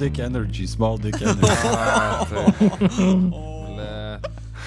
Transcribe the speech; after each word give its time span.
dick 0.00 0.18
energy, 0.24 0.66
small 0.66 0.96
dick 0.98 1.20
energy. 1.26 1.44
A, 1.70 2.24
taip. 2.30 2.56
Ble. 2.96 4.20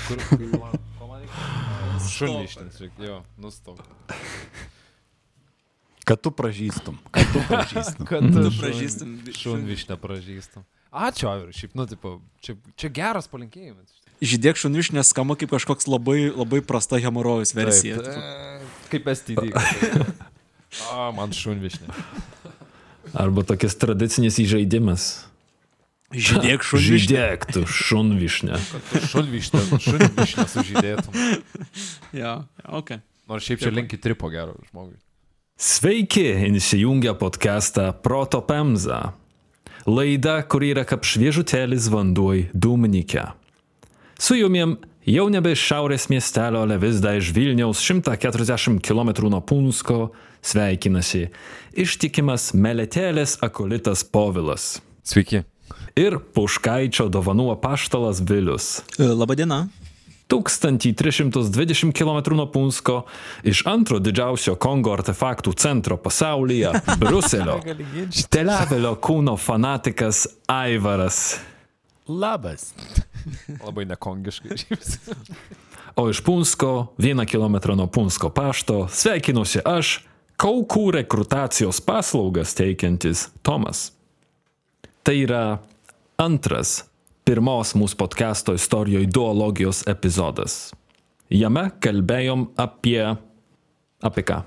Kur, 0.07 0.18
kur 0.29 0.45
man, 0.61 0.77
ko 1.00 1.09
man 1.09 1.23
reikia? 1.23 1.50
Šunį 2.13 2.43
ištins 2.47 2.82
reikia, 2.83 3.07
jo, 3.09 3.18
nustok. 3.41 3.82
Kad 6.04 6.19
tu 6.21 6.32
pražystum. 6.36 6.97
Kad 7.15 7.25
tu 7.33 7.39
pražystum. 7.50 8.05
Kad 8.05 8.25
Tu 8.27 8.41
šun- 8.51 8.60
pražystum 8.60 9.11
Šunvišnę 9.39 9.96
pražystum. 9.97 10.65
Ačiū, 10.93 11.25
Aivir, 11.32 11.50
šiaip, 11.57 11.71
nu, 11.79 11.88
tipo, 11.89 12.18
čia, 12.43 12.54
čia 12.77 12.89
geras 12.93 13.25
palinkėjimas. 13.32 13.96
Žydėk 14.24 14.60
šunišnės 14.61 15.10
skamba 15.10 15.33
kaip 15.39 15.50
kažkoks 15.55 15.88
labai, 15.89 16.27
labai 16.29 16.60
prasta 16.63 17.00
hemorojus 17.02 17.55
versija. 17.57 17.97
Taip, 17.97 18.13
e, 18.13 18.68
kaip 18.91 19.10
STD. 19.10 19.50
A, 20.93 21.07
man 21.18 21.33
šunvišnė. 21.33 21.89
Arba 23.14 23.44
tokias 23.46 23.76
tradicinis 23.78 24.40
įžaidimas. 24.42 25.08
Žydėk 26.14 26.66
šunišnės. 26.70 27.06
Žydėk, 27.06 27.48
tu 27.54 27.64
šunvišnė. 27.70 28.60
Šunvišnė, 29.12 29.64
šunvišnė 29.88 30.46
sužydėtum. 30.50 31.18
Ja, 32.23 32.44
ok. 32.70 33.00
Nors 33.30 33.45
šiaip 33.48 33.64
čia 33.64 33.72
linki 33.73 33.98
tripo 33.98 34.30
gero 34.30 34.53
žmogui. 34.70 35.00
Sveiki, 35.58 36.26
įsijungę 36.50 37.14
podcastą 37.17 37.88
Proto 38.05 38.42
Pemza. 38.45 39.16
Laida, 39.89 40.39
kur 40.45 40.66
yra 40.66 40.83
kaip 40.88 41.05
šviežutėlis 41.05 41.89
vanduoj 41.94 42.48
Dūminikę. 42.53 43.25
Su 44.22 44.38
jumiem 44.38 44.77
jau 45.09 45.25
nebe 45.33 45.53
iš 45.53 45.66
šiaurės 45.70 46.08
miestelio, 46.14 46.64
ale 46.64 46.77
vis 46.81 47.02
dar 47.03 47.17
iš 47.20 47.33
Vilniaus 47.36 47.81
140 47.81 48.81
km 48.86 49.11
nuo 49.30 49.42
Punsko 49.42 50.14
sveikinasi 50.44 51.27
ištikimas 51.73 52.52
meletėlės 52.53 53.38
akolitas 53.41 54.03
Povilas 54.03 54.81
Sveiki. 55.03 55.44
ir 55.95 56.19
Puškaičio 56.36 57.08
dovanų 57.09 57.52
apaštalas 57.55 58.22
Vilius. 58.22 58.81
E, 58.99 59.08
Labadiena. 59.08 59.67
1320 60.33 61.91
km 61.94 62.36
nuo 62.36 62.47
Punsko 62.52 63.03
iš 63.44 63.66
antro 63.69 63.99
didžiausio 63.99 64.55
Kongo 64.55 64.94
artefaktų 64.95 65.53
centro 65.53 65.97
pasaulyje- 65.97 66.71
Bruselio. 67.02 67.59
Televelio 68.30 68.95
kūno 68.95 69.38
fanatikas 69.38 70.27
Aivaras. 70.47 71.39
Labas. 72.08 72.73
Labai 73.66 73.86
nekongiškai. 73.86 74.58
O 75.95 76.09
iš 76.09 76.23
Punsko, 76.25 76.95
vieną 76.97 77.25
kilometrą 77.30 77.75
nuo 77.77 77.88
Punsko 77.88 78.30
pašto, 78.33 78.88
sveikinuosi 78.89 79.61
aš, 79.66 79.99
Kaukų 80.44 80.89
rekrutacijos 80.97 81.77
paslaugas 81.80 82.52
teikiantis 82.58 83.30
Tomas. 83.47 83.94
Tai 85.08 85.13
yra 85.16 85.44
antras 86.19 86.81
pirmos 87.23 87.72
mūsų 87.80 87.95
podkasto 88.02 88.55
istorijoje 88.58 89.08
ideologijos 89.08 89.86
epizodas. 89.88 90.73
Jame 91.31 91.69
kalbėjom 91.80 92.49
apie... 92.59 92.99
apie 94.03 94.25
ką? 94.27 94.41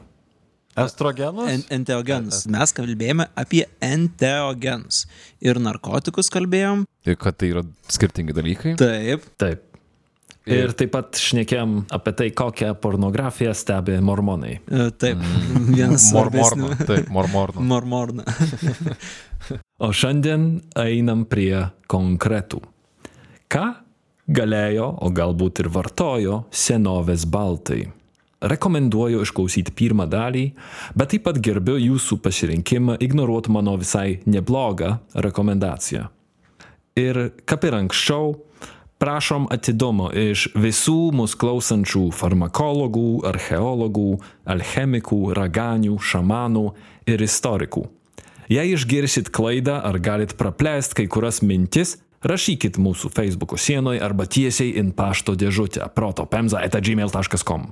Estrogenus? 0.85 1.49
En 1.49 1.65
enteogenus. 1.79 2.43
Mes 2.53 2.77
kalbėjome 2.77 3.31
apie 3.33 3.65
enteogenus. 3.81 5.07
Ir 5.41 5.57
narkotikus 5.65 6.29
kalbėjom. 6.35 6.85
Ir 7.09 7.17
kad 7.17 7.41
tai 7.41 7.55
yra 7.55 7.65
skirtingi 7.89 8.37
dalykai. 8.37 8.77
Taip. 8.77 9.25
Taip. 9.41 9.65
Ir 10.47 10.71
taip 10.79 10.93
pat 10.95 11.19
šnekėm 11.19 11.73
apie 11.91 12.13
tai, 12.15 12.29
kokią 12.31 12.77
pornografiją 12.79 13.51
stebi 13.59 13.97
mormonai. 14.05 14.61
E, 14.63 14.85
Taip. 14.95 15.19
Vienas 15.73 16.05
Mormorno. 16.15 16.71
svarbesnių. 16.71 16.87
Taip, 16.87 17.09
mormorno. 17.11 17.65
Mormorna. 17.73 18.27
O 19.79 19.93
šiandien 19.95 20.47
einam 20.81 21.27
prie 21.29 21.69
konkretų. 21.93 22.63
Ką 23.53 23.67
galėjo, 24.27 24.87
o 25.05 25.11
galbūt 25.15 25.61
ir 25.63 25.69
vartojo 25.71 26.39
senovės 26.51 27.27
baltai? 27.31 27.83
Rekomenduoju 28.41 29.21
išklausyti 29.23 29.75
pirmą 29.77 30.09
dalį, 30.11 30.47
bet 30.97 31.13
taip 31.13 31.27
pat 31.29 31.39
gerbiu 31.45 31.77
jūsų 31.79 32.19
pasirinkimą 32.25 32.97
ignoruoti 33.05 33.53
mano 33.55 33.77
visai 33.79 34.17
neblogą 34.27 34.97
rekomendaciją. 35.15 36.09
Ir 36.97 37.21
kaip 37.45 37.69
ir 37.69 37.77
anksčiau, 37.77 38.33
prašom 39.07 39.45
atidumo 39.55 40.09
iš 40.11 40.49
visų 40.59 41.13
mūsų 41.15 41.39
klausančių 41.39 42.01
farmakologų, 42.11 43.21
archeologų, 43.31 44.17
alchemikų, 44.51 45.19
raganių, 45.39 45.95
šamanų 46.03 46.65
ir 47.07 47.23
istorikų. 47.23 47.85
Jei 48.51 48.73
išgirsit 48.75 49.31
klaidą 49.31 49.77
ar 49.87 50.01
galit 50.03 50.35
praplėst 50.39 50.97
kai 50.99 51.07
kurias 51.07 51.39
mintis, 51.47 52.01
rašykit 52.27 52.81
mūsų 52.83 53.13
Facebook 53.15 53.55
sienoje 53.63 54.03
arba 54.03 54.27
tiesiai 54.27 54.75
in 54.81 54.91
pašto 54.91 55.37
dėžutę 55.39 55.87
protopemza.gmail.com. 55.95 57.71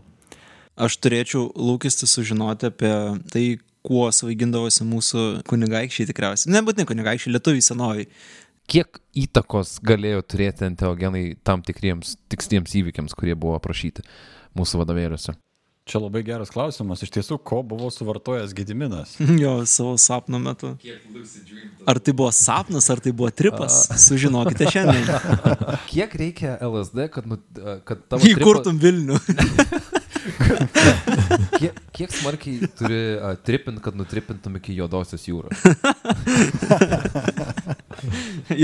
Aš 0.87 0.99
turėčiau 1.03 1.49
lūkesti 1.51 2.07
sužinoti 2.11 2.71
apie 2.71 2.95
tai, 3.35 3.45
kuo 3.85 4.07
svaigindavosi 4.15 4.87
mūsų 4.87 5.27
kunigaikščiai 5.51 6.09
tikriausiai. 6.13 6.55
Nebūtinai 6.55 6.87
kunigaikščiai, 6.89 7.35
lietuviai 7.35 7.67
senoviai. 7.67 8.09
Kiek 8.71 9.01
įtakos 9.13 9.77
galėjo 9.85 10.23
turėti 10.25 10.65
enteogenai 10.71 11.35
tam 11.45 11.63
tikriems 11.65 12.17
tiksliems 12.33 12.73
įvykiams, 12.81 13.17
kurie 13.19 13.37
buvo 13.37 13.59
aprašyti 13.59 14.05
mūsų 14.57 14.81
vadovėliuose? 14.81 15.37
Čia 15.85 16.01
labai 16.01 16.23
geras 16.25 16.49
klausimas. 16.49 17.03
Iš 17.05 17.11
tiesų, 17.13 17.37
ko 17.45 17.59
buvo 17.61 17.91
suvartojęs 17.93 18.55
Gediminas? 18.57 19.19
Jo, 19.43 19.59
savo 19.69 19.99
sapno 20.01 20.41
metu. 20.41 20.71
Ar 21.85 22.01
tai 22.01 22.15
buvo 22.17 22.31
sapnas, 22.33 22.89
ar 22.89 23.03
tai 23.05 23.13
buvo 23.13 23.29
tripas, 23.29 23.83
sužinokite 24.07 24.71
šiandien. 24.73 25.13
Kiek 25.93 26.17
reikia 26.17 26.57
LSD, 26.65 27.11
kad, 27.13 27.29
nu, 27.29 27.37
kad 27.85 28.01
tavo... 28.09 28.25
Įkurtum 28.33 28.81
Vilnių. 28.81 29.21
Kiek, 31.59 31.77
kiek 31.95 32.13
smarkiai 32.13 32.69
turi 32.79 33.01
uh, 33.17 33.35
tripint, 33.45 33.81
kad 33.85 33.97
nutripintum 33.99 34.57
iki 34.61 34.77
juodosios 34.79 35.27
jūros? 35.29 35.61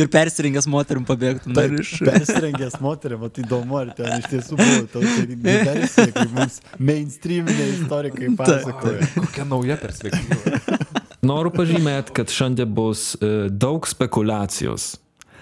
Ir 0.01 0.09
persirengęs 0.13 0.67
moterim 0.71 1.05
pabėgtum 1.09 1.55
dar 1.57 1.73
iš. 1.73 1.99
Persirengęs 2.05 2.79
moterį, 2.85 3.21
mat 3.23 3.41
įdomu, 3.43 3.79
ar 3.81 3.93
ten 3.97 4.19
iš 4.19 4.31
tiesų 4.33 4.59
buvo 4.61 5.05
versija, 5.45 6.11
kaip 6.17 6.35
mums 6.37 6.61
mainstreaminiai 6.79 7.77
istorikai 7.77 8.33
pasakoja. 8.41 9.11
Kokia 9.17 9.47
nauja 9.49 9.79
perspektyva. 9.81 10.81
Noriu 11.27 11.53
pažymėti, 11.53 12.15
kad 12.17 12.33
šiandien 12.33 12.71
bus 12.73 13.13
e, 13.21 13.49
daug 13.53 13.85
spekulacijos. 13.89 14.95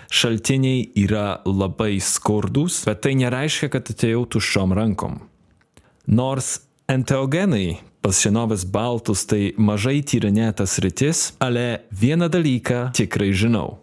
Šaltiniai 0.08 0.88
yra 0.98 1.40
labai 1.46 1.98
skurdus, 2.02 2.80
bet 2.88 3.04
tai 3.04 3.12
nereiškia, 3.20 3.68
kad 3.74 3.90
atėjau 3.92 4.24
tuščiom 4.34 4.74
rankom. 4.74 5.20
Nors 6.08 6.54
enteogenai 6.88 7.82
pas 8.00 8.16
senovės 8.16 8.62
baltus 8.64 9.26
tai 9.28 9.50
mažai 9.60 9.98
tyrinėtas 10.00 10.78
rytis, 10.80 11.24
ale 11.44 11.82
vieną 11.92 12.30
dalyką 12.32 12.86
tikrai 12.96 13.34
žinau, 13.36 13.74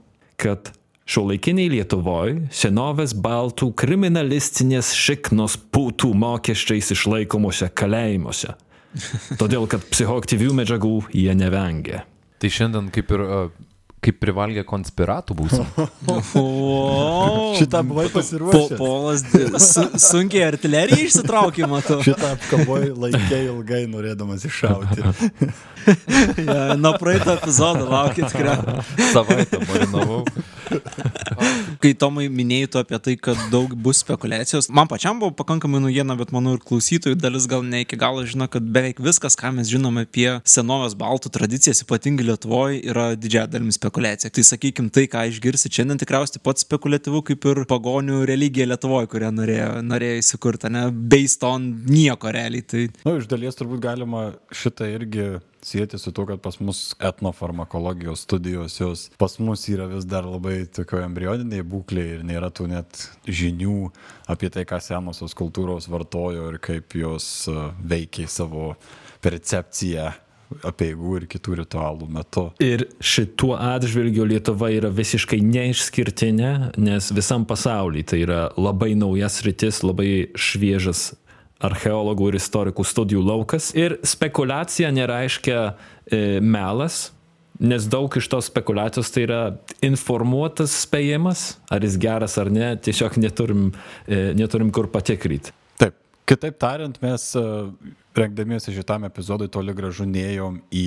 kad 0.42 0.72
šiuolaikiniai 1.06 1.70
Lietuvoje 1.76 2.48
senovės 2.50 3.14
baltų 3.14 3.70
kriminalistinės 3.78 4.90
šiknos 4.98 5.60
putų 5.70 6.16
mokesčiais 6.18 6.90
išlaikomuose 6.96 7.70
kalėjimuose. 7.78 8.56
Todėl, 9.42 9.70
kad 9.70 9.86
psichoaktyvių 9.92 10.50
medžiagų 10.64 10.96
jie 11.14 11.38
nevengia. 11.38 12.06
Tai 12.42 12.50
šiandien 12.52 12.90
kaip 12.96 13.14
ir 13.14 13.22
uh, 13.22 13.48
kaip 14.06 14.20
privalgę 14.22 14.64
konspiratų 14.68 15.36
būsim. 15.38 15.66
Šitą 17.60 17.82
buvai 17.88 18.08
po, 18.10 18.20
pasiruošęs. 18.20 18.78
polas 18.80 19.24
di- 19.32 19.48
su, 19.60 19.86
sunkiai 20.08 20.46
artilerija 20.52 21.06
išsitraukė, 21.08 21.66
matau. 21.72 22.02
Šitą 22.06 22.34
apkaboj 22.36 22.92
laikė 23.06 23.42
ilgai 23.50 23.86
norėdamas 23.92 24.46
iššauti. 24.50 25.06
Ja, 25.86 26.74
nuo 26.82 26.96
praeito 26.98 27.30
epizodo 27.36 27.86
laukit 27.86 28.26
tikrai. 28.32 28.56
Savaitę 29.14 29.60
marinavau. 29.70 30.24
Kai 31.84 31.92
Tomai 32.02 32.26
minėjai 32.34 32.70
tu 32.74 32.80
apie 32.82 32.98
tai, 33.06 33.14
kad 33.22 33.38
daug 33.52 33.76
bus 33.86 34.00
spekulacijos, 34.02 34.66
man 34.74 34.90
pačiam 34.90 35.20
buvo 35.22 35.36
pakankamai 35.38 35.84
naujiena, 35.84 36.16
bet 36.18 36.34
manau 36.34 36.56
ir 36.58 36.64
klausytojų 36.66 37.20
dalis 37.22 37.46
gal 37.52 37.62
ne 37.62 37.84
iki 37.86 38.00
galo 38.02 38.24
žino, 38.26 38.48
kad 38.50 38.66
beveik 38.66 38.98
viskas, 39.06 39.38
ką 39.38 39.52
mes 39.60 39.70
žinome 39.70 40.08
apie 40.08 40.26
senovės 40.42 40.98
baltų 40.98 41.30
tradicijas, 41.38 41.84
ypatingai 41.86 42.26
Lietuvoje, 42.32 42.82
yra 42.90 43.12
didžiąją 43.14 43.52
dalimi 43.54 43.76
spekulacija. 43.96 44.30
Tai 44.30 44.44
sakykime, 44.44 44.92
tai, 44.92 45.08
ką 45.08 45.24
išgirsi 45.30 45.72
šiandien 45.72 46.00
tikriausiai 46.02 46.44
pats 46.44 46.66
spekuliatyvu, 46.66 47.22
kaip 47.24 47.46
ir 47.48 47.64
pagonių 47.70 48.26
religija 48.28 48.68
Lietuvoje, 48.68 49.08
kurią 49.08 49.32
norėjo, 49.32 49.70
norėjo 49.86 50.20
įsikurti, 50.20 50.70
ne, 50.70 50.90
based 50.92 51.44
on 51.44 51.72
nieko 51.88 52.32
realiai. 52.32 52.66
Tai 52.66 52.88
nu, 53.06 53.18
iš 53.22 53.30
dalies 53.32 53.56
turbūt 53.56 53.84
galima 53.84 54.34
šitą 54.52 54.90
irgi 54.92 55.38
sieti 55.66 55.98
su 55.98 56.12
to, 56.12 56.26
kad 56.28 56.42
pas 56.44 56.60
mus 56.60 56.96
etnofarmakologijos 57.00 58.26
studijos 58.28 58.76
jos 58.78 59.08
pas 59.18 59.40
mus 59.40 59.64
yra 59.72 59.88
vis 59.90 60.06
dar 60.06 60.28
labai 60.28 60.68
tokioje 60.70 61.08
embrioniniai 61.08 61.66
būklėje 61.66 62.20
ir 62.20 62.28
nėra 62.28 62.52
tų 62.54 62.68
net 62.70 63.08
žinių 63.26 63.80
apie 64.30 64.52
tai, 64.54 64.68
ką 64.70 64.78
senosios 64.84 65.34
kultūros 65.34 65.90
vartojo 65.90 66.52
ir 66.52 66.60
kaip 66.62 66.94
jos 67.00 67.48
uh, 67.50 67.72
veikia 67.82 68.28
savo 68.30 68.76
percepciją 69.26 70.12
apieigų 70.66 71.20
ir 71.20 71.28
kitų 71.32 71.60
ritualų 71.62 72.08
metu. 72.12 72.46
Ir 72.64 72.86
šituo 73.04 73.56
atžvilgiu 73.58 74.28
Lietuva 74.30 74.70
yra 74.74 74.92
visiškai 74.94 75.40
neišskirtinė, 75.44 76.54
nes 76.82 77.12
visam 77.16 77.48
pasaulyje 77.50 78.12
tai 78.14 78.24
yra 78.26 78.42
labai 78.58 78.94
naujas 78.98 79.42
rytis, 79.46 79.82
labai 79.86 80.32
šviežas 80.38 81.14
archeologų 81.64 82.30
ir 82.30 82.40
istorikų 82.40 82.86
studijų 82.86 83.24
laukas. 83.26 83.72
Ir 83.78 83.98
spekulacija 84.06 84.92
nereiškia 84.94 85.60
e, 85.66 86.22
melas, 86.44 87.10
nes 87.60 87.88
daug 87.88 88.12
iš 88.20 88.28
tos 88.32 88.50
spekulacijos 88.52 89.12
tai 89.16 89.26
yra 89.28 89.42
informuotas 89.86 90.76
spėjimas, 90.84 91.54
ar 91.72 91.86
jis 91.86 92.00
geras 92.02 92.36
ar 92.42 92.52
ne, 92.52 92.74
tiesiog 92.76 93.20
neturim, 93.22 93.70
e, 94.08 94.28
neturim 94.38 94.74
kur 94.76 94.90
patikrinti. 94.92 95.56
Taip, 95.80 95.96
kitaip 96.28 96.60
tariant, 96.62 97.00
mes 97.04 97.30
e, 97.40 97.46
rengdamiesi 98.18 98.74
šitam 98.76 99.08
epizodui 99.08 99.50
toli 99.52 99.76
gražu 99.76 100.08
neėjom 100.10 100.62
į 100.72 100.86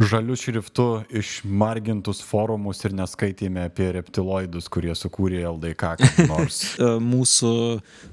žaliu 0.00 0.36
šriftu 0.38 0.86
išmargintus 1.12 2.22
forumus 2.24 2.80
ir 2.88 2.94
neskaitėme 2.96 3.66
apie 3.68 3.90
reptiloidus, 3.98 4.68
kurie 4.72 4.94
sukūrė 4.96 5.42
LDK, 5.50 5.90
nors. 6.30 6.60
E, 6.80 6.88
Mūsų 7.00 7.52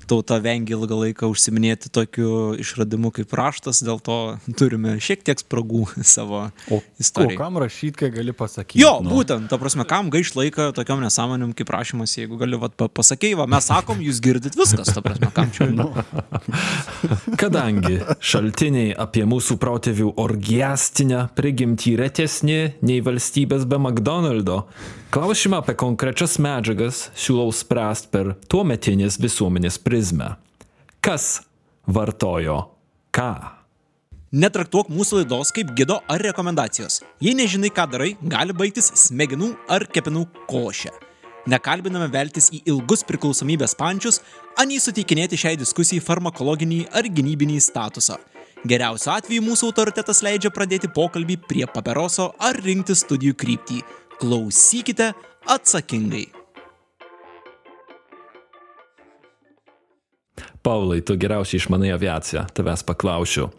tauta 0.09 0.37
vengia 0.43 0.75
ilgą 0.77 0.97
laiką 1.05 1.29
užsiminėti 1.31 1.91
tokiu 1.93 2.55
išradimu 2.59 3.11
kaip 3.15 3.31
raštas, 3.37 3.79
dėl 3.85 4.01
to 4.03 4.17
turime 4.59 4.97
šiek 5.03 5.23
tiek 5.27 5.39
spragų 5.43 5.85
savo 6.15 6.47
O, 6.67 6.77
o 6.77 6.81
istorijai. 6.99 7.37
kam 7.39 7.57
rašyti, 7.61 7.95
kai 8.03 8.11
gali 8.13 8.33
pasakyti? 8.35 8.81
Jo, 8.81 8.97
būtent, 9.05 9.47
ta 9.51 9.59
prasme, 9.61 9.85
kam 9.87 10.11
gaiš 10.13 10.33
laiką 10.37 10.69
tokiom 10.77 11.01
nesąmonėm 11.05 11.53
kaip 11.57 11.71
rašymas, 11.73 12.17
jeigu 12.19 12.37
gali, 12.41 12.59
va, 12.59 12.69
pasakei, 12.69 13.31
va, 13.39 13.47
mes 13.49 13.67
sakom, 13.71 14.01
jūs 14.03 14.19
girdit 14.23 14.57
viskas, 14.59 14.91
ta 14.95 15.03
prasme, 15.05 15.31
kam 15.35 15.51
čia. 15.55 15.69
Nu. 15.71 15.89
Kadangi 17.39 17.99
šaltiniai 18.23 18.91
apie 18.97 19.23
mūsų 19.29 19.57
protėvių 19.61 20.11
orgiastinę 20.23 21.27
prigimtį 21.37 21.76
retesni 21.99 22.73
nei 22.81 23.01
valstybės 23.05 23.65
be 23.69 23.77
McDonald'o, 23.77 24.63
klausimą 25.13 25.61
apie 25.61 25.75
konkrečias 25.77 26.37
medžiagas 26.41 27.07
siūlau 27.15 27.53
spręsti 27.53 28.09
per 28.13 28.33
tuometinės 28.49 29.19
visuomenės 29.21 29.77
prizmę. 29.83 30.33
Kas 31.03 31.43
vartojo 31.85 32.57
ką? 33.15 33.31
Netraktuok 34.35 34.89
mūsų 34.91 35.21
laidos 35.21 35.53
kaip 35.55 35.69
gido 35.77 36.01
ar 36.11 36.19
rekomendacijos. 36.19 36.99
Jei 37.23 37.35
nežinai, 37.37 37.69
ką 37.71 37.85
darai, 37.93 38.09
gali 38.19 38.55
baigtis 38.57 38.91
smegenų 39.07 39.53
ar 39.71 39.85
kepenų 39.87 40.25
košė. 40.49 40.91
Nekalbiname 41.47 42.09
veltis 42.11 42.49
į 42.51 42.65
ilgus 42.67 43.05
priklausomybės 43.07 43.77
pančius, 43.79 44.19
anį 44.59 44.81
suteikinėti 44.83 45.39
šiai 45.39 45.55
diskusijai 45.61 46.03
farmakologinį 46.03 46.89
ar 46.91 47.07
gynybinį 47.07 47.61
statusą. 47.63 48.17
Geriausiu 48.65 49.11
atveju 49.13 49.43
mūsų 49.45 49.67
autoritetas 49.69 50.23
leidžia 50.25 50.49
pradėti 50.53 50.89
pokalbį 50.89 51.37
prie 51.45 51.65
paperoso 51.69 52.31
ar 52.41 52.57
rinkti 52.57 52.95
studijų 52.97 53.35
kryptį. 53.37 53.83
Klausykite 54.17 55.13
atsakingai. 55.45 56.25
Paulai, 60.65 61.01
tu 61.05 61.15
geriausiai 61.15 61.61
išmanai 61.61 61.93
aviaciją, 61.93 62.47
tavęs 62.57 62.83
paklausiu. 62.87 63.51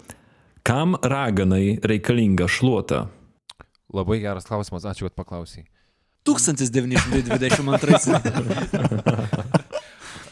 Kam 0.66 0.98
raganai 1.00 1.78
reikalinga 1.80 2.48
šluota? 2.50 3.06
Labai 3.94 4.18
geras 4.20 4.44
klausimas, 4.50 4.84
ačiū, 4.84 5.06
kad 5.08 5.14
paklausai. 5.16 5.64
1922. 6.28 8.18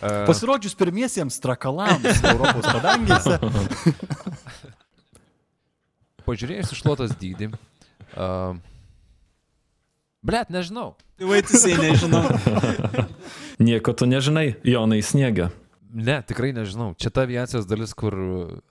Pasirodžius 0.26 0.74
pirmiesiems 0.76 1.40
trakalams 1.40 2.20
Europos 2.28 2.66
padangėse. 2.68 3.38
Pažiūrėjus 6.26 6.72
išlotas 6.74 7.14
dydį. 7.20 7.52
Uh, 8.16 8.58
Blet, 10.26 10.50
nežinau. 10.50 10.96
Vaitisiai 11.22 11.78
nežinau. 11.78 12.24
Nieko 13.66 13.94
tu 13.94 14.08
nežinai, 14.10 14.56
Jonai 14.66 14.98
sniega. 15.06 15.52
Ne, 15.96 16.18
tikrai 16.26 16.50
nežinau. 16.52 16.90
Čia 17.00 17.12
ta 17.14 17.22
aviacijos 17.24 17.64
dalis, 17.70 17.94
kur 17.96 18.12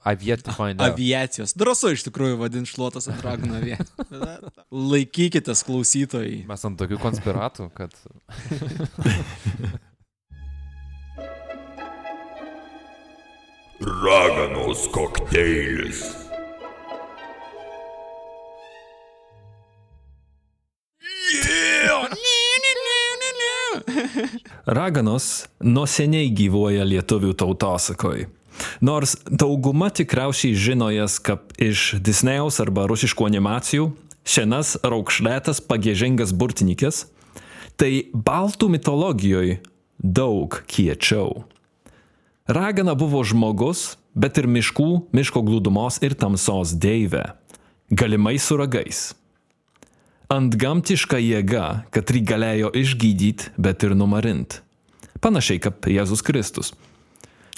find 0.04 0.82
out. 0.82 0.84
Aviacijos. 0.92 1.56
Drąsu 1.58 1.96
iš 1.96 2.04
tikrųjų 2.06 2.38
vadinti 2.42 2.70
šluotas 2.70 3.08
ant 3.10 3.24
ragano 3.26 3.56
aviacijos. 3.58 3.96
Laikykitės 4.92 5.64
klausytojai. 5.66 6.44
Mes 6.50 6.68
ant 6.68 6.78
tokių 6.82 7.00
konspiratų, 7.02 7.72
kad... 7.78 7.96
Raganos 13.80 14.86
kokteilis. 14.94 16.25
Raganos 24.66 25.46
nuo 25.62 25.86
seniai 25.90 26.32
gyvuoja 26.34 26.86
lietuvių 26.88 27.34
tautosakoj. 27.38 28.26
Nors 28.82 29.16
dauguma 29.28 29.90
tikriausiai 29.94 30.56
žino 30.56 30.88
jas 30.94 31.20
kaip 31.20 31.54
iš 31.62 31.98
Disnejaus 32.04 32.62
arba 32.64 32.86
rusiškų 32.90 33.28
animacijų, 33.28 33.90
šiandienas 34.26 34.78
raukšlėtas 34.84 35.62
pagėžingas 35.68 36.34
burtininkas, 36.34 37.06
tai 37.76 38.08
baltų 38.14 38.72
mitologijoje 38.78 39.60
daug 40.00 40.62
kiečiau. 40.72 41.44
Ragana 42.48 42.96
buvo 42.96 43.24
žmogus, 43.26 43.98
bet 44.16 44.38
ir 44.40 44.48
miškų, 44.48 44.90
miško 45.16 45.44
glūdumos 45.46 46.00
ir 46.06 46.16
tamsos 46.18 46.76
deivė, 46.78 47.34
galimai 47.90 48.38
su 48.40 48.58
ragais. 48.60 49.12
Antgamtiška 50.32 51.20
jėga, 51.22 51.86
kad 51.94 52.10
jį 52.10 52.24
galėjo 52.26 52.72
išgydyti, 52.74 53.54
bet 53.62 53.86
ir 53.86 53.94
numarint. 53.98 54.62
Panašiai 55.22 55.62
kaip 55.62 55.86
Jėzus 55.90 56.26
Kristus. 56.26 56.74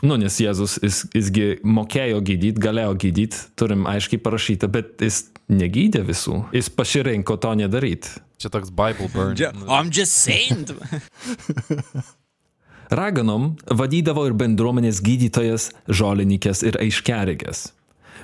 Nu, 0.06 0.14
nes 0.20 0.36
Jėzus, 0.38 0.76
jis, 0.84 1.02
jisgi 1.16 1.46
mokėjo 1.66 2.20
gydyti, 2.22 2.62
galėjo 2.62 2.94
gydyti, 3.02 3.40
turim 3.58 3.88
aiškiai 3.90 4.22
parašyta, 4.22 4.70
bet 4.70 5.02
jis 5.02 5.24
negydė 5.50 6.04
visų. 6.06 6.44
Jis 6.54 6.70
pasirinko 6.70 7.40
to 7.42 7.56
nedaryti. 7.58 8.20
Čia 8.38 8.52
toks 8.54 8.70
Bible 8.70 9.10
burn. 9.16 9.34
I'm 9.66 9.90
just 9.90 10.20
saying. 10.20 10.68
Raganom 13.00 13.56
vadydavo 13.68 14.28
ir 14.30 14.36
bendruomenės 14.38 15.02
gydytojas, 15.04 15.72
žolininkės 15.90 16.62
ir 16.68 16.78
aiškerigės. 16.84 17.72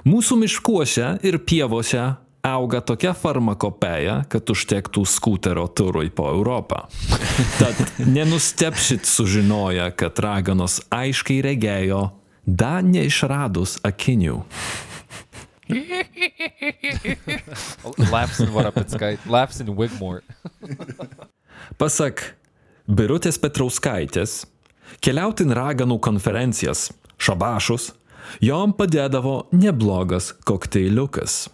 Mūsų 0.06 0.38
miškuose 0.44 1.16
ir 1.26 1.40
pievose 1.48 2.06
auga 2.44 2.82
tokia 2.84 3.14
farmakopeja, 3.16 4.24
kad 4.28 4.50
užtektų 4.52 5.06
skuterio 5.08 5.64
turui 5.72 6.10
po 6.12 6.28
Europą. 6.28 6.84
Tad 7.60 7.80
nenustepšit 8.04 9.08
sužinoję, 9.08 9.88
kad 9.96 10.20
raganos 10.20 10.82
aiškiai 10.92 11.40
regėjo, 11.46 12.10
da 12.44 12.82
neišradus 12.84 13.78
akinių. 13.88 14.42
Lapsin 18.12 18.52
Varapitskai, 18.52 19.16
Lapsin 19.26 19.72
Wigmore. 19.72 20.22
Pasak 21.80 22.36
Birutės 22.92 23.40
Petrauskaitės, 23.40 24.44
keliautin 25.00 25.56
raganų 25.56 26.02
konferencijas, 26.04 26.90
šabašus, 27.16 27.94
jom 28.44 28.76
padėdavo 28.76 29.46
neblogas 29.56 30.34
kokteiliukas. 30.44 31.46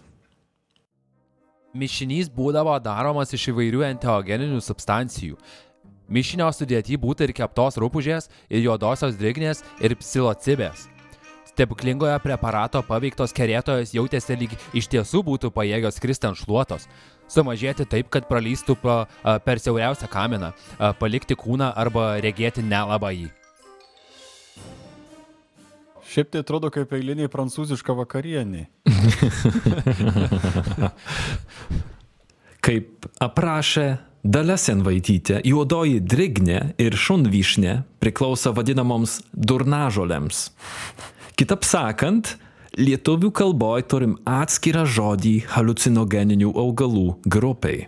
Mišinys 1.70 2.26
būdavo 2.34 2.72
daromas 2.82 3.30
iš 3.30 3.52
įvairių 3.52 3.84
enteogeninių 3.92 4.58
substancijų. 4.58 5.36
Mišinio 6.10 6.48
sudėti 6.50 6.98
būtų 6.98 7.28
ir 7.28 7.32
keptos 7.38 7.78
rūpužės, 7.78 8.26
ir 8.50 8.64
juodosios 8.64 9.14
drignės, 9.14 9.62
ir 9.78 9.94
psilocibės. 10.00 10.88
Stebuklingoje 11.52 12.18
preparato 12.24 12.82
paveiktos 12.82 13.30
kerėtojos 13.36 13.94
jautėsi 13.94 14.40
lyg 14.42 14.58
iš 14.74 14.90
tiesų 14.90 15.22
būtų 15.30 15.54
pajėgios 15.54 16.02
kristi 16.02 16.26
ant 16.26 16.42
šluotos. 16.42 16.88
Sumažėti 17.30 17.86
taip, 17.86 18.10
kad 18.10 18.26
pralystų 18.26 18.74
per 19.46 19.62
siauriausią 19.62 20.10
kaminą, 20.10 20.50
palikti 20.98 21.38
kūną 21.38 21.70
arba 21.78 22.16
regėti 22.18 22.66
nelabai 22.66 23.14
jį. 23.20 23.28
Šiaip 26.10 26.32
tai 26.32 26.40
atrodo 26.42 26.72
kaip 26.74 26.90
eiliniai 26.96 27.30
prancūziška 27.30 27.94
vakarienė. 27.94 28.64
Kaip 32.66 33.06
aprašė 33.22 33.86
Dalia 34.20 34.58
Senvaitytė, 34.60 35.38
juodoji 35.48 36.02
drignė 36.02 36.74
ir 36.82 36.96
šunvyšnė 36.98 37.76
priklauso 38.02 38.52
vadinamoms 38.52 39.22
durnažolėms. 39.32 40.50
Kitap 41.40 41.64
sakant, 41.64 42.34
lietuvių 42.76 43.30
kalboje 43.32 43.86
turim 43.94 44.18
atskirą 44.28 44.84
žodį 44.84 45.48
halucinogeninių 45.54 46.52
augalų 46.52 47.16
grupiai. 47.24 47.86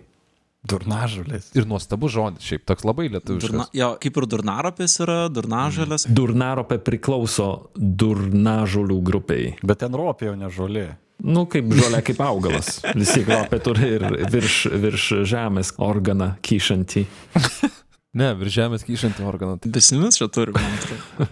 Durnažulės. 0.68 1.48
Ir 1.58 1.66
nuostabus 1.66 2.12
žodis, 2.14 2.44
šiaip 2.46 2.62
toks 2.70 2.84
labai 2.86 3.08
Durna, 3.08 3.18
lietuviškas. 3.18 3.72
jo, 3.74 3.88
kaip 4.02 4.18
ir 4.20 4.26
durnaropės 4.30 4.94
yra, 5.02 5.16
durnažalės. 5.34 6.04
Durnaropė 6.06 6.78
priklauso 6.86 7.48
durnažolių 7.74 8.98
grupiai. 9.02 9.48
Bet 9.66 9.82
ten 9.82 9.96
ropė 9.98 10.30
jau 10.30 10.36
ne 10.38 10.50
žolė. 10.54 10.86
Nu, 11.22 11.44
kaip 11.50 11.68
žolė, 11.74 12.00
kaip 12.06 12.22
augalas. 12.22 12.80
Visi 12.98 13.24
ropė 13.26 13.58
turi 13.62 13.90
ir 13.96 14.06
virš, 14.30 14.56
virš 14.82 15.08
žemės 15.34 15.74
organą 15.82 16.34
kyšantį. 16.46 17.06
Ne, 18.12 18.26
virš 18.36 18.52
žemės 18.58 18.82
kyšantį 18.84 19.22
organą. 19.24 19.54
Tai 19.64 19.70
Besimis 19.72 20.18
čia 20.20 20.26
turi, 20.28 20.52
man 20.52 20.74
atrodo. 20.76 21.28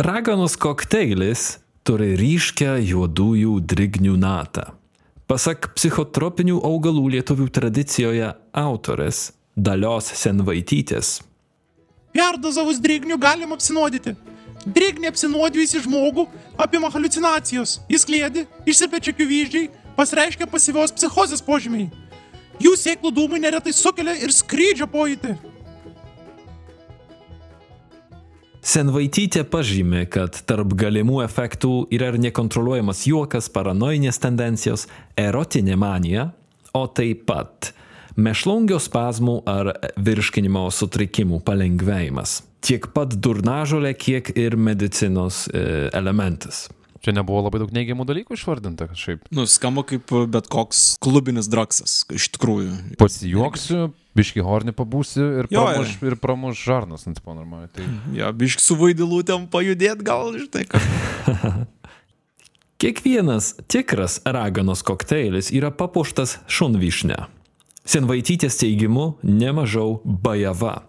Raganos 0.00 0.54
kokteilis 0.56 1.58
turi 1.84 2.14
ryškę 2.16 2.78
juodųjų 2.88 3.58
drignių 3.68 4.14
natą. 4.16 4.64
Pasak 5.24 5.70
psichotropinių 5.72 6.58
augalų 6.68 7.06
lietuvių 7.14 7.46
tradicijoje 7.56 8.26
autorės 8.60 9.30
Dalios 9.56 10.10
Senvaitytės. 10.20 11.22
Perdozavus 12.12 12.76
drėgnių 12.84 13.16
galima 13.22 13.56
apsinuodyti. 13.56 14.12
Drėgnį 14.68 15.08
apsinuodijusi 15.08 15.80
žmogų 15.86 16.26
apima 16.60 16.90
halucinacijos, 16.92 17.78
jis 17.88 18.04
klėdi, 18.04 18.44
išsipečia 18.68 19.16
kivyždžiai, 19.16 19.70
pasireiškia 19.96 20.48
pasyvios 20.52 20.92
psichozės 20.92 21.40
požymiai. 21.44 21.88
Jų 22.60 22.76
sėklų 22.76 23.14
dūmai 23.16 23.40
neretai 23.40 23.72
sukelia 23.72 24.18
ir 24.20 24.32
skrydžio 24.32 24.90
pojūtį. 24.92 25.38
Senvaitytė 28.64 29.42
pažymė, 29.52 30.06
kad 30.08 30.38
tarp 30.48 30.70
galimų 30.80 31.18
efektų 31.26 31.72
yra 31.92 32.06
ir 32.14 32.16
nekontroliuojamas 32.24 33.02
juokas, 33.10 33.50
paranojinės 33.52 34.16
tendencijos, 34.22 34.86
erotinė 35.20 35.76
manija, 35.76 36.30
o 36.72 36.86
taip 36.88 37.26
pat 37.28 37.74
mešlungio 38.16 38.78
spazmų 38.80 39.34
ar 39.52 39.74
virškinimo 40.00 40.64
sutrikimų 40.72 41.42
palengvėjimas. 41.44 42.38
Tiek 42.64 42.88
pat 42.96 43.12
durnažolė, 43.20 43.92
kiek 44.00 44.32
ir 44.32 44.56
medicinos 44.56 45.44
e, 45.52 45.90
elementas. 45.92 46.64
Čia 47.04 47.14
nebuvo 47.16 47.42
labai 47.44 47.60
daug 47.62 47.74
neigiamų 47.74 48.06
dalykų 48.08 48.38
išvardinta 48.38 48.88
kažkaip. 48.90 49.28
Nu, 49.34 49.44
skamba 49.50 49.84
kaip 49.88 50.12
bet 50.32 50.48
koks 50.52 50.94
klubinis 51.04 51.50
draksas, 51.52 52.02
iš 52.14 52.30
tikrųjų. 52.34 52.96
Pasijuoksiu, 53.00 53.90
biški 54.16 54.44
hornį 54.44 54.74
pabūsi 54.76 55.20
ir 55.22 55.50
Jo, 55.52 55.66
pramuš, 55.68 55.94
ir 56.08 56.18
pramuš 56.22 56.64
žarnas, 56.64 57.06
ant 57.08 57.20
tipo 57.20 57.36
normaliai. 57.36 57.70
Tai... 57.74 57.86
Ja, 58.16 58.32
bišk 58.32 58.64
su 58.64 58.78
vaidilutėm 58.80 59.48
pajudėt 59.52 60.04
gal, 60.06 60.32
žinai, 60.40 60.66
kad... 60.70 60.82
Kiekvienas 62.84 63.54
tikras 63.70 64.18
raganos 64.26 64.82
kokteilis 64.84 65.52
yra 65.54 65.70
papuoštas 65.72 66.40
šunvyšne. 66.50 67.16
Senvaitytės 67.88 68.58
teigimu 68.60 69.14
nemažiau 69.24 70.00
bajava. 70.04 70.82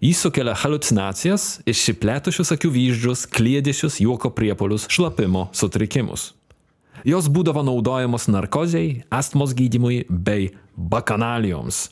Jis 0.00 0.22
sukelia 0.24 0.54
halucinacijas, 0.56 1.58
išsiplėtusius 1.68 2.54
akių 2.54 2.70
vyzdžius, 2.72 3.26
klėdėsius, 3.28 3.98
juoko 4.00 4.30
priepolius, 4.32 4.86
šlapimo 4.88 5.50
sutrikimus. 5.52 6.30
Jos 7.04 7.26
būdavo 7.28 7.60
naudojamos 7.64 8.24
narkozijai, 8.32 9.02
astmos 9.12 9.52
gydimui 9.56 10.06
bei 10.08 10.54
bakanalijoms. 10.76 11.90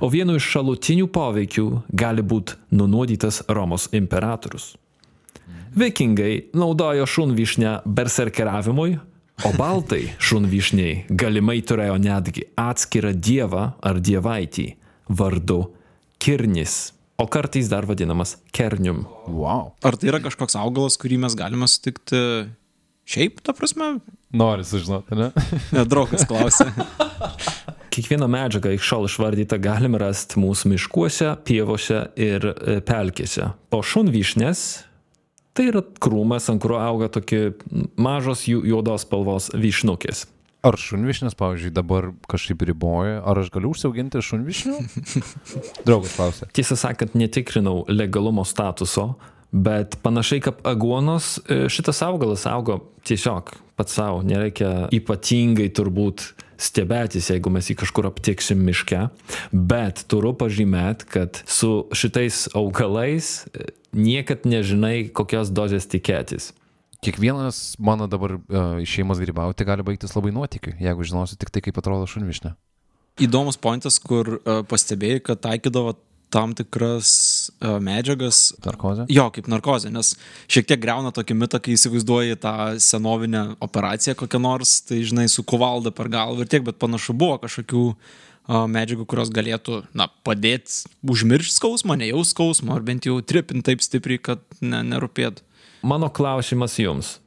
O 0.00 0.08
vienu 0.12 0.38
iš 0.40 0.46
šalutinių 0.54 1.08
poveikių 1.12 1.66
gali 1.92 2.24
būti 2.24 2.56
nunuodytas 2.72 3.42
Romos 3.48 3.90
imperatorius. 3.96 4.74
Vikingai 5.76 6.50
naudojo 6.56 7.04
šunvyšnę 7.06 7.74
berserkeravimui, 7.84 8.94
o 9.44 9.52
baltai 9.56 10.14
šunvyšniai 10.16 11.12
galimai 11.12 11.58
turėjo 11.60 11.98
netgi 12.00 12.46
atskirą 12.56 13.12
dievą 13.12 13.66
ar 13.84 14.00
dievaitį 14.00 14.66
vardu 15.12 15.60
Kirnis, 16.20 16.90
o 17.20 17.26
kartais 17.28 17.68
dar 17.68 17.86
vadinamas 17.88 18.38
Kernium. 18.56 19.04
Wow. 19.28 19.74
Ar 19.84 19.98
tai 20.00 20.08
yra 20.12 20.22
kažkoks 20.24 20.56
augalas, 20.58 20.96
kurį 21.00 21.20
mes 21.26 21.36
galime 21.36 21.68
sutikti 21.68 22.20
šiaip, 23.10 23.42
ta 23.44 23.54
prasme? 23.56 23.98
Nori 24.32 24.64
sužinoti, 24.64 25.18
ne? 25.18 25.30
Ne, 25.76 25.84
draugas 25.88 26.24
klausė. 26.28 26.70
Kiekvieną 27.94 28.28
medžiagą 28.30 28.72
iki 28.76 28.86
šiol 28.86 29.08
išvardytą 29.08 29.58
galime 29.60 29.98
rasti 30.00 30.38
mūsų 30.40 30.70
miškuose, 30.70 31.32
pievose 31.44 32.04
ir 32.20 32.46
e, 32.52 32.78
pelkėse. 32.86 33.50
O 33.74 33.82
šunvyšnės 33.82 34.62
tai 35.58 35.66
yra 35.72 35.82
krūmas, 36.00 36.46
ant 36.52 36.62
kurio 36.62 36.78
auga 36.80 37.10
tokie 37.12 37.50
mažos 37.98 38.46
juodos 38.48 39.04
spalvos 39.04 39.50
vyšnukės. 39.58 40.28
Ar 40.60 40.76
šunvišnis, 40.76 41.34
pavyzdžiui, 41.40 41.72
dabar 41.72 42.10
kažkaip 42.28 42.60
riboja, 42.68 43.22
ar 43.24 43.38
aš 43.40 43.48
galiu 43.54 43.70
užsiauginti 43.72 44.20
šunvišnių? 44.20 44.76
Draugas 45.86 46.16
klausė. 46.18 46.48
Tiesą 46.56 46.76
sakant, 46.76 47.16
netikrinau 47.16 47.86
legalumo 47.88 48.44
statuso, 48.44 49.14
bet 49.52 49.96
panašiai 50.04 50.44
kaip 50.44 50.60
aguonos, 50.68 51.38
e, 51.48 51.64
šitas 51.72 52.02
augalas 52.04 52.44
augo 52.50 52.76
tiesiog 53.08 53.54
pats 53.80 53.96
savo, 53.96 54.20
nereikia 54.26 54.90
ypatingai 54.92 55.70
turbūt 55.72 56.28
stebėtis, 56.60 57.30
jeigu 57.32 57.48
mes 57.52 57.72
jį 57.72 57.78
kažkur 57.80 58.10
aptiksim 58.10 58.60
miške, 58.60 59.06
bet 59.56 60.04
turiu 60.12 60.34
pažymėti, 60.36 61.08
kad 61.08 61.40
su 61.48 61.86
šitais 61.96 62.50
augalais 62.52 63.46
e, 63.48 63.70
niekad 63.96 64.44
nežinai, 64.44 65.08
kokios 65.08 65.48
dozės 65.56 65.88
tikėtis. 65.88 66.52
Kiekvienas 67.00 67.78
mano 67.80 68.04
dabar 68.10 68.36
uh, 68.36 68.76
išėjimas 68.82 69.20
grybauti 69.22 69.64
gali 69.64 69.84
baigtis 69.86 70.12
labai 70.12 70.34
nuotikiu, 70.36 70.74
jeigu 70.76 71.06
žinosiu 71.08 71.38
tik 71.40 71.52
tai, 71.52 71.62
kaip 71.64 71.80
atrodo 71.80 72.04
šunvišnė. 72.10 72.52
Įdomus 73.24 73.56
pointas, 73.60 73.96
kur 74.04 74.36
uh, 74.36 74.60
pastebėjai, 74.68 75.22
kad 75.24 75.40
taikydavo 75.46 75.96
tam 76.30 76.52
tikras 76.54 77.10
uh, 77.58 77.78
medžiagas. 77.82 78.52
Narkozė? 78.62 79.08
Jo, 79.10 79.26
kaip 79.34 79.48
narkozė, 79.50 79.90
nes 79.94 80.12
šiek 80.50 80.68
tiek 80.68 80.80
greuna 80.82 81.10
tokį 81.16 81.36
mitą, 81.40 81.58
kai 81.64 81.74
įsivaizduoji 81.74 82.38
tą 82.44 82.54
senovinę 82.84 83.46
operaciją 83.64 84.14
kokią 84.20 84.42
nors, 84.44 84.78
tai 84.86 85.00
žinai, 85.00 85.26
su 85.32 85.42
kuvalda 85.42 85.94
per 85.96 86.12
galvą 86.12 86.44
ir 86.44 86.52
tiek, 86.52 86.64
bet 86.68 86.78
panašu 86.82 87.16
buvo 87.18 87.40
kažkokių 87.42 87.84
uh, 87.90 88.64
medžiagų, 88.76 89.08
kurios 89.10 89.32
galėtų, 89.34 89.82
na, 89.96 90.10
padėti 90.26 90.84
užmiršti 91.00 91.56
skausmą, 91.56 91.98
nejaus 91.98 92.36
skausmą, 92.36 92.76
ar 92.76 92.86
bent 92.86 93.08
jau 93.08 93.18
tripinti 93.24 93.72
taip 93.72 93.84
stipriai, 93.84 94.22
kad 94.30 94.44
ne, 94.60 94.84
nerūpėtų. 94.92 95.48
Mano 95.82 96.10
klausimas 96.12 96.76
jums. 96.80 97.18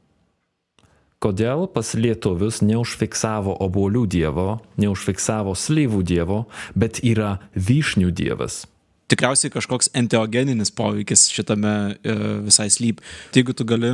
Kodėl 1.23 1.69
pas 1.71 1.93
lietuvius 1.95 2.59
neužfiksavo 2.61 3.55
obolių 3.63 4.03
dievo, 4.11 4.59
neužfiksavo 4.75 5.55
slyvų 5.55 6.03
dievo, 6.03 6.43
bet 6.75 6.99
yra 6.99 7.37
vyšnių 7.55 8.11
dievas? 8.11 8.65
tikriausiai 9.13 9.53
kažkoks 9.53 9.91
enteogeninis 9.97 10.73
poveikis 10.73 11.27
šitame 11.33 11.73
e, 11.93 12.17
visai 12.47 12.69
slyp. 12.73 13.01
Tai 13.31 13.43
jeigu 13.43 13.55
tu 13.57 13.67
gali 13.67 13.93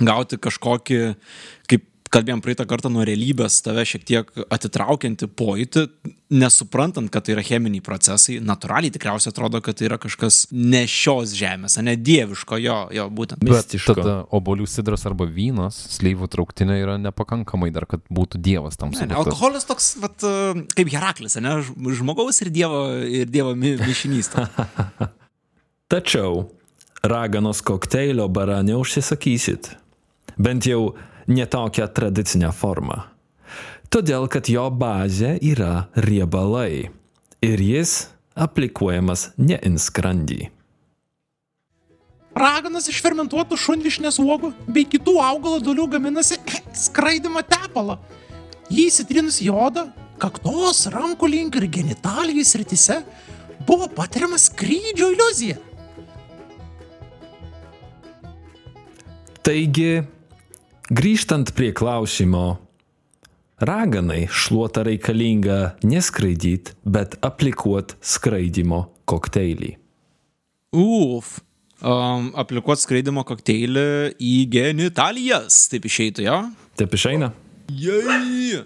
gauti 0.00 0.38
kažkokį, 0.40 1.00
kalbėjom 2.10 2.40
praeitą 2.42 2.64
kartą 2.66 2.90
nuo 2.90 3.04
realybės, 3.06 3.60
tave 3.62 3.84
šiek 3.86 4.02
tiek 4.08 4.30
atitraukianti 4.50 5.28
pojūtį, 5.38 5.84
nesuprantant, 6.34 7.10
kad 7.12 7.26
tai 7.26 7.34
yra 7.36 7.44
cheminiai 7.46 7.82
procesai, 7.86 8.38
natūraliai 8.42 8.92
tikriausiai 8.94 9.30
atrodo, 9.32 9.60
kad 9.64 9.78
tai 9.78 9.86
yra 9.88 9.98
kažkas 10.02 10.42
ne 10.50 10.82
šios 10.90 11.34
žemės, 11.38 11.78
o 11.78 11.84
ne 11.86 11.94
dieviško, 11.98 12.58
jo, 12.62 12.78
jo 12.94 13.06
būtent. 13.14 13.42
Mistiško. 13.46 13.96
Tada 13.98 14.16
obolių 14.36 14.66
sidras 14.70 15.06
arba 15.10 15.28
vynas, 15.30 15.78
slyvų 15.96 16.30
trauktinė 16.34 16.80
yra 16.82 16.96
nepakankamai 17.02 17.70
dar, 17.74 17.86
kad 17.90 18.02
būtų 18.10 18.42
dievas 18.42 18.78
tam 18.80 18.94
sukurtas. 18.94 19.18
alkoholis 19.22 19.68
toks, 19.70 19.92
vat, 20.02 20.26
kaip 20.74 20.90
Heraklis, 20.90 21.38
ne, 21.42 21.58
žmogaus 21.98 22.42
ir 22.42 22.50
dievo, 22.54 22.82
ir 23.06 23.30
dievo 23.30 23.54
mi- 23.58 23.76
mišinys. 23.82 24.32
Tačiau 25.90 26.48
raganos 27.02 27.62
kokteilio 27.66 28.28
bara 28.28 28.60
neužsisakysit. 28.66 29.72
Bent 30.40 30.66
jau 30.68 30.92
ne 31.26 31.46
tokią 31.46 31.88
tradicinę 31.94 32.52
formą. 32.52 33.02
Todėl, 33.90 34.28
kad 34.30 34.46
jo 34.48 34.68
bazė 34.70 35.34
yra 35.42 35.88
riebalai 35.98 36.90
ir 37.42 37.62
jis 37.64 38.06
aplikuojamas 38.38 39.30
ne 39.38 39.58
in 39.66 39.78
skrandį. 39.82 40.46
Raganas 42.40 42.86
iš 42.88 43.00
fermentuotų 43.02 43.58
šunvišnės 43.58 44.20
uogų 44.22 44.52
bei 44.70 44.86
kitų 44.86 45.16
augalo 45.24 45.58
dalių 45.64 45.88
gaminasi 45.96 46.38
skraidimo 46.86 47.42
tepalą. 47.42 47.98
Jį 48.70 48.86
įsitrinus 48.86 49.40
į 49.42 49.50
odą, 49.50 49.88
kaktos, 50.22 50.84
rankų 50.94 51.26
link 51.32 51.58
ir 51.58 51.66
genitalijų 51.66 52.44
sritise 52.46 53.00
buvo 53.66 53.90
patiriama 53.90 54.38
skrydžio 54.38 55.10
iliuzija. 55.16 55.58
Taigi, 59.42 60.04
grįžtant 60.90 61.52
prie 61.54 61.70
klausimo, 61.76 62.58
raganai 63.62 64.24
šluota 64.32 64.82
reikalinga 64.86 65.76
neskraidyt, 65.86 66.74
bet 66.84 67.16
aplikuot 67.24 67.94
skraidimo 68.02 68.88
kokteilį. 69.10 69.76
Uf. 70.76 71.38
Um, 71.80 72.28
aplikuoti 72.36 72.84
skraidimo 72.84 73.24
kokteilį 73.24 73.86
į 74.20 74.34
genitalijas, 74.52 75.62
taip 75.72 75.86
išeitų, 75.88 76.26
jo? 76.26 76.42
Taip 76.76 76.98
išeina? 76.98 77.32
Jei. 77.72 78.60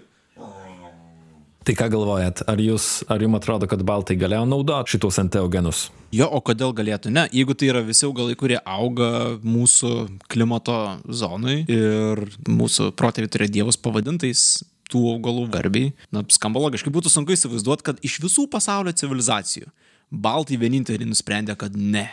Tai 1.65 1.73
ką 1.73 1.87
galvojat, 1.89 2.43
ar, 2.45 2.59
jūs, 2.61 3.01
ar 3.09 3.23
jums 3.25 3.39
atrodo, 3.39 3.65
kad 3.65 3.81
baltai 3.81 4.13
galėjo 4.21 4.43
naudoti 4.45 4.93
šitos 4.93 5.17
enteogenus? 5.23 5.87
Jo, 6.13 6.27
o 6.29 6.37
kodėl 6.45 6.75
galėtų 6.77 7.09
ne? 7.09 7.23
Jeigu 7.33 7.55
tai 7.57 7.71
yra 7.71 7.81
visi 7.81 8.05
augalai, 8.05 8.35
kurie 8.37 8.59
auga 8.61 9.07
mūsų 9.41 9.89
klimato 10.29 10.77
zonai 11.09 11.63
ir 11.65 12.21
mūsų 12.45 12.91
protėviai 12.93 13.33
turėjo 13.33 13.55
dievus 13.57 13.81
pavadintais 13.81 14.45
tų 14.93 15.01
augalų 15.15 15.47
garbiai, 15.57 15.89
na, 16.13 16.21
skamba 16.29 16.61
logiškai, 16.67 16.93
būtų 16.93 17.09
sunku 17.09 17.33
įsivaizduoti, 17.33 17.87
kad 17.89 18.05
iš 18.05 18.19
visų 18.21 18.45
pasaulio 18.53 18.93
civilizacijų 18.93 19.73
baltai 20.13 20.61
vieninteliai 20.61 21.09
nusprendė, 21.09 21.57
kad 21.57 21.73
ne. 21.73 22.05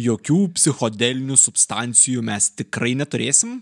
Jokių 0.00 0.46
psichodelinių 0.56 1.36
substancijų 1.36 2.24
mes 2.24 2.52
tikrai 2.56 2.94
neturėsim, 2.96 3.58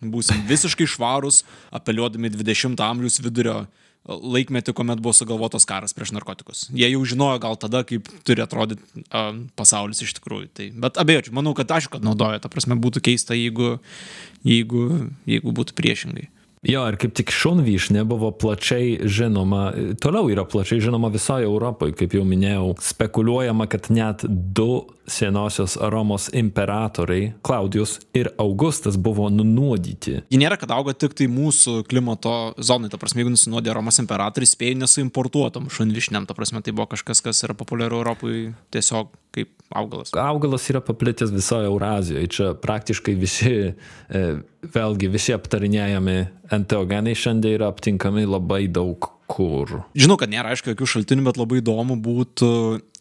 būsim 0.00 0.46
visiškai 0.48 0.88
švarus, 0.88 1.42
apeliuodami 1.74 2.32
20 2.32 2.80
amžiaus 2.88 3.20
vidurio 3.20 3.66
laikmetį, 4.06 4.74
kuomet 4.76 5.02
buvo 5.02 5.14
sugalvotas 5.16 5.66
karas 5.68 5.94
prieš 5.96 6.14
narkotikus. 6.14 6.66
Jie 6.74 6.88
jau 6.92 7.02
žinojo 7.08 7.40
gal 7.42 7.58
tada, 7.60 7.82
kaip 7.86 8.08
turi 8.26 8.44
atrodyti 8.44 8.82
uh, 9.06 9.32
pasaulis 9.58 10.02
iš 10.04 10.14
tikrųjų. 10.20 10.50
Tai, 10.56 10.68
bet 10.86 11.00
abejočiau, 11.02 11.34
manau, 11.36 11.56
kad 11.58 11.74
aišku, 11.78 11.96
kad 11.96 12.06
naudoja, 12.06 12.40
ta 12.42 12.52
prasme 12.52 12.78
būtų 12.78 13.02
keista, 13.08 13.36
jeigu, 13.36 13.76
jeigu, 14.46 14.86
jeigu 15.28 15.54
būtų 15.56 15.76
priešingai. 15.78 16.30
Jo, 16.66 16.82
ir 16.90 16.96
kaip 16.98 17.12
tik 17.14 17.30
šunvyšnė 17.30 18.02
buvo 18.08 18.32
plačiai 18.34 18.96
žinoma, 19.06 19.68
toliau 20.02 20.30
yra 20.32 20.42
plačiai 20.48 20.82
žinoma 20.82 21.12
visoje 21.14 21.46
Europoje, 21.46 21.94
kaip 21.98 22.16
jau 22.16 22.24
minėjau, 22.26 22.72
spekuliuojama, 22.82 23.68
kad 23.70 23.86
net 23.94 24.24
du 24.26 24.86
senosios 25.06 25.76
Romos 25.80 26.28
imperatoriai, 26.34 27.32
Klaudijus 27.42 27.98
ir 28.16 28.30
Augustas, 28.38 28.96
buvo 28.98 29.28
nunuodyti. 29.30 30.20
Ji 30.30 30.40
nėra, 30.40 30.58
kad 30.60 30.72
auga 30.74 30.94
tik 30.98 31.14
tai 31.18 31.28
mūsų 31.30 31.84
klimato 31.90 32.34
zonai, 32.58 32.90
ta 32.92 33.00
prasme, 33.00 33.22
jeigu 33.22 33.34
nusinuodė 33.34 33.74
Romos 33.76 34.00
imperatoriai, 34.02 34.50
spėjo 34.50 34.80
nesuimportuotom 34.82 35.70
šunvišniam, 35.72 36.26
ta 36.28 36.36
prasme, 36.36 36.62
tai 36.64 36.74
buvo 36.76 36.90
kažkas, 36.94 37.22
kas 37.24 37.44
yra 37.46 37.56
populiaru 37.58 38.00
Europoje 38.02 38.52
tiesiog 38.74 39.12
kaip 39.36 39.52
augalas. 39.70 40.14
Augalas 40.16 40.68
yra 40.72 40.80
paplitęs 40.84 41.32
visoje 41.34 41.68
Eurazijoje. 41.70 42.30
Čia 42.32 42.52
praktiškai 42.62 43.16
visi, 43.18 43.52
e, 43.72 44.24
vėlgi 44.76 45.10
visi 45.12 45.34
aptarinėjami 45.36 46.16
enteogenai 46.56 47.14
šiandien 47.18 47.58
yra 47.58 47.70
aptinkami 47.72 48.26
labai 48.28 48.66
daug 48.72 49.15
kur. 49.26 49.82
Žinau, 49.98 50.16
kad 50.20 50.30
nėra 50.30 50.52
aišku 50.54 50.70
jokių 50.72 50.88
šaltinių, 50.88 51.24
bet 51.26 51.38
labai 51.40 51.58
įdomu 51.60 51.98
būtų 52.02 52.50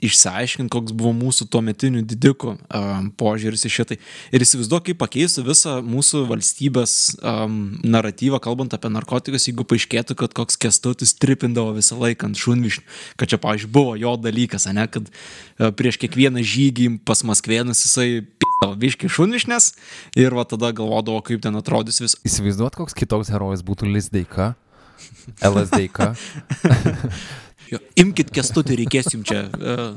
išsiaiškinti, 0.06 0.72
koks 0.74 0.94
buvo 0.98 1.14
mūsų 1.16 1.48
tuometinių 1.54 2.02
didikų 2.10 2.56
um, 2.56 3.10
požiūris 3.18 3.66
į 3.68 3.72
šitai. 3.72 3.98
Ir 4.36 4.44
įsivaizduok, 4.44 4.90
kaip 4.90 5.00
pakeistų 5.02 5.46
visą 5.48 5.76
mūsų 5.86 6.26
valstybės 6.30 6.96
um, 7.22 7.78
naratyvą, 7.86 8.42
kalbant 8.44 8.76
apie 8.76 8.92
narkotikus, 8.92 9.48
jeigu 9.50 9.66
paaiškėtų, 9.70 10.18
kad 10.20 10.36
koks 10.38 10.60
kestutis 10.62 11.16
tripindavo 11.22 11.76
visą 11.78 11.98
laiką 12.02 12.32
ant 12.32 12.42
šunvišnių, 12.42 12.86
kad 13.22 13.32
čia, 13.32 13.40
pavyzdžiui, 13.46 13.72
buvo 13.78 13.96
jo 14.02 14.18
dalykas, 14.20 14.68
ne, 14.76 14.88
kad 14.92 15.08
uh, 15.10 15.72
prieš 15.78 16.02
kiekvieną 16.04 16.44
žygį 16.46 16.92
pas 17.08 17.24
Maskvėnus 17.26 17.86
jisai 17.88 18.10
pizdavo 18.26 18.76
viški 18.82 19.10
šunvišnės 19.12 19.72
ir 20.20 20.36
va 20.36 20.46
tada 20.50 20.74
galvodavo, 20.76 21.24
kaip 21.26 21.42
ten 21.46 21.56
atrodys 21.60 22.02
vis. 22.04 22.20
Įsivaizduot, 22.28 22.76
koks 22.78 22.98
kitoks 22.98 23.32
herojus 23.34 23.66
būtų 23.66 23.90
Lisdeika. 23.94 24.54
LSDK. 25.42 26.12
Jo, 27.72 27.80
imkit 27.98 28.30
kestutį, 28.30 28.76
reikės 28.84 29.08
jums 29.16 29.26
čia. 29.26 29.40
Uh, 29.58 29.96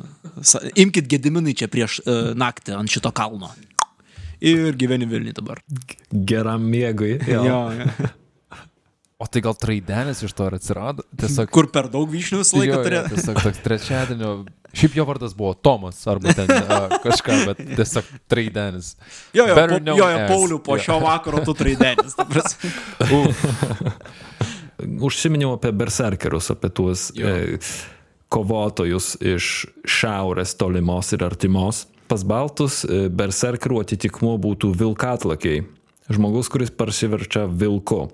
imkit 0.80 1.08
gediminai 1.10 1.52
čia 1.52 1.68
prieš 1.68 1.98
uh, 2.00 2.30
naktį 2.38 2.72
ant 2.78 2.88
šito 2.88 3.12
kalno. 3.12 3.50
Ir 4.40 4.72
gyveni 4.78 5.08
Vilniui 5.10 5.34
dabar. 5.36 5.60
Geram 6.08 6.64
miegui. 6.70 7.18
Jo. 7.28 7.42
Jo, 7.44 7.58
jo. 7.76 8.08
O 9.18 9.26
tai 9.26 9.42
gal 9.42 9.56
traidenis 9.58 10.20
iš 10.22 10.30
to 10.38 10.46
ir 10.46 10.54
atsirado? 10.54 11.02
Tiesiog, 11.18 11.48
Kur 11.50 11.66
per 11.74 11.88
daug 11.90 12.06
vyšnių 12.06 12.38
visą 12.38 12.60
laiką 12.60 12.70
Jo, 12.70 12.76
jo, 12.76 12.84
turėjo. 12.86 13.00
Tiesiog 13.10 13.40
toks 13.42 13.62
trečiadienio. 13.64 14.30
Šiaip 14.78 14.94
jo 14.94 15.06
vardas 15.08 15.32
buvo 15.34 15.56
Tomas 15.58 15.98
arba 16.06 16.34
ten 16.38 16.52
uh, 16.54 16.94
kažką, 17.02 17.38
bet 17.48 17.62
tiesiog 17.80 18.12
traidenis. 18.30 18.92
Jo, 19.34 19.48
jo, 19.50 19.56
po, 19.58 19.64
jo, 19.74 19.96
jo, 19.98 20.06
as. 20.06 20.28
Paulių, 20.30 20.60
po 20.62 20.78
Jo. 20.78 20.84
šio 20.86 21.00
vakaro 21.02 21.42
tu 21.42 21.56
ta 21.58 22.28
prasme. 22.30 22.70
Užsiminiau 24.78 25.56
apie 25.56 25.72
berserkerus, 25.74 26.52
apie 26.54 26.70
tuos 26.70 27.08
e, 27.18 27.58
kovotojus 28.30 29.16
iš 29.24 29.66
šiaurės 29.88 30.54
tolimos 30.60 31.10
ir 31.16 31.24
artimos. 31.26 31.86
Pas 32.08 32.22
baltus 32.24 32.84
e, 32.86 33.08
berserkerų 33.10 33.82
atitikmuo 33.82 34.36
būtų 34.40 34.70
vilkatlakiai. 34.78 35.64
Žmogus, 36.08 36.48
kuris 36.52 36.70
parsiverčia 36.72 37.44
vilku. 37.50 38.06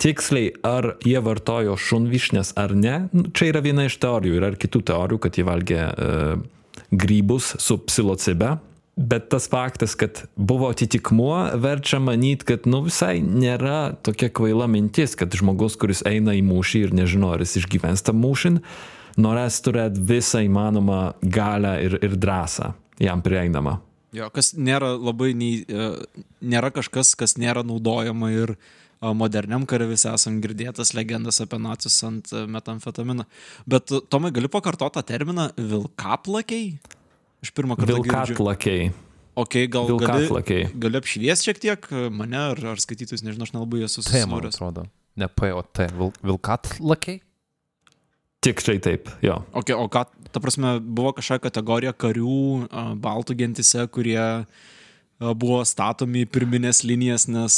Tiksliai, 0.00 0.52
ar 0.64 0.94
jie 1.04 1.18
vartojo 1.24 1.74
šunvišnės 1.80 2.54
ar 2.60 2.74
ne, 2.76 2.96
nu, 3.16 3.26
čia 3.36 3.50
yra 3.50 3.62
viena 3.64 3.86
iš 3.88 3.98
teorijų. 4.00 4.38
Yra 4.38 4.52
ir 4.52 4.60
kitų 4.60 4.84
teorijų, 4.92 5.20
kad 5.24 5.36
jie 5.36 5.44
valgė 5.48 5.82
e, 5.82 6.14
grybus 6.92 7.54
su 7.62 7.78
psilocibe. 7.84 8.56
Bet 8.96 9.28
tas 9.28 9.44
faktas, 9.52 9.92
kad 9.94 10.22
buvo 10.36 10.70
atitikmuo, 10.72 11.50
verčia 11.60 11.98
manyti, 12.00 12.46
kad 12.48 12.64
nu 12.64 12.80
visai 12.86 13.18
nėra 13.20 13.92
tokia 14.00 14.30
kvaila 14.32 14.64
mintis, 14.72 15.12
kad 15.20 15.36
žmogus, 15.36 15.76
kuris 15.76 16.00
eina 16.08 16.32
į 16.32 16.40
mūšį 16.48 16.80
ir 16.86 16.94
nežino, 16.96 17.34
ar 17.34 17.44
jis 17.44 17.58
išgyvens 17.60 18.06
tą 18.06 18.14
mūšį, 18.16 18.54
norės 19.20 19.60
turėti 19.64 20.00
visą 20.00 20.40
įmanomą 20.46 21.02
galę 21.20 21.74
ir, 21.84 21.98
ir 22.00 22.16
drąsą 22.16 22.72
jam 23.04 23.20
prieinamą. 23.20 23.76
Jo, 24.16 24.30
kas 24.32 24.54
nėra 24.56 24.94
labai, 24.96 25.34
nei, 25.36 25.60
e, 25.68 25.92
nėra 26.40 26.72
kažkas, 26.72 27.12
kas 27.20 27.36
nėra 27.36 27.66
naudojama 27.68 28.30
ir 28.32 28.54
e, 28.56 28.58
moderniam 29.12 29.66
kare 29.68 29.90
visi 29.90 30.08
esam 30.08 30.40
girdėtas 30.40 30.94
legendas 30.96 31.42
apie 31.44 31.60
nacius 31.60 31.98
ant 32.06 32.32
e, 32.32 32.46
metamfetaminą. 32.48 33.28
Bet 33.68 33.92
Tomai, 34.08 34.32
gali 34.32 34.48
pakartoti 34.48 34.96
tą 34.96 35.04
terminą 35.04 35.50
vilkaplakiai? 35.58 36.78
Iš 37.44 37.52
pirmą 37.56 37.76
kartą. 37.76 37.98
Vilkatlakiai. 37.98 38.92
Ok, 39.36 39.54
gal 39.68 39.84
gali, 39.90 39.98
Vilkatlakiai. 39.98 40.68
gali 40.80 40.96
apšvies 40.96 41.42
šiek 41.44 41.58
tiek 41.60 41.88
mane 42.14 42.38
ar, 42.54 42.60
ar 42.72 42.80
skaitytus, 42.80 43.20
nežinau, 43.26 43.44
aš 43.44 43.52
nelabai 43.52 43.82
esu 43.84 44.00
T, 44.00 44.22
man 44.24 44.40
susidūręs. 44.40 44.56
atrodo. 44.56 44.86
Ne 45.16 45.28
P, 45.28 45.50
o 45.52 45.60
T. 45.62 45.88
Vil, 45.98 46.12
vilkatlakiai? 46.24 47.20
Tikrai 48.46 48.78
taip, 48.80 49.10
jo. 49.24 49.36
Okay, 49.58 49.74
o 49.76 49.88
ką, 49.90 50.04
ta 50.32 50.40
prasme, 50.40 50.76
buvo 50.80 51.12
kažkokia 51.16 51.48
kategorija 51.48 51.92
karių 51.92 52.36
baltų 53.02 53.34
gentise, 53.40 53.84
kurie 53.92 54.20
buvo 55.18 55.62
statomi 55.66 56.24
pirminės 56.28 56.84
linijas, 56.86 57.26
nes 57.32 57.56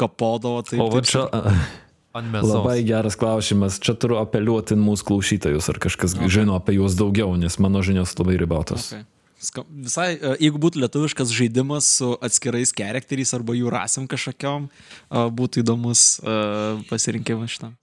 kapodavo 0.00 0.62
taip. 0.64 0.80
O 0.80 0.88
va 0.90 1.02
taip, 1.02 1.10
čia 1.10 1.26
mėsos. 1.26 1.78
Labai 2.14 2.82
geras 2.82 3.16
klausimas. 3.16 3.78
Čia 3.82 3.94
turiu 3.94 4.18
apeliuoti 4.20 4.76
mūsų 4.78 5.06
klausytojus, 5.06 5.70
ar 5.70 5.78
kažkas 5.82 6.16
okay. 6.16 6.30
žino 6.32 6.56
apie 6.58 6.76
juos 6.78 6.96
daugiau, 6.98 7.36
nes 7.38 7.58
mano 7.62 7.82
žinios 7.86 8.16
labai 8.18 8.38
ribotos. 8.40 8.90
Okay. 8.90 9.06
Ska, 9.40 9.64
visai, 9.72 10.18
a, 10.18 10.34
jeigu 10.36 10.60
būtų 10.60 10.82
lietuviškas 10.82 11.30
žaidimas 11.32 11.86
su 12.00 12.12
atskirais 12.20 12.74
charakteriais 12.76 13.32
arba 13.36 13.54
jų 13.56 13.70
rasėm 13.72 14.08
kažkokiam, 14.10 14.68
a, 15.08 15.28
būtų 15.32 15.62
įdomus 15.62 16.18
a, 16.20 16.80
pasirinkimas 16.90 17.56
šitam. 17.56 17.76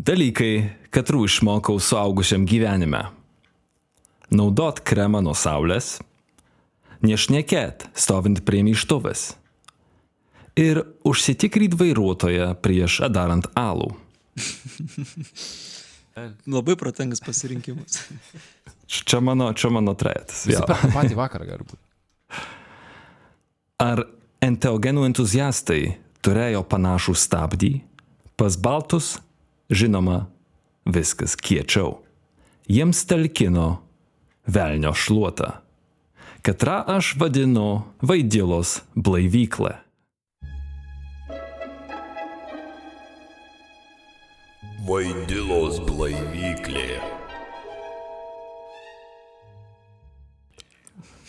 Dalykai, 0.00 0.54
katrų 0.88 1.26
išmokau 1.28 1.76
suaugusiam 1.76 2.48
gyvenime. 2.48 3.10
Naudot 4.32 4.80
kremą 4.86 5.20
nuo 5.20 5.34
saulės, 5.36 5.98
nešnekėt 7.04 7.90
stovint 7.98 8.40
prie 8.46 8.62
myštuvės 8.64 9.34
ir 10.58 10.82
užsitikryt 11.06 11.74
vairuotoją 11.78 12.54
prieš 12.62 13.00
darant 13.12 13.50
alų. 13.58 13.90
Labai 16.50 16.76
protingas 16.76 17.22
pasirinkimas. 17.24 18.02
Čia 18.86 19.20
mano, 19.22 19.52
čia 19.54 19.70
mano 19.70 19.94
trejetas. 19.94 20.46
Patį 20.94 21.18
vakarą 21.18 21.46
gali 21.48 21.66
būti. 21.66 21.82
Ar 23.80 24.04
enteogenų 24.44 25.06
entuziastai 25.08 25.96
turėjo 26.24 26.62
panašų 26.68 27.14
stabdį? 27.16 27.72
Pas 28.36 28.56
baltus, 28.60 29.14
žinoma, 29.70 30.26
viskas 30.84 31.36
kiečiau. 31.36 32.00
Jiems 32.70 33.02
talkino 33.08 33.80
velnio 34.46 34.92
šluota, 34.96 35.60
katrą 36.42 36.80
aš 36.96 37.14
vadinu 37.20 37.82
vaidilos 38.04 38.80
blaivyklę. 38.94 39.76
Vaidilos 44.80 45.76
blaivyklė. 45.84 47.00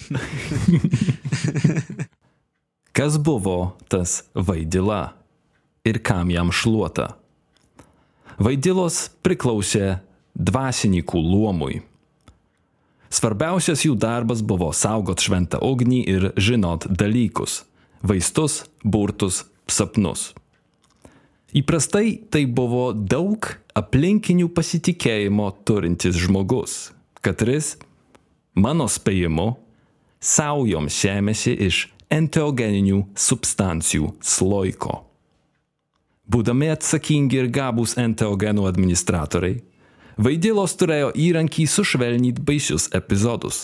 Kas 2.95 3.17
buvo 3.19 3.75
tas 3.91 4.23
vaidila 4.31 5.11
ir 5.83 5.99
kam 5.99 6.31
jam 6.31 6.47
šluota? 6.55 7.19
Vaidilos 8.39 9.11
priklausė 9.19 9.99
dvasininkų 10.31 11.19
luomui. 11.19 11.81
Svarbiausias 13.11 13.83
jų 13.83 13.99
darbas 13.99 14.39
buvo 14.47 14.71
saugot 14.71 15.19
šventą 15.19 15.59
ugnį 15.59 16.07
ir 16.07 16.31
žinot 16.39 16.87
dalykus- 16.87 17.65
vaistus, 18.07 18.63
burtus, 18.79 19.43
sapnus. 19.67 20.31
Įprastai 21.57 22.21
tai 22.31 22.45
buvo 22.47 22.91
daug 22.95 23.47
aplinkinių 23.75 24.47
pasitikėjimo 24.55 25.49
turintis 25.67 26.15
žmogus, 26.19 26.91
katris, 27.19 27.75
mano 28.55 28.87
spėjimu, 28.87 29.49
saujom 30.21 30.87
šėmėsi 30.91 31.57
iš 31.67 31.81
enteogeninių 32.11 33.01
substancijų 33.15 34.13
sloiko. 34.23 35.01
Būdami 36.31 36.71
atsakingi 36.71 37.41
ir 37.41 37.51
gabūs 37.51 37.97
enteogenų 37.99 38.69
administratoriai, 38.69 39.59
Vaidilos 40.21 40.75
turėjo 40.77 41.11
įrankį 41.17 41.63
sušvelnyti 41.71 42.43
baisius 42.45 42.89
epizodus. 42.93 43.63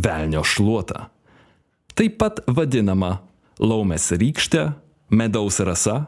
Velnio 0.00 0.40
šluota. 0.46 1.08
Taip 1.94 2.16
pat 2.18 2.40
vadinama 2.46 3.18
laumės 3.60 4.08
rykšte, 4.14 4.70
medaus 5.10 5.60
rasa, 5.60 6.06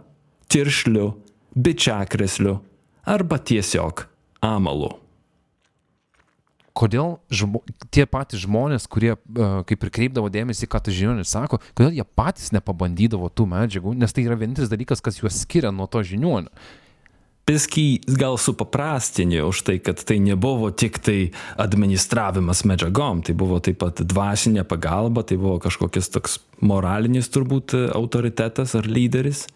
tiršliu, 0.52 1.14
bičiakresliu 1.56 2.60
arba 3.06 3.38
tiesiog 3.38 4.06
amalu. 4.44 4.92
Kodėl 6.76 7.14
žmo, 7.32 7.62
tie 7.88 8.04
patys 8.04 8.42
žmonės, 8.42 8.84
kurie 8.92 9.14
uh, 9.14 9.62
kaip 9.64 9.86
ir 9.86 9.92
kreipdavo 9.96 10.28
dėmesį, 10.28 10.68
ką 10.68 10.82
tu 10.84 10.92
žiniuonė 10.92 11.24
sako, 11.24 11.62
kodėl 11.72 11.94
jie 11.96 12.04
patys 12.04 12.50
nepabandydavo 12.52 13.30
tų 13.32 13.46
medžiagų, 13.48 13.94
nes 13.96 14.12
tai 14.12 14.26
yra 14.26 14.36
vienintelis 14.36 14.68
dalykas, 14.68 15.00
kas 15.00 15.22
juos 15.22 15.38
skiria 15.40 15.72
nuo 15.72 15.88
to 15.88 16.04
žiniuonio. 16.04 16.52
Biskį 17.46 18.10
gal 18.18 18.36
supaprastinė 18.42 19.44
už 19.46 19.60
tai, 19.68 19.76
kad 19.78 20.00
tai 20.02 20.18
nebuvo 20.18 20.72
tik 20.74 20.98
tai 20.98 21.30
administravimas 21.62 22.64
medžiagom, 22.66 23.22
tai 23.22 23.36
buvo 23.38 23.60
taip 23.62 23.78
pat 23.80 24.02
dvasinė 24.02 24.66
pagalba, 24.66 25.22
tai 25.22 25.38
buvo 25.38 25.60
kažkokias 25.62 26.10
toks 26.10 26.40
moralinis 26.58 27.30
turbūt 27.30 27.76
autoritetas 27.94 28.74
ar 28.76 28.90
lyderis. 28.90 29.46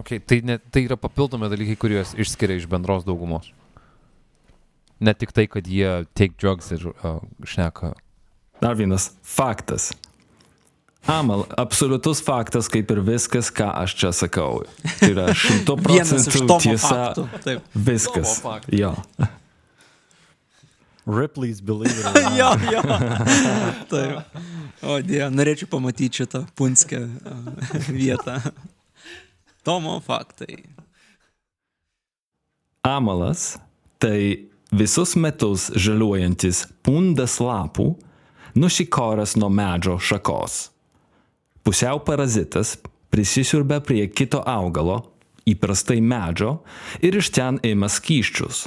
Okay, 0.00 0.20
tai, 0.24 0.40
ne, 0.44 0.56
tai 0.72 0.86
yra 0.86 0.96
papildomi 0.96 1.50
dalykai, 1.52 1.76
kuriuos 1.76 2.14
išskiria 2.16 2.56
iš 2.56 2.68
bendros 2.70 3.04
daugumos. 3.04 3.50
Ne 5.02 5.12
tik 5.18 5.34
tai, 5.36 5.48
kad 5.50 5.66
jie 5.68 6.06
take 6.16 6.38
drugs 6.40 6.70
ir 6.72 6.86
uh, 6.92 7.18
šneka. 7.44 7.92
Dar 8.62 8.78
vienas 8.78 9.10
faktas. 9.26 9.90
Amal, 11.10 11.42
absoliutus 11.58 12.22
faktas, 12.22 12.68
kaip 12.70 12.90
ir 12.94 13.00
viskas, 13.02 13.50
ką 13.50 13.66
aš 13.82 13.96
čia 13.98 14.12
sakau. 14.14 14.62
Tai 15.00 15.10
yra 15.10 15.28
šimto 15.44 15.74
procentų 15.82 16.58
tiesa. 16.62 16.88
faktų. 16.88 17.24
Taip. 17.42 17.72
Viskas. 17.74 18.36
Jo. 18.70 18.94
Ripley's 21.04 21.60
Believe 21.60 21.98
It 21.98 22.06
or 22.06 22.14
Not. 22.22 22.38
Jo, 22.38 22.50
jo. 22.70 22.82
Taip. 23.90 24.38
O 24.82 25.00
Dieve, 25.02 25.28
norėčiau 25.34 25.66
pamatyti 25.70 26.22
šitą 26.22 26.44
punskę 26.58 27.02
a, 27.02 27.34
vietą. 27.90 28.38
Tomo 29.62 30.00
faktai. 30.00 30.64
Amalas 32.82 33.58
tai 33.98 34.48
visus 34.74 35.14
metus 35.14 35.68
žaliuojantis 35.78 36.64
pundas 36.82 37.36
lapų, 37.38 37.92
nušikoras 38.58 39.36
nuo 39.38 39.52
medžio 39.54 40.00
šakos. 40.02 40.72
Pusiau 41.62 42.02
parazitas 42.02 42.74
prisisiurbia 43.14 43.78
prie 43.86 44.08
kito 44.10 44.42
augalo, 44.42 44.98
įprastai 45.46 46.00
medžio, 46.02 46.56
ir 46.98 47.20
iš 47.22 47.30
ten 47.30 47.62
ima 47.62 47.86
skyščius. 47.86 48.64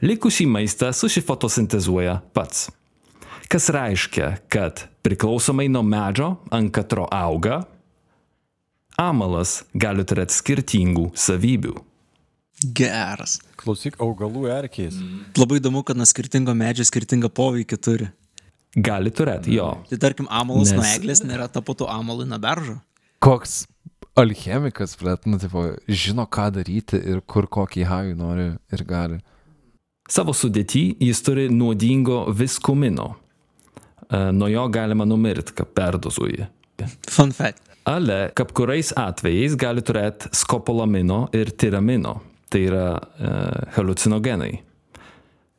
Likusį 0.00 0.48
maistą 0.48 0.94
susifotosintezuoja 0.96 2.22
pats. 2.32 2.70
Kas 3.52 3.68
reiškia, 3.68 4.32
kad 4.48 4.86
priklausomai 5.04 5.68
nuo 5.68 5.84
medžio, 5.84 6.38
ant 6.48 6.72
katro 6.72 7.04
auga, 7.12 7.66
amalas 9.00 9.62
gali 9.74 10.04
turėti 10.06 10.36
skirtingų 10.36 11.10
savybių. 11.18 11.74
Geras. 12.64 13.38
Klausyk, 13.60 13.98
augalų 14.00 14.46
erkės. 14.54 14.96
Labai 15.36 15.58
įdomu, 15.60 15.82
kad 15.84 15.98
nuo 15.98 16.06
skirtingo 16.08 16.54
medžio 16.56 16.86
skirtingą 16.88 17.28
poveikį 17.34 17.78
turi. 17.82 18.08
Gali 18.74 19.12
turėti, 19.14 19.54
jo. 19.58 19.68
Tai 19.90 19.98
tarkim, 20.02 20.26
amalas 20.30 20.72
Nes... 20.72 20.78
nuo 20.78 20.86
eglės 20.88 21.22
nėra 21.26 21.46
taputų 21.52 21.86
amalui 21.90 22.26
nuo 22.26 22.40
beržo. 22.42 22.78
Koks 23.22 23.64
alchemikas, 24.18 24.96
bet, 25.02 25.26
nu, 25.30 25.38
tipo, 25.42 25.66
žino, 25.88 26.26
ką 26.26 26.48
daryti 26.54 26.98
ir 26.98 27.20
kur 27.26 27.48
kokį 27.50 27.86
hajų 27.90 28.16
nori 28.18 28.48
ir 28.74 28.84
gali. 28.88 29.20
Savo 30.10 30.34
sudėtį 30.36 30.84
jis 31.02 31.22
turi 31.24 31.46
nuodingo 31.52 32.24
viskumino. 32.36 33.14
E, 34.04 34.30
Nuo 34.36 34.50
jo 34.52 34.66
galima 34.68 35.06
numirti, 35.08 35.54
kad 35.56 35.70
perdozuoji. 35.76 36.48
Fun 37.08 37.32
fact. 37.32 37.63
Ale, 37.84 38.30
kaip 38.32 38.52
kuriais 38.56 38.94
atvejais 38.96 39.56
gali 39.60 39.82
turėti 39.84 40.30
skopolamino 40.32 41.26
ir 41.36 41.52
tiramino. 41.52 42.16
Tai 42.48 42.60
yra 42.64 42.86
e, 42.96 43.32
halucinogenai. 43.76 44.54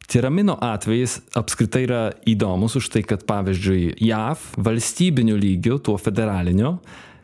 Tiramino 0.06 0.56
atvejis 0.62 1.18
apskritai 1.38 1.84
yra 1.86 2.00
įdomus 2.30 2.78
už 2.78 2.90
tai, 2.94 3.02
kad 3.06 3.26
pavyzdžiui 3.30 3.96
JAV 4.06 4.42
valstybiniu 4.62 5.38
lygiu, 5.38 5.80
tuo 5.82 5.98
federaliniu, 6.02 6.76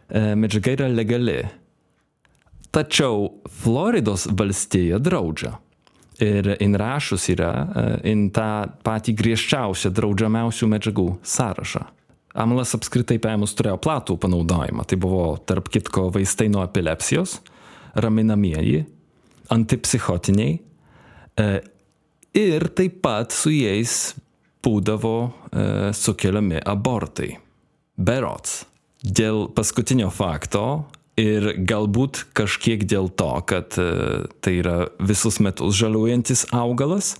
e, 0.09 0.33
medžiaga 0.37 0.75
yra 0.77 0.89
legali. 0.89 1.39
Tačiau 2.71 3.27
Floridos 3.61 4.27
valstija 4.31 4.99
draudžia. 5.01 5.55
Ir 6.21 6.55
inrašus 6.61 7.29
yra 7.33 7.51
e, 7.53 7.85
in 8.11 8.29
tą 8.33 8.67
patį 8.85 9.17
griežčiausią 9.17 9.93
draudžiamiausių 9.97 10.69
medžiagų 10.75 11.07
sąrašą. 11.25 11.85
Amalas 12.37 12.75
apskritai 12.77 13.19
paėmus 13.21 13.55
turėjo 13.57 13.77
platų 13.83 14.17
panaudojimą. 14.23 14.85
Tai 14.87 14.97
buvo 15.01 15.25
tarp 15.45 15.67
kitko 15.73 16.07
vaistai 16.15 16.47
nuo 16.51 16.63
epilepsijos, 16.63 17.39
raminamieji, 17.99 18.85
antipsichotiniai 19.51 20.55
e, 20.55 21.47
ir 22.39 22.67
taip 22.77 23.01
pat 23.03 23.35
su 23.35 23.51
jais 23.51 24.13
būdavo 24.63 25.15
e, 25.27 25.31
sukeliami 25.97 26.61
abortai. 26.63 27.35
Berots. 28.01 28.61
Dėl 29.01 29.47
paskutinio 29.57 30.11
fakto 30.13 30.85
ir 31.19 31.51
galbūt 31.67 32.25
kažkiek 32.37 32.85
dėl 32.87 33.09
to, 33.17 33.31
kad 33.49 33.75
e, 33.81 34.27
tai 34.41 34.55
yra 34.61 34.77
visus 35.01 35.41
metus 35.43 35.75
žaliuojantis 35.79 36.47
augalas, 36.55 37.15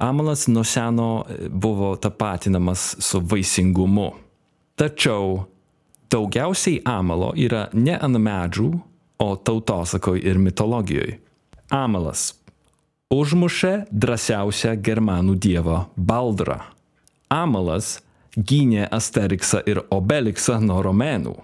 amalas 0.00 0.46
nuo 0.48 0.64
seno 0.64 1.10
e, 1.28 1.48
buvo 1.48 1.94
tapatinamas 2.00 2.94
su 3.04 3.20
vaisingumu. 3.20 4.10
Tačiau 4.80 5.42
daugiausiai 6.08 6.80
amalo 6.88 7.34
yra 7.36 7.66
ne 7.76 7.98
ant 8.00 8.16
medžių, 8.16 8.70
o 9.20 9.36
tautosakoj 9.36 10.22
ir 10.24 10.40
mitologijoje. 10.40 11.18
Amalas 11.68 12.30
užmušė 13.12 13.72
drąsiausią 13.92 14.72
germanų 14.80 15.36
dievą 15.36 15.82
Baldrą. 15.96 16.62
Amalas 17.28 17.98
gynė 18.36 18.88
Asteriksą 18.88 19.60
ir 19.68 19.82
Obeliksą 19.92 20.56
nuo 20.64 20.80
romėnų. 20.88 21.36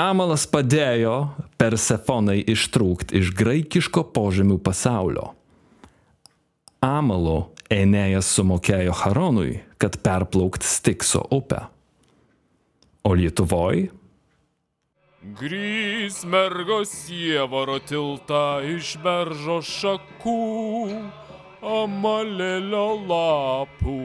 Amalas 0.00 0.48
padėjo 0.48 1.16
Persefonai 1.60 2.40
ištrūkti 2.48 3.20
iš 3.20 3.36
graikiško 3.36 4.08
požemių 4.16 4.58
pasaulio. 4.64 5.34
Amalo 6.80 7.52
Enėjas 7.68 8.28
sumokėjo 8.36 8.92
Haronui, 9.04 9.60
kad 9.76 10.00
perplaukt 10.00 10.62
Stikso 10.62 11.26
upę. 11.34 11.66
O 13.06 13.12
Lietuvoj 13.14 13.86
Grįs 15.38 16.20
mergos 16.26 16.90
sievaro 17.04 17.78
tiltą 17.82 18.60
iš 18.66 18.92
beržo 19.02 19.56
šakų, 19.66 20.34
amalėlio 21.66 22.84
lapų. 23.08 23.96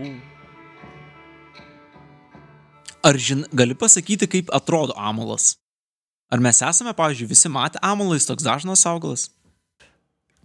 Ar 3.06 3.18
žin, 3.18 3.44
gali 3.54 3.78
pasakyti, 3.78 4.30
kaip 4.30 4.50
atrodo 4.54 4.98
amalas? 4.98 5.56
Ar 6.34 6.42
mes 6.42 6.62
esame, 6.66 6.94
pavyzdžiui, 6.98 7.30
visi 7.30 7.52
matę 7.54 7.82
amalą, 7.86 8.18
jis 8.18 8.30
toks 8.30 8.48
dažnas 8.48 8.88
augalas? 8.90 9.30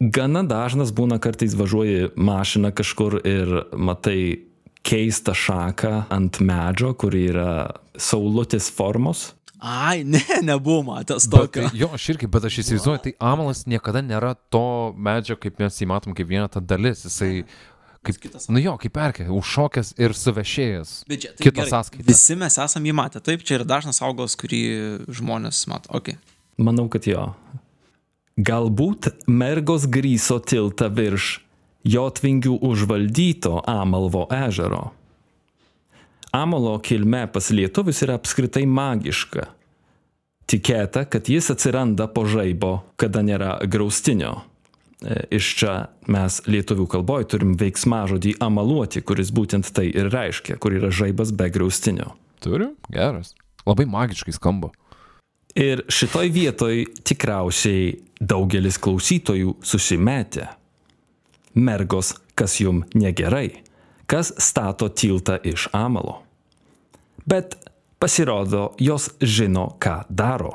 gana 0.01 0.43
dažnas 0.45 0.93
būna 0.93 1.19
kartais 1.23 1.57
važiuoji 1.57 2.13
mašiną 2.17 2.73
kažkur 2.77 3.21
ir 3.25 3.53
matai 3.73 4.21
keistą 4.87 5.35
šaką 5.35 6.07
ant 6.13 6.41
medžio, 6.41 6.93
kuri 6.95 7.27
yra 7.33 7.51
saulutės 8.03 8.71
formos. 8.73 9.31
Ai, 9.59 10.03
ne, 10.05 10.21
nebuvo 10.45 10.83
matęs 10.91 11.25
Bet, 11.33 11.39
tokio. 11.41 11.71
jo, 11.73 11.89
aš 11.97 12.11
irgi, 12.13 12.29
bet 12.29 12.45
aš 12.45 12.59
įsivaizduoju, 12.63 13.01
tai 13.07 13.13
amalas 13.25 13.65
niekada 13.67 14.03
nėra 14.05 14.35
to 14.53 14.93
medžio, 15.01 15.39
kaip 15.41 15.57
mes 15.63 15.81
jį 15.81 15.89
matom, 15.89 16.15
kaip 16.17 16.29
viena 16.29 16.45
ta 16.53 16.61
dalis. 16.61 17.07
Jisai, 17.09 17.47
kaip, 18.05 18.19
kitas. 18.21 18.51
nu 18.53 18.61
jo, 18.61 18.77
kaip 18.83 19.01
erkė, 19.01 19.31
užšokęs 19.33 19.95
ir 19.97 20.13
suvešėjęs. 20.15 20.93
Bet 21.09 21.25
čia, 21.25 21.33
tai 21.33 21.49
Kita 21.49 21.63
gerai, 21.63 21.73
sąskaita. 21.73 22.07
Visi 22.11 22.37
mes 22.37 22.59
esame 22.67 22.93
jį 22.93 22.97
matę. 23.01 23.25
Taip, 23.25 23.47
čia 23.49 23.57
yra 23.59 23.69
dažnas 23.73 24.03
augalas, 24.05 24.37
kurį 24.39 24.61
žmonės 25.17 25.65
mato. 25.73 25.89
Okay. 25.97 26.21
Manau, 26.61 26.87
kad 26.93 27.09
jo. 27.09 27.31
Galbūt 28.37 29.09
mergos 29.33 29.89
grįso 29.89 30.37
tiltą 30.45 30.91
virš 30.93 31.39
jotvingių 31.89 32.59
užvaldyto 32.67 33.63
Amalvo 33.65 34.27
ežero. 34.35 34.91
Amalo 36.35 36.79
kilme 36.83 37.27
pas 37.33 37.51
lietuvius 37.51 38.03
yra 38.05 38.17
apskritai 38.19 38.67
magiška. 38.67 39.47
Tikėta, 40.47 41.07
kad 41.11 41.27
jis 41.31 41.51
atsiranda 41.51 42.07
po 42.07 42.23
žaibo, 42.31 42.81
kada 43.01 43.23
nėra 43.27 43.57
graustinio. 43.67 44.45
E, 45.03 45.25
Iš 45.39 45.49
čia 45.59 45.75
mes 46.11 46.39
lietuvių 46.47 46.87
kalboje 46.91 47.31
turim 47.35 47.57
veiksmažodį 47.59 48.37
amaluoti, 48.43 49.03
kuris 49.03 49.33
būtent 49.35 49.73
tai 49.75 49.89
ir 49.91 50.11
reiškia, 50.15 50.59
kur 50.63 50.77
yra 50.79 50.93
žaibas 50.95 51.35
be 51.35 51.51
graustinio. 51.51 52.15
Turiu? 52.45 52.75
Geras. 52.95 53.35
Labai 53.67 53.89
magiškai 53.91 54.35
skamba. 54.37 54.71
Ir 55.57 55.83
šitoj 55.89 56.31
vietoj 56.31 56.85
tikriausiai 57.01 57.97
daugelis 58.21 58.79
klausytojų 58.79 59.57
susimetė. 59.65 60.51
Mergos, 61.57 62.13
kas 62.37 62.59
jum 62.61 62.83
negerai, 62.95 63.65
kas 64.07 64.33
stato 64.39 64.89
tiltą 64.89 65.39
iš 65.45 65.69
amalo. 65.73 66.23
Bet 67.27 67.57
pasirodo, 67.99 68.71
jos 68.79 69.11
žino, 69.21 69.75
ką 69.83 70.03
daro. 70.09 70.53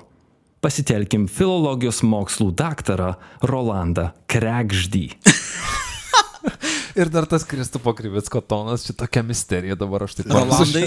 Pasitelkim 0.62 1.26
filologijos 1.28 2.04
mokslų 2.06 2.52
daktarą 2.54 3.16
Rolandą 3.42 4.12
Krekždį. 4.30 5.08
Ir 7.00 7.10
dar 7.10 7.26
tas 7.26 7.46
Kristupo 7.48 7.94
Krivicko 7.98 8.42
tonas, 8.44 8.86
čia 8.86 8.94
tokia 9.00 9.24
misterija 9.26 9.78
dabar 9.80 10.06
aš 10.06 10.20
taip 10.20 10.34
Rolandai 10.36 10.86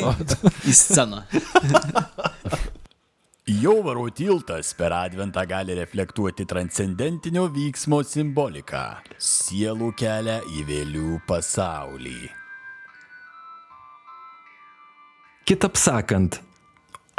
į 0.68 0.77
sceną. 0.77 1.24
Jovaro 3.64 4.07
tiltas 4.09 4.70
per 4.79 4.94
adventą 4.96 5.42
gali 5.48 5.74
reflektuoti 5.77 6.46
transcendentinio 6.48 7.48
vyksmo 7.53 8.00
simboliką- 8.09 8.85
sielų 9.33 9.90
kelią 10.00 10.38
į 10.48 10.64
vėlių 10.70 11.18
pasaulį. 11.29 12.43
Kitaip 15.44 15.76
sakant, 15.76 16.38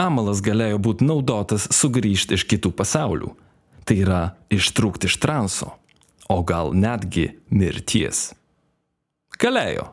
amalas 0.01 0.39
galėjo 0.41 0.79
būti 0.81 1.05
naudotas 1.05 1.67
sugrįžti 1.77 2.33
iš 2.39 2.45
kitų 2.49 2.71
pasaulių. 2.73 3.35
Tai 3.85 3.97
yra 4.01 4.21
ištrūkti 4.49 5.05
iš 5.05 5.19
transo, 5.21 5.67
o 6.25 6.39
gal 6.41 6.73
netgi 6.73 7.27
mirties. 7.53 8.31
Galėjo. 9.38 9.91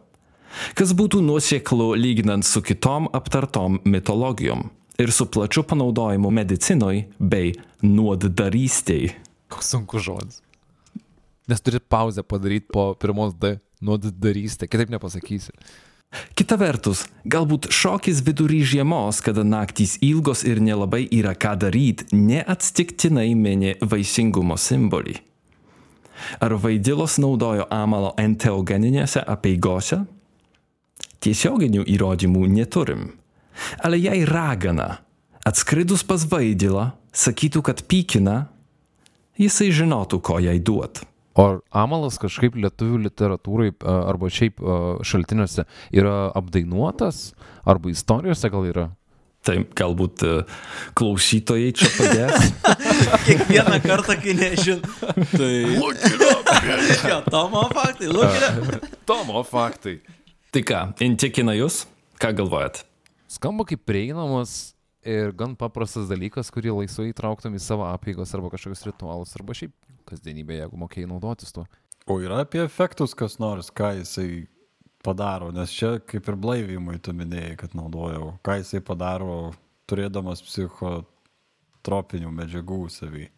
Kas 0.72 0.94
būtų 0.96 1.20
nuoseklu 1.26 1.90
lyginant 2.00 2.48
su 2.48 2.64
kitom 2.64 3.10
aptartom 3.12 3.82
mitologijom 3.84 4.70
ir 4.96 5.12
su 5.12 5.28
plačiu 5.28 5.66
panaudojimu 5.68 6.32
medicinoj 6.32 7.04
bei 7.20 7.52
nuoddarystėj. 7.84 9.12
Koks 9.52 9.72
sunkus 9.76 10.08
žodis. 10.08 10.40
Nes 11.52 11.60
turi 11.60 11.84
pauzę 11.84 12.24
padaryti 12.24 12.72
po 12.72 12.94
pirmos 12.96 13.36
D. 13.36 13.58
Nuoddarystė. 13.84 14.72
Kitaip 14.72 14.92
nepasakysi. 14.94 15.52
Kita 16.36 16.58
vertus, 16.60 17.06
galbūt 17.24 17.70
šokis 17.72 18.20
vidury 18.26 18.60
žiemos, 18.66 19.22
kada 19.24 19.44
naktys 19.46 19.96
ilgos 20.04 20.44
ir 20.44 20.60
nelabai 20.60 21.06
yra 21.08 21.32
ką 21.32 21.54
daryti, 21.64 22.08
neatsitiktinai 22.12 23.32
mini 23.38 23.76
vaisingumo 23.80 24.58
simbolį. 24.60 25.16
Ar 26.44 26.54
vaidilos 26.60 27.16
naudojo 27.22 27.66
amalo 27.72 28.12
enteogeninėse 28.20 29.24
apieigose? 29.24 30.02
Tiesioginių 31.22 31.86
įrodymų 31.94 32.44
neturim. 32.50 33.08
Ale 33.82 33.98
jei 34.00 34.26
ragana, 34.28 35.02
atskridus 35.46 36.04
pas 36.06 36.24
vaidilą, 36.28 36.90
sakytų, 37.12 37.62
kad 37.64 37.82
pykina, 37.88 38.36
jisai 39.40 39.70
žinotų, 39.74 40.20
ko 40.24 40.38
jai 40.42 40.58
duot. 40.60 41.02
O 41.32 41.44
ar 41.48 41.60
amalas 41.84 42.18
kažkaip 42.20 42.58
lietuvių 42.60 43.04
literatūrai 43.06 43.70
arba 43.88 44.28
šiaip 44.32 44.60
šaltiniuose 45.06 45.64
yra 45.96 46.16
apdainuotas, 46.36 47.30
arba 47.64 47.92
istorijose 47.92 48.50
gal 48.52 48.68
yra? 48.68 48.90
Tai 49.42 49.56
galbūt 49.74 50.22
e, 50.22 50.34
klausytojai 50.98 51.72
čia 51.74 51.88
padės. 51.96 52.52
Kiekvieną 53.26 53.80
kartą, 53.82 54.14
kai 54.22 54.36
nežin. 54.38 54.84
Tai... 55.32 55.50
Jo, 57.10 57.18
Tomo 57.26 57.64
faktai, 57.72 58.10
lūkime. 58.12 58.78
Tomo 59.08 59.42
faktai. 59.46 59.96
tai 60.54 60.62
ką, 60.68 60.84
intikina 61.02 61.56
jūs? 61.58 61.82
Ką 62.22 62.30
galvojat? 62.38 62.84
Skamba 63.32 63.66
kaip 63.66 63.82
prieinamas 63.88 64.71
ir 65.06 65.32
gan 65.36 65.56
paprastas 65.58 66.08
dalykas, 66.10 66.50
kurį 66.54 66.76
laisvai 66.80 67.10
įtrauktum 67.10 67.56
į 67.58 67.62
savo 67.62 67.86
apėgos 67.90 68.34
arba 68.36 68.52
kažkokius 68.54 68.86
ritualus, 68.88 69.34
arba 69.38 69.56
šiaip 69.56 69.74
kasdienybėje, 70.08 70.64
jeigu 70.64 70.80
mokėjai 70.82 71.10
naudotis 71.10 71.54
tuo. 71.54 71.66
O 72.10 72.18
yra 72.22 72.42
apie 72.42 72.62
efektus 72.64 73.14
kas 73.14 73.38
nors, 73.42 73.70
ką 73.70 73.92
jisai 74.00 74.46
padaro, 75.02 75.50
nes 75.54 75.70
čia 75.74 75.96
kaip 76.06 76.26
ir 76.30 76.38
blaivimui 76.38 76.98
tu 77.02 77.14
minėjai, 77.14 77.58
kad 77.60 77.76
naudojau. 77.78 78.36
Ką 78.46 78.58
jisai 78.62 78.82
padaro, 78.84 79.52
turėdamas 79.90 80.42
psichotropinių 80.46 82.32
medžiagų 82.34 82.82
savy. 82.92 83.28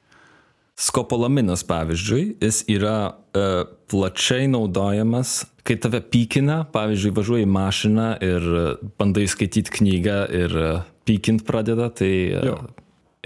Skopolaminas, 0.74 1.62
pavyzdžiui, 1.68 2.22
jis 2.42 2.64
yra 2.72 2.96
e, 3.06 3.44
plačiai 3.90 4.48
naudojamas, 4.50 5.44
kai 5.62 5.76
tave 5.78 6.00
pykina, 6.02 6.64
pavyzdžiui, 6.74 7.12
važiuoji 7.14 7.46
į 7.46 7.50
mašiną 7.54 8.08
ir 8.26 8.48
e, 8.58 8.64
bandai 8.98 9.28
skaityti 9.30 9.70
knygą 9.76 10.16
ir 10.34 10.56
e, 10.58 10.72
pykint 11.04 11.44
pradeda, 11.46 11.90
tai... 11.90 12.12
E, 12.34 12.44
Jo. 12.48 12.58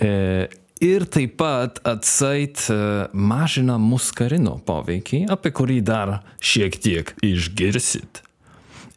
e, 0.01 0.49
ir 0.85 1.07
taip 1.11 1.37
pat 1.41 1.81
atsait 1.89 2.61
e, 2.71 2.79
mažina 3.13 3.79
muskarino 3.83 4.59
poveikį, 4.67 5.25
apie 5.33 5.53
kurį 5.55 5.81
dar 5.87 6.19
šiek 6.39 6.79
tiek 6.83 7.15
išgirsit. 7.27 8.23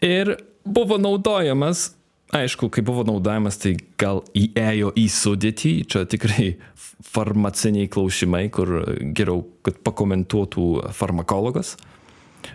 Ir 0.06 0.36
buvo 0.66 0.98
naudojamas, 1.02 1.92
aišku, 2.34 2.70
kai 2.74 2.84
buvo 2.86 3.06
naudojamas, 3.08 3.60
tai 3.62 3.76
gal 4.02 4.24
įėjo 4.38 4.94
į 4.98 5.08
sudėtį, 5.14 5.74
čia 5.90 6.06
tikrai 6.10 6.56
farmaciniai 7.12 7.90
klausimai, 7.92 8.48
kur 8.54 8.82
geriau, 9.18 9.44
kad 9.66 9.82
pakomentuotų 9.86 10.68
farmakologas, 10.96 11.76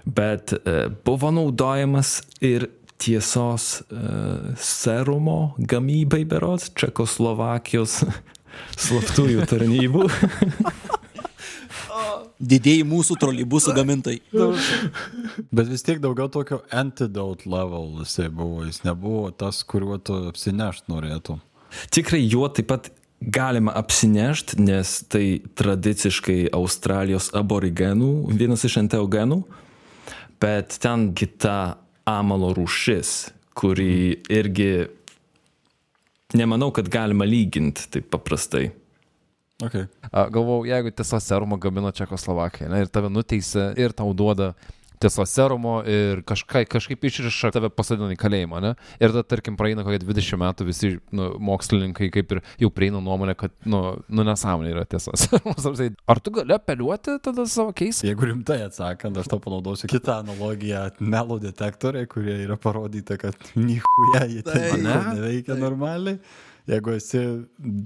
bet 0.06 0.54
e, 0.56 0.86
buvo 1.06 1.32
naudojamas 1.34 2.20
ir 2.44 2.70
tiesos 2.98 3.80
e, 3.80 4.00
serumo 4.60 5.54
gamybai 5.58 6.24
berots 6.28 6.70
Čekoslovakijos 6.78 8.02
slaptųjų 8.86 9.46
tarnybų. 9.50 10.06
Didėjai 12.36 12.84
mūsų 12.84 13.16
trolybusų 13.20 13.72
gamintojai. 13.76 14.20
Bet 15.48 15.70
vis 15.70 15.84
tiek 15.86 16.02
daugiau 16.04 16.28
tokio 16.32 16.60
antidote 16.68 17.48
level 17.48 18.02
jisai 18.02 18.28
buvo, 18.28 18.66
jis 18.68 18.82
nebuvo 18.84 19.30
tas, 19.32 19.62
kuriuo 19.64 19.96
tu 19.96 20.18
apsinešt 20.28 20.90
norėtum. 20.92 21.40
Tikrai 21.92 22.20
juo 22.20 22.48
taip 22.52 22.68
pat 22.68 22.90
galima 23.20 23.72
apsinešti, 23.80 24.60
nes 24.60 24.98
tai 25.08 25.40
tradiciškai 25.56 26.50
Australijos 26.56 27.30
aborigenų, 27.36 28.10
vienas 28.36 28.66
iš 28.68 28.78
enteogenų, 28.82 29.40
bet 30.42 30.76
ten 30.84 31.08
kita 31.16 31.56
amalo 32.06 32.52
rūšis, 32.56 33.12
kuri 33.56 34.22
irgi 34.30 34.86
nemanau, 36.36 36.70
kad 36.74 36.88
galima 36.92 37.26
lyginti 37.26 37.88
taip 37.90 38.10
paprastai. 38.12 38.70
Okay. 39.62 39.86
A, 40.12 40.26
Galvau, 40.28 40.66
jeigu 40.68 40.92
tiesos 40.92 41.24
serumo 41.24 41.56
gamino 41.56 41.88
Čekoslovakija 41.96 42.68
ne, 42.68 42.82
ir 42.84 42.90
tave 42.92 43.08
nuteisė 43.08 43.70
ir 43.80 43.94
tau 43.96 44.10
duoda 44.12 44.50
tiesos 45.02 45.30
serumo 45.30 45.78
ir 45.86 46.22
kažka, 46.26 46.64
kažkaip 46.70 47.04
išriša 47.08 47.50
tave 47.54 47.70
pasadina 47.70 48.08
į 48.14 48.18
kalėjimą, 48.20 48.60
ne? 48.64 48.72
Ir 49.00 49.12
tada, 49.12 49.24
tarkim, 49.26 49.56
praeina 49.58 49.84
kokie 49.86 50.00
20 50.02 50.40
metų 50.42 50.66
visi 50.68 50.92
nu, 51.14 51.28
mokslininkai 51.50 52.10
kaip 52.14 52.34
ir 52.36 52.42
jau 52.62 52.70
prieina 52.74 53.00
nuomonę, 53.04 53.36
kad, 53.38 53.54
nu, 53.68 53.82
nu 54.08 54.26
nesąmonė 54.26 54.72
yra 54.74 54.86
tiesos 54.88 55.20
serumas. 55.26 55.66
Tai 55.66 55.90
Ar 56.06 56.20
tu 56.22 56.32
gali 56.38 56.54
apeliuoti 56.56 57.18
tada 57.24 57.46
savo 57.50 57.74
keisą? 57.76 58.06
Jeigu 58.08 58.30
rimtai 58.30 58.60
atsakant, 58.66 59.18
aš 59.20 59.30
to 59.32 59.40
panaudosiu 59.42 59.90
kitą 59.90 60.20
analogiją- 60.22 60.86
melo 61.14 61.38
detektoriai, 61.42 62.08
kurie 62.10 62.38
yra 62.46 62.56
parodyta, 62.60 63.18
kad 63.20 63.36
nichuja 63.56 64.26
jie 64.30 64.42
ten 64.46 64.82
Ne? 64.86 64.96
neveikia 65.16 65.56
normaliai. 65.58 66.18
Jeigu 66.66 66.96
esi 66.96 67.20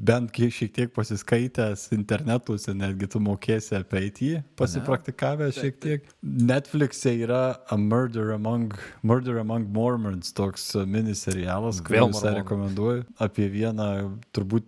bent 0.08 0.32
šiek 0.32 0.72
tiek 0.72 0.92
pasiskaitęs 0.96 1.90
internetuose, 1.92 2.72
netgi 2.72 3.10
tu 3.12 3.20
mokėsi 3.20 3.74
apie 3.76 4.06
jį, 4.08 4.30
pasipraktikavęs 4.56 5.58
šiek 5.60 5.76
tiek. 5.82 6.08
Netflix'e 6.24 7.12
yra 7.26 7.42
A 7.68 7.76
Murder 7.76 8.32
Among, 8.38 8.72
Murder 9.04 9.42
Among 9.42 9.68
Mormons, 9.68 10.32
toks 10.32 10.70
miniserialas, 10.88 11.82
kurį 11.84 12.06
mormonų. 12.06 12.34
rekomenduoju, 12.40 13.04
apie 13.20 13.50
vieną 13.52 13.90
turbūt 14.32 14.64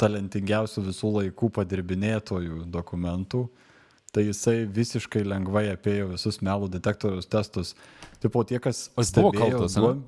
talentingiausių 0.00 0.84
visų 0.90 1.12
laikų 1.18 1.52
padirbinėtojų 1.56 2.66
dokumentų. 2.72 3.46
Tai 4.14 4.22
jisai 4.22 4.60
visiškai 4.70 5.24
lengvai 5.26 5.64
apėjo 5.72 6.12
visus 6.12 6.38
melų 6.44 6.68
detektoriaus 6.70 7.26
testus. 7.26 7.72
Tipo 8.22 8.44
tie, 8.46 8.60
kas... 8.62 8.90
O 8.94 9.02
jis 9.02 9.10
buvo 9.16 9.32
kaltas, 9.34 9.74
duom- 9.74 10.04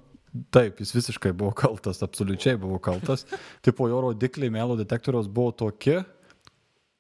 Taip, 0.55 0.81
jis 0.83 0.92
visiškai 0.96 1.33
buvo 1.37 1.53
kaltas, 1.57 2.03
absoliučiai 2.05 2.59
buvo 2.61 2.81
kaltas. 2.83 3.27
tipo 3.66 3.88
jo 3.90 4.03
rodikliai 4.09 4.53
melų 4.53 4.79
detektoriaus 4.83 5.31
buvo 5.33 5.55
tokie, 5.64 6.03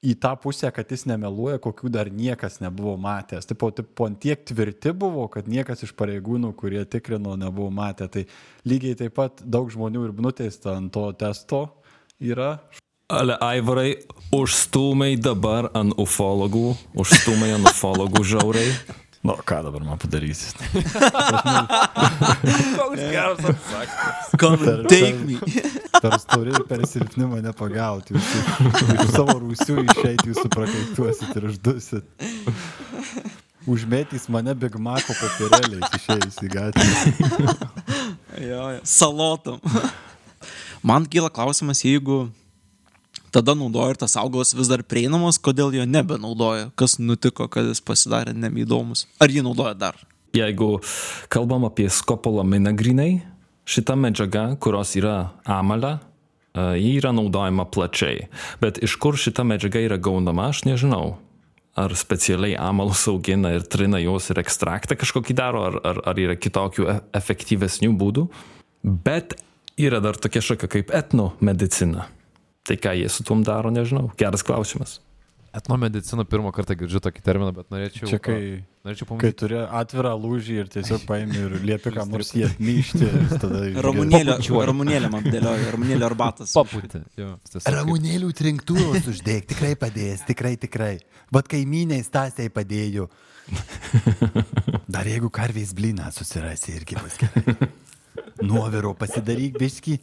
į 0.06 0.14
tą 0.22 0.34
pusę, 0.38 0.70
kad 0.74 0.90
jis 0.92 1.06
nemeluoja, 1.08 1.58
kokių 1.62 1.90
dar 1.92 2.10
niekas 2.12 2.60
nebuvo 2.62 2.94
matęs. 3.00 3.48
Tipo, 3.48 3.70
tipo 3.74 4.06
ant 4.06 4.20
tiek 4.22 4.42
tvirti 4.46 4.92
buvo, 4.94 5.26
kad 5.32 5.48
niekas 5.50 5.82
iš 5.86 5.94
pareigūnų, 5.98 6.52
kurie 6.58 6.84
tikrino, 6.86 7.34
nebuvo 7.40 7.70
matę. 7.74 8.08
Tai 8.12 8.26
lygiai 8.68 8.98
taip 8.98 9.16
pat 9.16 9.42
daug 9.42 9.70
žmonių 9.72 10.08
ir 10.08 10.18
nuteista 10.22 10.76
ant 10.76 10.92
to 10.94 11.08
testo 11.18 11.64
yra. 12.20 12.58
Ale 13.06 13.36
Aivarai, 13.38 13.92
užstumai 14.34 15.14
dabar 15.22 15.70
ant 15.78 15.94
ufologų, 16.02 16.72
užstumai 16.98 17.52
ant 17.54 17.70
ufologų 17.70 18.24
žiauriai. 18.34 18.72
Nu, 19.26 19.34
ką 19.44 19.62
dabar 19.62 19.82
man 19.82 19.98
padarysi? 19.98 20.54
Koks 22.78 23.00
geras 23.10 23.38
atsakymas. 23.38 24.30
Come 24.38 24.86
take 24.86 25.18
me. 25.26 25.34
Per 26.00 26.18
stori 26.22 26.50
ir 26.54 26.62
per 26.68 26.86
silpni 26.86 27.26
mane 27.26 27.50
pagauti. 27.58 28.14
Jūs 28.14 28.30
iš 28.94 29.10
savo 29.16 29.34
rūsių 29.42 29.82
išeiti, 29.82 30.30
jūs 30.30 30.38
suprakaituosit 30.44 31.34
ir 31.40 31.44
uždusit. 31.50 32.04
Užmetys 33.66 34.24
mane 34.30 34.54
Big 34.54 34.78
Maco 34.78 35.12
papirėliais 35.18 35.90
išėjus 35.98 36.38
į 36.46 36.48
gatvę. 36.54 36.86
Jo, 38.36 38.76
jo. 38.76 38.80
Salotom. 38.86 39.58
Man 40.86 41.02
kyla 41.10 41.34
klausimas, 41.34 41.82
jeigu 41.82 42.30
tada 43.34 43.54
naudoja 43.58 43.94
ir 43.94 44.00
tas 44.00 44.16
augalas 44.20 44.54
vis 44.56 44.70
dar 44.70 44.82
prieinamas, 44.86 45.38
kodėl 45.42 45.74
jo 45.76 45.86
nebenaudoja? 45.88 46.70
Kas 46.78 46.98
nutiko, 46.98 47.48
kad 47.52 47.68
jis 47.68 47.82
pasidarė 47.84 48.34
nebeįdomus? 48.36 49.06
Ar 49.22 49.32
jį 49.32 49.44
naudoja 49.46 49.74
dar? 49.78 49.98
Jeigu 50.36 50.76
kalbam 51.32 51.64
apie 51.68 51.88
skopolaminą 51.92 52.74
grinai, 52.76 53.10
šita 53.66 53.96
medžiaga, 53.98 54.50
kurios 54.60 54.94
yra 54.98 55.30
amala, 55.44 55.98
e, 56.54 56.66
ji 56.80 56.96
yra 57.00 57.12
naudojama 57.16 57.66
plačiai. 57.72 58.26
Bet 58.60 58.80
iš 58.84 58.98
kur 59.00 59.18
šita 59.18 59.46
medžiaga 59.46 59.82
yra 59.82 59.96
gaunama, 59.96 60.50
aš 60.52 60.66
nežinau. 60.68 61.16
Ar 61.76 61.92
specialiai 61.92 62.56
amalus 62.56 63.04
augina 63.10 63.52
ir 63.52 63.66
trina 63.68 64.00
juos 64.00 64.30
ir 64.32 64.40
ekstraktą 64.40 64.96
kažkokį 64.96 65.36
daro, 65.36 65.64
ar, 65.68 65.80
ar, 65.84 66.00
ar 66.12 66.20
yra 66.20 66.36
kitokių 66.40 66.88
e- 66.88 67.00
efektyvesnių 67.18 67.92
būdų. 68.00 68.28
Bet 68.84 69.36
yra 69.76 70.00
dar 70.00 70.16
tokia 70.16 70.40
šaka 70.40 70.70
kaip 70.72 70.92
etnomedicina. 70.94 72.06
Tai 72.66 72.76
ką 72.82 72.92
jie 72.98 73.08
su 73.12 73.22
tuom 73.26 73.44
daro, 73.46 73.70
nežinau. 73.70 74.08
Geras 74.18 74.42
klausimas. 74.46 75.00
Etnomedicina 75.56 76.24
pirmą 76.28 76.50
kartą 76.52 76.74
girdžiu 76.76 77.00
tokį 77.00 77.22
terminą, 77.24 77.52
bet 77.56 77.70
norėčiau... 77.72 78.08
Čia 78.10 78.18
kai, 78.20 78.40
Norėčiau 78.84 79.06
kai 79.06 79.12
pamatyti. 79.14 79.36
turi 79.40 79.56
atvirą 79.78 80.10
lūžį 80.20 80.56
ir 80.60 80.66
tiesiog 80.74 81.06
paimi 81.08 81.38
ir 81.40 81.54
liepi 81.64 81.92
ką 81.94 82.04
nors 82.10 82.28
išgeri. 82.34 82.66
Ramunėlė, 83.86 84.34
Pabučiuoju. 84.34 84.66
ramunėlė 84.68 85.08
man 85.14 85.24
dėlioja, 85.24 85.70
ramunėlė 85.72 86.04
arbatas. 86.10 86.52
Kaip- 86.52 87.70
Ramunėlių 87.72 88.28
trinktuvus 88.36 89.08
uždėk, 89.14 89.48
tikrai 89.54 89.72
padės, 89.80 90.26
tikrai, 90.28 90.52
tikrai. 90.60 90.92
Bet 91.32 91.48
kaimynai 91.54 92.02
stasiai 92.04 92.52
padėjo. 92.52 93.08
Dar 94.90 95.08
jeigu 95.08 95.30
karvės 95.32 95.72
blyną 95.78 96.10
susirasi 96.12 96.76
irgi 96.76 97.00
bus 97.00 97.16
gerai. 97.22 97.56
Nuoviro 98.44 98.92
pasidaryk 98.98 99.56
biški, 99.60 99.96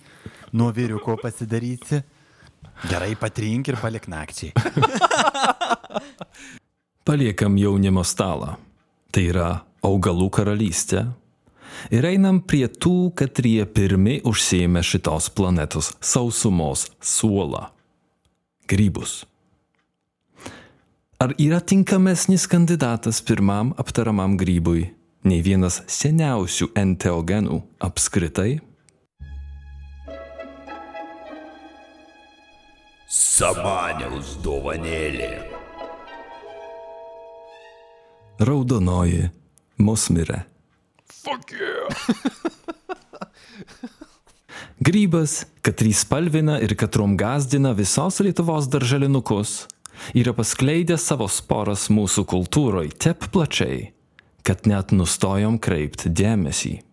nuoviriu 0.57 0.97
ko 1.03 1.13
pasidarysi. 1.21 2.01
Gerai 2.89 3.15
patrink 3.15 3.71
ir 3.71 3.79
palik 3.81 4.09
nakčiai. 4.11 4.51
Paliekam 7.07 7.57
jaunimo 7.59 8.03
stalą. 8.03 8.55
Tai 9.13 9.23
yra 9.29 9.49
augalų 9.85 10.29
karalystė. 10.33 11.05
Ir 11.93 12.05
einam 12.07 12.39
prie 12.47 12.65
tų, 12.67 13.11
katrie 13.17 13.63
pirmi 13.65 14.19
užsėmė 14.27 14.83
šitos 14.85 15.29
planetos 15.35 15.91
sausumos 15.99 16.87
suolą- 17.01 17.69
grybus. 18.71 19.25
Ar 21.19 21.33
yra 21.39 21.61
tinkamesnis 21.61 22.47
kandidatas 22.47 23.21
pirmam 23.21 23.73
aptaramam 23.77 24.37
grybui 24.37 24.91
nei 25.23 25.41
vienas 25.41 25.81
seniausių 25.87 26.73
enteogenų 26.75 27.61
apskritai? 27.79 28.59
Samaniaus 33.33 34.35
dovanėlė. 34.45 35.41
Raudonoji 38.45 39.31
musmirė. 39.81 40.45
Grybas, 44.85 45.49
katrį 45.65 45.93
spalvina 45.97 46.61
ir 46.61 46.77
katrom 46.77 47.17
gazdina 47.17 47.73
visos 47.73 48.21
Lietuvos 48.21 48.69
darželinukus, 48.69 49.65
yra 50.13 50.37
paskleidęs 50.37 51.01
savo 51.09 51.25
sporas 51.25 51.89
mūsų 51.89 52.29
kultūroje 52.29 52.93
taip 53.07 53.25
plačiai, 53.33 53.97
kad 54.45 54.69
net 54.69 54.93
nustojom 54.93 55.57
kreipti 55.57 56.13
dėmesį. 56.21 56.85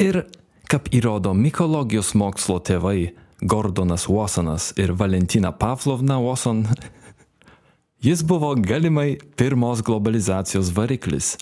Ir, 0.00 0.24
kaip 0.72 0.88
įrodo 0.96 1.36
mikologijos 1.36 2.16
mokslo 2.16 2.64
tėvai 2.64 3.25
Gordonas 3.40 4.08
Watsonas 4.08 4.72
ir 4.78 4.92
Valentina 4.92 5.52
Pavlovna 5.52 6.18
Watson, 6.20 6.66
jis 8.00 8.22
buvo 8.24 8.54
galimai 8.54 9.18
pirmos 9.36 9.82
globalizacijos 9.84 10.72
variklis, 10.76 11.34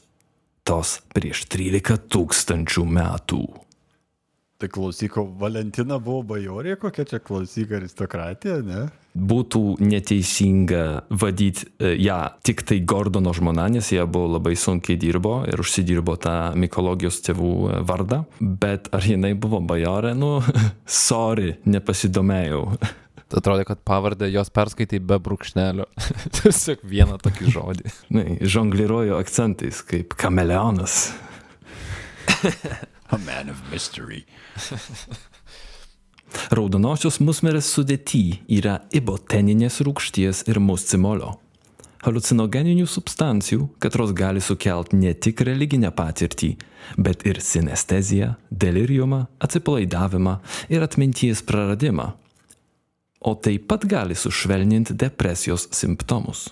tos 0.67 0.99
prieš 1.15 1.45
13 1.55 2.09
tūkstančių 2.11 2.85
metų. 2.99 3.45
Tai 4.59 4.71
klausyk, 4.75 5.21
o 5.23 5.27
Valentina 5.39 6.01
buvo 6.03 6.23
bajorė, 6.35 6.75
kokia 6.83 7.07
čia 7.07 7.23
klausyk 7.23 7.77
aristokratija, 7.79 8.59
ne? 8.67 8.89
Būtų 9.15 9.61
neteisinga 9.79 11.07
vadyti 11.15 11.69
e, 11.79 11.93
ją 12.03 12.19
tik 12.43 12.65
tai 12.67 12.81
Gordono 12.83 13.31
žmona, 13.37 13.69
nes 13.71 13.93
jie 13.95 14.03
buvo 14.11 14.33
labai 14.33 14.57
sunkiai 14.59 14.99
dirbo 14.99 15.37
ir 15.47 15.63
užsidirbo 15.63 16.17
tą 16.19 16.35
mikologijos 16.59 17.21
tėvų 17.23 17.53
e, 17.69 17.79
vardą, 17.87 18.25
bet 18.41 18.91
ar 18.91 19.07
jinai 19.07 19.37
buvo 19.39 19.63
bajorė, 19.63 20.17
nu, 20.19 20.41
sorry, 21.07 21.55
nepasidomėjau. 21.63 22.67
Atrodo, 23.37 23.65
kad 23.65 23.79
pavardę 23.79 24.29
jos 24.31 24.51
perskaitai 24.55 25.01
be 25.03 25.19
brūkšnelio. 25.19 25.87
Tiesiog 26.39 26.85
vieną 26.87 27.19
tokį 27.23 27.55
žodį. 27.55 27.93
Na, 28.15 28.27
žongliruoju 28.57 29.17
akcentais 29.19 29.83
kaip 29.89 30.15
kameleonas. 30.21 31.13
A 33.11 33.19
man 33.19 33.51
of 33.51 33.63
mystery. 33.73 34.25
Raudonosios 36.55 37.21
musmirės 37.23 37.71
sudėty 37.73 38.41
yra 38.59 38.81
iboteninės 38.95 39.81
rūgšties 39.87 40.45
ir 40.51 40.61
muscimolio. 40.61 41.35
Halucinogeninių 42.05 42.85
substancijų, 42.91 43.71
katros 43.81 44.13
gali 44.13 44.43
sukelti 44.45 44.99
ne 45.01 45.15
tik 45.17 45.41
religinę 45.49 45.89
patirtį, 45.97 46.51
bet 47.01 47.25
ir 47.25 47.41
sinesteziją, 47.41 48.35
deliriumą, 48.51 49.23
atsipalaidavimą 49.41 50.35
ir 50.69 50.85
atminties 50.85 51.41
praradimą. 51.49 52.11
O 53.25 53.33
taip 53.41 53.65
pat 53.71 53.87
gali 53.89 54.17
sušvelninti 54.21 54.93
depresijos 55.01 55.71
simptomus. 55.73 56.51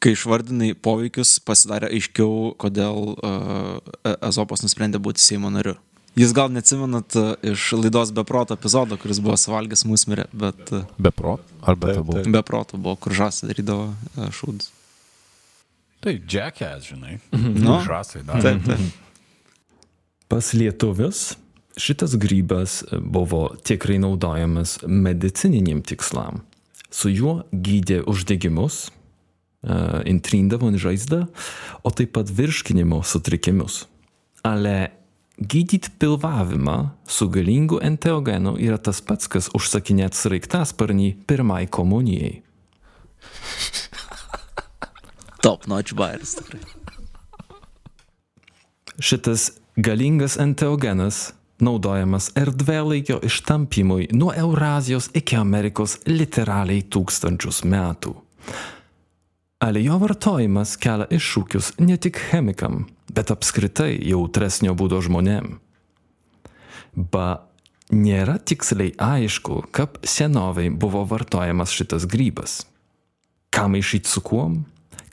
Kai 0.00 0.14
išvardinai 0.16 0.72
poveikius, 0.72 1.36
pasidarė 1.44 1.90
aiškiau, 1.92 2.54
kodėl 2.60 3.12
uh, 3.12 4.16
Ezopas 4.24 4.64
nusprendė 4.64 5.00
būti 5.04 5.20
Seimo 5.20 5.52
nariu. 5.52 5.76
Jūs 6.14 6.30
gal 6.36 6.52
neatsimenat 6.54 7.16
uh, 7.18 7.32
iš 7.42 7.72
laidos 7.74 8.12
Beproto 8.14 8.54
epizodo, 8.54 8.96
kuris 9.00 9.18
buvo 9.22 9.34
suvalgęs 9.40 9.82
musmirę, 9.90 10.28
bet 10.32 10.70
uh, 10.72 10.84
Be 10.98 11.10
pro? 11.10 11.38
Ar 11.62 11.74
be 11.74 11.90
Taip, 11.90 11.96
tabu? 11.98 12.12
taip. 12.20 12.28
Beproto 12.36 12.78
buvo, 12.78 12.94
kur 13.02 13.16
žasai 13.16 13.50
darydavo 13.50 13.88
uh, 13.90 14.28
šūdus. 14.30 14.70
Tai 16.04 16.12
Jackass, 16.30 16.86
žinai. 16.92 17.16
Nu, 17.32 17.78
Žasai 17.82 18.22
dar. 18.28 18.42
taip, 18.44 18.60
taip. 18.68 18.80
Pas 20.28 20.52
lietuvius 20.54 21.34
šitas 21.80 22.14
grybas 22.20 22.82
buvo 23.00 23.48
tikrai 23.66 23.96
naudojamas 23.98 24.78
medicininiam 24.86 25.82
tikslam. 25.82 26.42
Su 26.94 27.10
juo 27.10 27.40
gydė 27.50 28.04
uždegimus, 28.06 28.84
e, 28.86 29.78
intrindavo 30.06 30.70
žaizdą, 30.78 31.24
o 31.82 31.90
taip 31.90 32.12
pat 32.14 32.30
virškinimo 32.30 33.00
sutrikimus. 33.02 33.86
Ale 34.46 34.92
gydyti 35.38 35.90
pilvavimą 35.98 36.90
su 37.06 37.28
galingu 37.28 37.78
enteogenu 37.82 38.56
yra 38.58 38.78
tas 38.78 39.00
pats, 39.00 39.28
kas 39.28 39.50
užsakinėti 39.56 40.16
sraigtasparnį 40.18 41.10
pirmai 41.26 41.66
komunijai. 41.66 42.42
Top 45.44 45.66
notch 45.66 45.94
bairis 45.98 46.36
tikrai. 46.38 46.62
Šitas 48.98 49.50
galingas 49.76 50.38
enteogenas 50.38 51.32
naudojamas 51.58 52.30
erdvėlaikio 52.38 53.18
ištampymui 53.26 54.08
nuo 54.14 54.32
Eurazijos 54.38 55.10
iki 55.14 55.36
Amerikos 55.38 55.98
literaliai 56.06 56.84
tūkstančius 56.86 57.64
metų. 57.66 58.14
Ale 59.64 59.80
jo 59.82 59.98
vartojimas 60.02 60.76
kelia 60.78 61.06
iššūkius 61.14 61.74
ne 61.80 61.96
tik 61.96 62.18
chemikam, 62.30 62.84
bet 63.12 63.32
apskritai 63.34 63.96
jautresnio 64.08 64.74
būdo 64.78 65.00
žmonėm. 65.04 65.58
Ba 66.94 67.46
nėra 67.90 68.38
tiksliai 68.38 68.94
aišku, 68.98 69.64
kaip 69.74 69.98
senoviai 70.06 70.70
buvo 70.70 71.04
vartojamas 71.08 71.74
šitas 71.74 72.06
grybas. 72.10 72.62
Ką 73.54 73.68
maišyti 73.70 74.10
su 74.10 74.22
kuom? 74.24 74.62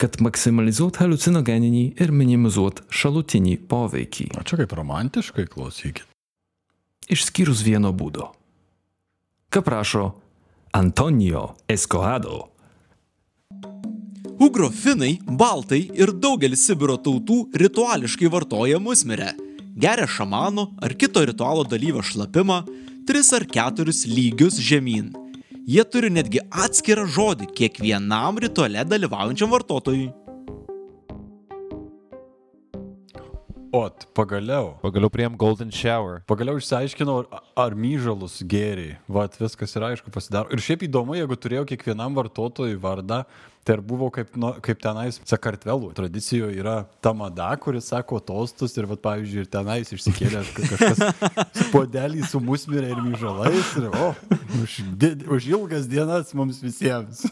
Kad 0.02 0.18
maksimalizuot 0.24 0.98
halucinogeninį 0.98 1.84
ir 2.02 2.10
minimizuot 2.10 2.82
šalutinį 2.90 3.58
poveikį. 3.70 4.32
O 4.34 4.42
čia 4.42 4.58
kaip 4.62 4.74
romantiškai 4.74 5.46
klausykit. 5.50 6.08
Išskyrus 7.12 7.62
vieno 7.66 7.92
būdo. 7.94 8.32
Kaip 9.52 9.68
rašo 9.68 10.08
Antonio 10.72 11.52
Escoado. 14.42 14.46
Ugrofinai, 14.46 15.18
baltai 15.26 15.90
ir 15.94 16.12
daugelis 16.12 16.66
Sibiro 16.66 16.96
tautų 16.98 17.52
rituališkai 17.54 18.28
vartoja 18.30 18.78
musmirę. 18.80 19.32
Geria 19.76 20.06
šamano 20.06 20.72
ar 20.82 20.94
kito 20.94 21.22
ritualo 21.24 21.64
dalyvio 21.64 22.02
šlapimą 22.02 22.62
tris 23.06 23.32
ar 23.32 23.44
keturis 23.44 24.06
lygius 24.06 24.58
žemyn. 24.58 25.12
Jie 25.66 25.84
turi 25.84 26.10
netgi 26.10 26.40
atskirą 26.50 27.06
žodį 27.06 27.52
kiekvienam 27.54 28.38
rituale 28.42 28.84
dalyvaujančiam 28.84 29.50
vartotojui. 29.50 30.10
Ot, 33.72 34.04
pagaliau. 34.12 34.74
Pagaliau 34.82 35.08
prieim 35.08 35.36
Golden 35.40 35.70
Shower. 35.72 36.20
Pagaliau 36.28 36.58
išsiaiškinau, 36.60 37.22
ar- 37.22 37.40
ar 37.56 37.72
myžalus 37.72 38.42
gėriai. 38.44 38.98
Vat 39.08 39.38
viskas 39.40 39.72
yra 39.78 39.94
aišku 39.94 40.12
pasidaro. 40.12 40.52
Ir 40.52 40.60
šiaip 40.60 40.84
įdomu, 40.84 41.16
jeigu 41.16 41.38
turėjau 41.40 41.64
kiekvienam 41.64 42.12
vartotojui 42.12 42.76
vardą, 42.76 43.24
tai 43.62 43.76
ar 43.76 43.82
buvo 43.86 44.08
kaip, 44.10 44.32
nu, 44.36 44.48
kaip 44.64 44.80
tenais 44.82 45.20
Sakartvelų 45.28 45.92
tradicijoje 45.94 46.56
yra 46.58 46.76
ta 47.04 47.12
mada, 47.14 47.50
kuris 47.62 47.86
sako 47.92 48.18
tostus 48.18 48.74
ir, 48.80 48.88
vat, 48.90 49.02
pavyzdžiui, 49.04 49.44
ir 49.44 49.50
tenais 49.52 49.92
išsikėlė 49.94 50.42
ka- 50.56 50.66
kažkas 50.72 51.02
su 51.60 51.68
podelį 51.74 52.24
su 52.26 52.40
musmirė 52.42 52.90
ir 52.96 53.02
myžalais. 53.06 53.70
Ir, 53.78 53.86
o, 53.94 54.10
už, 54.64 54.78
di- 54.98 55.14
už 55.30 55.46
ilgas 55.54 55.86
dienas 55.90 56.34
mums 56.34 56.58
visiems. 56.64 57.22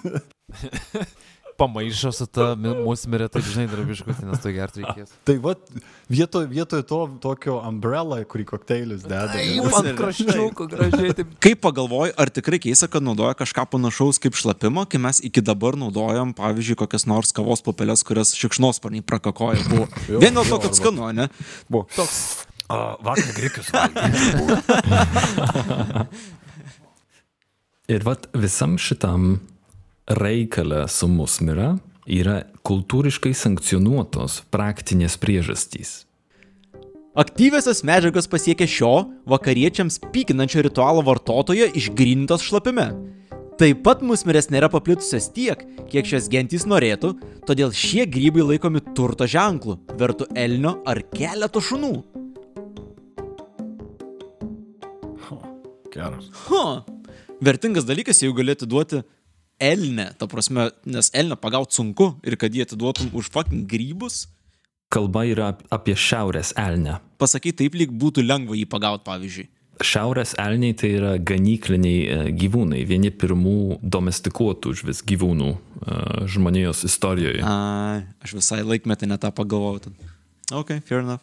Pamaišo 1.60 2.08
su 2.16 2.24
ta 2.26 2.54
mi- 2.56 2.72
musmirė, 2.86 3.26
tai 3.28 3.42
žinai, 3.44 3.66
drabiškutė, 3.68 4.24
nes 4.30 4.40
tai 4.40 4.52
gerti 4.56 4.80
reikės. 4.80 5.10
tai 5.28 5.34
vat 5.44 5.60
vietoj, 6.08 6.46
vietoj 6.48 6.80
to 6.88 7.00
tokio 7.20 7.58
umbrella, 7.68 8.22
kurį 8.24 8.46
kokteilis 8.48 9.04
deda. 9.04 9.36
Musmirė. 9.60 9.92
kraščiukų 9.98 10.68
gražiai 10.72 11.12
taip. 11.20 11.34
Kaip 11.44 11.60
pagalvoju, 11.60 12.14
ar 12.16 12.32
tikrai 12.32 12.56
keista, 12.64 12.88
kad 12.88 13.04
naudoja 13.04 13.36
kažką 13.36 13.66
panašaus 13.76 14.16
kaip 14.24 14.32
šlapimą, 14.40 14.86
kai 14.88 15.02
mes 15.04 15.20
iki 15.20 15.44
dabar 15.44 15.76
naudojam, 15.76 16.32
pavyzdžiui, 16.36 16.78
kokias 16.80 17.04
nors 17.10 17.28
kavos 17.36 17.60
papelės, 17.66 18.00
kurias 18.08 18.32
šikšnosparniai 18.40 19.04
prakakoja. 19.04 19.60
Buvo. 19.68 19.84
Vien 20.24 20.32
dėl 20.40 20.48
to, 20.48 20.62
kad 20.64 20.72
skanu, 20.80 21.12
ne? 21.12 21.28
Buvo 21.68 21.84
toks. 21.92 22.46
A, 22.70 22.94
vakar 23.02 23.34
grikius. 23.36 23.66
Ir 27.90 28.04
vat 28.06 28.28
visam 28.38 28.76
šitam 28.78 29.40
reikale 30.10 30.88
su 30.88 31.06
musmira 31.08 31.76
yra 32.10 32.40
kultūriškai 32.66 33.30
sankcionuotos 33.36 34.40
praktinės 34.50 35.14
priežastys. 35.20 36.04
Aktyviosios 37.20 37.82
medžiagos 37.86 38.26
pasiekia 38.30 38.66
šio 38.70 38.94
vakariečiams 39.30 40.00
pykinančio 40.14 40.64
ritualo 40.66 41.02
vartotojo 41.06 41.68
išgrinintos 41.78 42.42
šlapime. 42.46 42.88
Taip 43.60 43.82
pat 43.84 44.00
musmirės 44.06 44.48
nėra 44.50 44.70
paplitusios 44.72 45.28
tiek, 45.34 45.60
kiek 45.92 46.06
šios 46.08 46.30
gentys 46.32 46.64
norėtų, 46.70 47.12
todėl 47.46 47.74
šie 47.76 48.06
grybai 48.08 48.46
laikomi 48.54 48.80
turto 48.96 49.28
ženklu, 49.28 49.76
vertu 50.00 50.26
elnio 50.34 50.78
ar 50.88 51.02
keleto 51.12 51.60
šunų. 51.62 51.92
Geras. 55.90 56.30
Ha, 56.46 56.64
vertingas 57.42 57.84
dalykas, 57.84 58.22
jeigu 58.22 58.38
galėtų 58.38 58.70
duoti 58.70 59.02
elnę, 59.60 60.10
ta 60.18 60.26
prasme, 60.26 60.70
nes 60.86 61.10
elnę 61.14 61.36
pagauti 61.36 61.74
sunku 61.78 62.14
ir 62.24 62.36
kad 62.40 62.54
jie 62.54 62.62
atiduotum 62.66 63.10
už 63.12 63.30
fucking 63.30 63.66
grybus, 63.70 64.26
Kalba 64.90 65.22
yra 65.22 65.52
ap- 65.52 65.62
apie 65.70 65.94
šiaurės 65.94 66.50
elnę. 66.58 66.96
pasakai 67.18 67.52
taip, 67.54 67.74
lyg 67.78 67.92
būtų 67.94 68.24
lengva 68.26 68.56
jį 68.58 68.64
pagauti, 68.66 69.04
pavyzdžiui. 69.06 69.46
Šiaurės 69.80 70.34
elniai 70.36 70.74
tai 70.76 70.88
yra 70.98 71.12
ganykliniai 71.16 72.00
e, 72.04 72.16
gyvūnai, 72.36 72.82
vieni 72.84 73.08
pirmų 73.10 73.78
domestikuotų 73.80 74.72
už 74.74 74.82
vis 74.84 75.00
gyvūnų 75.06 75.50
e, 75.54 76.00
žmonijos 76.28 76.82
istorijoje. 76.84 77.40
A, 77.46 78.02
aš 78.20 78.34
visai 78.36 78.58
laikmetį 78.66 79.08
netą 79.14 79.30
pagalvojau. 79.32 79.94
Ok, 80.52 80.74
fair 80.84 81.00
enough. 81.04 81.22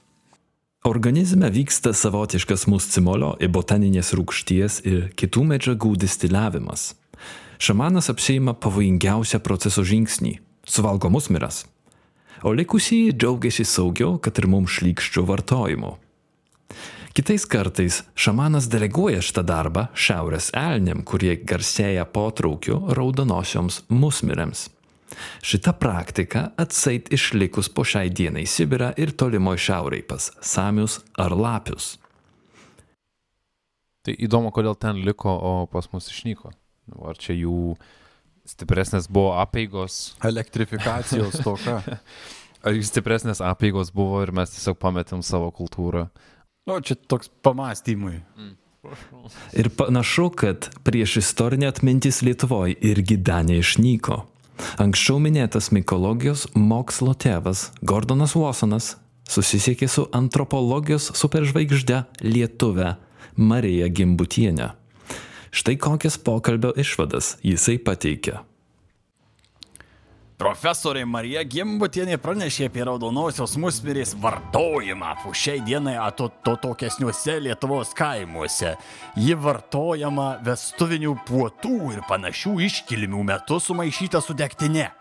Organizme 0.88 1.50
vyksta 1.52 1.92
savotiškas 1.94 2.64
muscimolio 2.72 3.34
ir 3.44 3.50
botaninės 3.52 4.14
rūkšties 4.16 4.80
ir 4.88 5.10
kitų 5.20 5.44
medžiagų 5.52 5.92
distiliavimas. 6.00 6.94
Šamanas 7.60 8.10
apsieima 8.10 8.54
pavojingiausią 8.54 9.40
proceso 9.40 9.84
žingsnį- 9.84 10.38
suvalgo 10.74 11.10
musmiras. 11.10 11.66
O 12.44 12.52
likusieji 12.54 13.14
džiaugiasi 13.14 13.66
saugiau, 13.66 14.18
kad 14.22 14.38
ir 14.38 14.48
mums 14.48 14.70
šlykščių 14.70 15.26
vartojimu. 15.26 15.98
Kitais 17.18 17.46
kartais 17.50 18.04
šamanas 18.14 18.68
deleguoja 18.70 19.24
šitą 19.26 19.42
darbą 19.42 19.88
šiaurės 19.98 20.52
elniam, 20.54 21.02
kurie 21.02 21.34
garsėja 21.36 22.06
potraukiu 22.06 22.78
raudonosioms 22.94 23.82
musmirėms. 23.90 24.68
Šita 25.42 25.74
praktika 25.74 26.52
atseit 26.62 27.10
išlikus 27.10 27.72
po 27.74 27.82
šiai 27.82 28.12
dienai 28.14 28.46
Sibirą 28.46 28.92
ir 29.02 29.16
tolimoje 29.18 29.64
šiaurėje 29.66 30.06
pas 30.06 30.30
Samius 30.42 31.00
ar 31.18 31.34
Lapius. 31.34 31.96
Tai 34.06 34.14
įdomu, 34.14 34.54
kodėl 34.54 34.78
ten 34.78 35.02
liko, 35.02 35.34
o 35.34 35.66
pas 35.72 35.90
mus 35.92 36.12
išnyko. 36.14 36.54
Nu, 36.92 37.04
Ar 37.10 37.20
čia 37.20 37.36
jų 37.38 37.76
stipresnės 38.48 39.10
buvo 39.12 39.36
apėgos, 39.42 40.16
Elektrifikacijos 40.26 41.42
toka. 41.48 41.82
ar 42.64 42.78
jų 42.78 42.86
stipresnės 42.88 43.44
apėgos 43.44 43.92
buvo 43.96 44.22
ir 44.24 44.32
mes 44.36 44.54
tiesiog 44.56 44.80
pametėm 44.80 45.24
savo 45.26 45.52
kultūrą. 45.56 46.08
O 46.68 46.80
čia 46.84 46.96
toks 46.96 47.30
pamastymui. 47.44 48.22
Ir 49.58 49.68
panašu, 49.76 50.30
kad 50.32 50.70
prieš 50.88 51.18
istorinė 51.22 51.68
atmintis 51.72 52.22
Lietuvoje 52.24 52.78
irgi 52.88 53.18
Danė 53.20 53.60
išnyko. 53.60 54.22
Anksčiau 54.82 55.20
minėtas 55.22 55.70
mikologijos 55.76 56.48
mokslo 56.56 57.14
tėvas 57.14 57.68
Gordonas 57.86 58.34
Watsonas 58.40 58.96
susisiekė 59.30 59.90
su 59.92 60.08
antropologijos 60.16 61.12
superžvaigžde 61.20 62.06
Lietuve 62.24 62.96
Marija 63.36 63.90
Gimbutienė. 63.92 64.72
Štai 65.58 65.74
kokias 65.82 66.20
pokalbio 66.22 66.70
išvadas 66.78 67.32
jisai 67.42 67.80
pateikė. 67.82 68.36
Profesorė 70.38 71.02
Marija 71.10 71.42
Gimbutienė 71.50 72.20
pranešė 72.22 72.68
apie 72.70 72.84
raudonosios 72.86 73.56
musmirės 73.58 74.12
vartojimą 74.22 75.16
po 75.24 75.32
šiai 75.34 75.64
dienai 75.66 75.96
atotokesniuose 75.98 77.40
Lietuvos 77.42 77.96
kaimuose. 77.98 78.76
Ji 79.18 79.34
vartojama 79.34 80.28
vestuvinių 80.46 81.16
puotų 81.26 81.80
ir 81.96 82.04
panašių 82.06 82.54
iškilmių 82.68 83.24
metu 83.32 83.58
sumaišyta 83.58 84.22
su 84.22 84.36
degtine. 84.38 84.92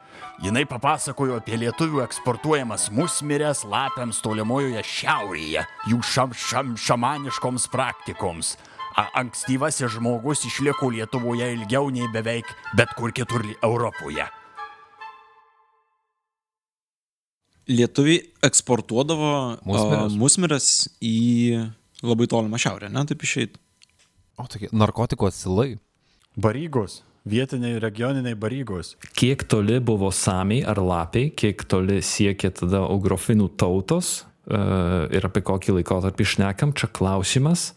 Jinai 0.40 0.62
papasakojo 0.68 1.36
apie 1.42 1.58
lietuvių 1.60 2.00
eksportuojamas 2.06 2.88
musmirės 2.96 3.60
lapiams 3.68 4.22
tolimojoje 4.24 4.86
šiaurėje, 4.88 5.66
jų 5.92 6.00
šam, 6.14 6.32
šam, 6.32 6.72
šamaniškoms 6.80 7.68
praktikoms. 7.76 8.54
A, 8.96 9.04
ankstyvasis 9.20 9.92
žmogus 9.92 10.46
išliko 10.48 10.88
Lietuvoje 10.88 11.50
ilgiau 11.52 11.90
nei 11.92 12.08
beveik 12.08 12.48
bet 12.78 12.94
kur 12.96 13.12
kitur 13.12 13.44
Europoje. 13.60 14.24
Lietuviai 17.68 18.22
eksportuodavo 18.46 19.32
Musmires? 19.68 20.00
a, 20.00 20.16
musmires 20.22 20.68
į 21.04 21.16
labai 22.06 22.28
tolimą 22.30 22.60
šiaurę, 22.62 22.88
ne, 22.92 23.02
taip 23.10 23.24
išeit. 23.26 23.58
O 24.40 24.46
tokie 24.48 24.70
narkotikų 24.72 25.28
atsilai. 25.28 25.74
Barygos. 26.40 27.02
Vietiniai 27.26 27.80
regioniniai 27.82 28.36
barygos. 28.38 28.94
Kiek 29.18 29.42
toli 29.50 29.80
buvo 29.82 30.12
samiai 30.14 30.62
ar 30.64 30.78
lapiai, 30.80 31.32
kiek 31.34 31.66
toli 31.68 31.98
siekė 32.00 32.52
tada 32.62 32.84
ugrofinų 32.94 33.50
tautos 33.58 34.20
ir 34.46 35.26
apie 35.26 35.42
kokį 35.46 35.80
laikotarpį 35.80 36.26
šnekam, 36.36 36.74
čia 36.76 36.88
klausimas. 36.92 37.72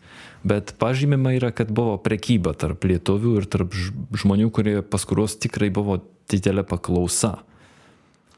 Bet 0.48 0.76
pažymima 0.80 1.34
yra, 1.36 1.52
kad 1.52 1.72
buvo 1.76 1.98
prekyba 2.00 2.54
tarp 2.56 2.86
lietuvių 2.88 3.36
ir 3.42 3.48
tarp 3.52 3.76
žmonių, 3.76 4.48
kurie 4.56 4.80
pas 4.86 5.04
kuriuos 5.04 5.36
tikrai 5.42 5.72
buvo 5.74 6.00
didelė 6.32 6.64
paklausa. 6.68 7.40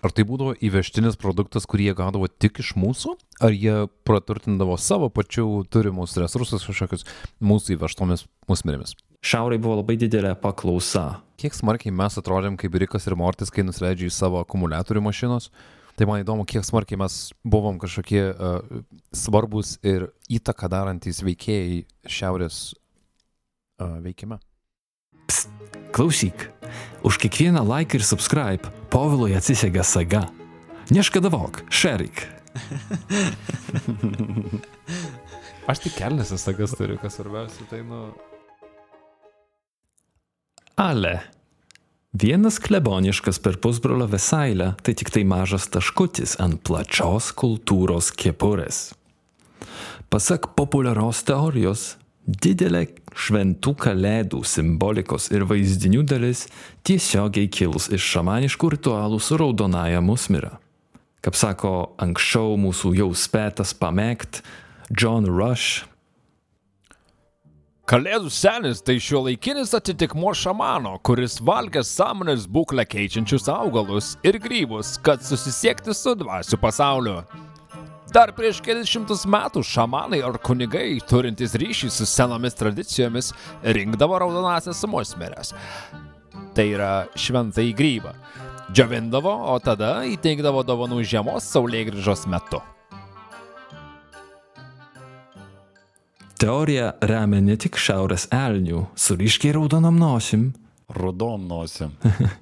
Ar 0.01 0.09
tai 0.09 0.25
būdavo 0.25 0.55
įvežtinis 0.65 1.19
produktas, 1.21 1.67
kurį 1.69 1.91
jie 1.91 1.93
gaudavo 1.99 2.25
tik 2.25 2.63
iš 2.63 2.71
mūsų, 2.73 3.13
ar 3.37 3.53
jie 3.53 3.75
praturtindavo 4.07 4.73
savo 4.81 5.11
pačių 5.13 5.45
turimus 5.69 6.17
resursus 6.17 6.65
kažkokius 6.65 7.05
mūsų 7.37 7.75
įvežtomis 7.75 8.25
musmirėmis? 8.49 8.95
Šiaurėje 9.21 9.61
buvo 9.61 9.77
labai 9.83 9.99
didelė 10.01 10.33
paklausa. 10.41 11.19
Kiek 11.37 11.53
smarkiai 11.53 11.93
mes 11.93 12.17
atrodėm 12.17 12.57
kaip 12.57 12.73
Rikas 12.81 13.05
ir 13.05 13.13
Mortis, 13.19 13.53
kai 13.53 13.61
nusileidžia 13.67 14.09
į 14.09 14.15
savo 14.15 14.41
akumuliatorių 14.41 15.05
mašinos. 15.05 15.51
Tai 16.01 16.07
man 16.09 16.23
įdomu, 16.23 16.47
kiek 16.49 16.63
smarkiai 16.65 16.97
mes 16.97 17.15
buvom 17.45 17.75
kažkokie 17.77 18.33
uh, 18.33 18.57
svarbus 19.13 19.75
ir 19.85 20.07
įtaką 20.33 20.65
darantys 20.73 21.21
veikėjai 21.21 21.83
šiaurės 22.09 22.73
uh, 22.73 23.99
veikime. 24.01 24.39
Klausyk, 25.93 26.49
už 27.05 27.21
kiekvieną 27.21 27.61
like 27.69 27.93
ir 27.93 28.01
subscribe 28.01 28.65
Povilui 28.89 29.37
atsisega 29.37 29.85
saga. 29.85 30.23
Neškadavok, 30.89 31.69
šerik. 31.69 32.25
Aš 35.69 35.83
tik 35.83 35.93
kelnes 35.99 36.33
sagas 36.41 36.73
turiu, 36.79 36.97
kas 36.97 37.13
svarbiausia, 37.19 37.67
tai 37.69 37.83
nu... 37.85 37.99
Ale 40.81 41.13
vienas 42.13 42.59
kleboniškas 42.59 43.39
per 43.39 43.57
pusbrolio 43.57 44.05
Vesailę 44.07 44.73
tai 44.83 44.93
tik 44.93 45.09
tai 45.09 45.23
mažas 45.23 45.67
taškutis 45.71 46.37
ant 46.43 46.61
plačios 46.63 47.31
kultūros 47.31 48.11
kepurės. 48.15 48.91
Pasak 50.11 50.51
populiarios 50.57 51.23
teorijos, 51.23 51.95
didelė 52.27 52.87
šventų 53.15 53.73
kalėdų 53.79 54.41
simbolikos 54.47 55.29
ir 55.31 55.45
vaizdinių 55.47 56.03
dalis 56.07 56.45
tiesiogiai 56.87 57.47
kilus 57.51 57.89
iš 57.91 58.03
šamaniškų 58.15 58.73
ritualų 58.75 59.19
su 59.23 59.39
raudonaja 59.39 60.01
musmira. 60.03 60.57
Kaip 61.21 61.37
sako 61.37 61.93
anksčiau 62.01 62.57
mūsų 62.59 62.95
jau 62.97 63.09
spėtas 63.15 63.75
pamėgt 63.77 64.41
John 64.89 65.27
Rush, 65.29 65.85
Kalėdų 67.91 68.29
senis 68.31 68.79
tai 68.87 68.93
šio 69.03 69.19
laikinis 69.25 69.73
atitikmo 69.75 70.29
šamano, 70.31 70.93
kuris 71.03 71.33
valgė 71.43 71.81
sąmonės 71.83 72.45
būklę 72.47 72.85
keičiančius 72.87 73.49
augalus 73.51 74.13
ir 74.23 74.37
grybus, 74.39 74.93
kad 75.03 75.19
susisiekti 75.27 75.91
su 75.91 76.13
dvasių 76.15 76.61
pasauliu. 76.61 77.17
Dar 78.15 78.31
prieš 78.37 78.63
kelias 78.63 78.87
šimtus 78.87 79.25
metų 79.27 79.65
šamanai 79.67 80.21
ar 80.23 80.39
kunigai, 80.39 81.01
turintys 81.03 81.57
ryšį 81.59 81.91
su 81.91 82.07
senomis 82.07 82.55
tradicijomis, 82.55 83.33
rinkdavo 83.75 84.23
raudonasias 84.23 84.87
musmerės. 84.87 85.51
Tai 86.55 86.71
yra 86.71 86.93
šventai 87.19 87.73
grybą. 87.75 88.15
Džiovindavo, 88.71 89.35
o 89.51 89.59
tada 89.59 89.97
įteikdavo 90.07 90.63
dovanų 90.63 91.03
žiemos 91.03 91.51
saulėgrįžos 91.51 92.23
metu. 92.31 92.63
Teorija 96.41 96.95
remia 97.05 97.41
ne 97.43 97.55
tik 97.59 97.77
šiaurės 97.77 98.25
elnių 98.33 98.87
su 98.97 99.15
ryškiai 99.19 99.53
raudonom 99.53 99.97
nosim, 100.01 100.49
Rudom 100.91 101.43
nosim. 101.47 101.93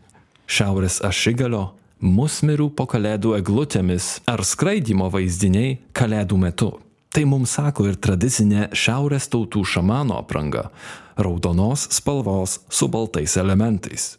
šiaurės 0.55 1.01
ašigalio, 1.05 1.73
musmirų 2.01 2.69
po 2.77 2.87
kalėdų 2.89 3.35
eglutėmis 3.37 4.07
ar 4.29 4.45
skraidimo 4.47 5.09
vaizdiniai 5.13 5.75
kalėdų 5.93 6.39
metu. 6.39 6.69
Tai 7.13 7.25
mums 7.27 7.57
sako 7.57 7.89
ir 7.89 7.99
tradicinė 7.99 8.69
šiaurės 8.77 9.27
tautų 9.33 9.65
šamano 9.67 10.21
apranga- 10.21 10.69
raudonos 11.25 11.89
spalvos 11.91 12.59
su 12.69 12.87
baltais 12.87 13.35
elementais. 13.37 14.15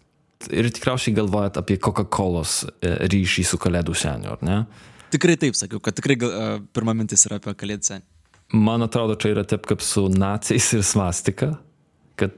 Ir 0.51 0.71
tikriausiai 0.71 1.15
galvojat 1.17 1.57
apie 1.57 1.77
Coca-Cola 1.77 2.45
ryšį 2.83 3.45
su 3.45 3.57
kalėdų 3.57 3.97
seniu, 3.97 4.33
ar 4.37 4.43
ne? 4.43 4.67
Tikrai 5.11 5.37
taip 5.37 5.55
sakiau, 5.55 5.81
kad 5.81 5.95
tikrai 5.95 6.17
uh, 6.23 6.61
pirma 6.73 6.95
mintis 6.95 7.27
yra 7.27 7.41
apie 7.41 7.55
kalėdų 7.55 7.85
senį. 7.85 8.20
Man 8.53 8.83
atrodo, 8.83 9.15
čia 9.15 9.35
yra 9.37 9.45
taip 9.47 9.67
kaip 9.71 9.83
su 9.85 10.09
naciais 10.11 10.73
ir 10.75 10.83
svastika, 10.83 11.53
kad 12.19 12.35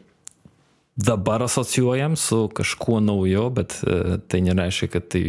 dabar 0.96 1.42
asocijuojam 1.46 2.16
su 2.20 2.50
kažkuo 2.54 3.00
naujo, 3.00 3.48
bet 3.50 3.78
uh, 3.86 4.18
tai 4.28 4.42
nereiškia, 4.44 4.90
kad 4.92 5.08
tai 5.14 5.24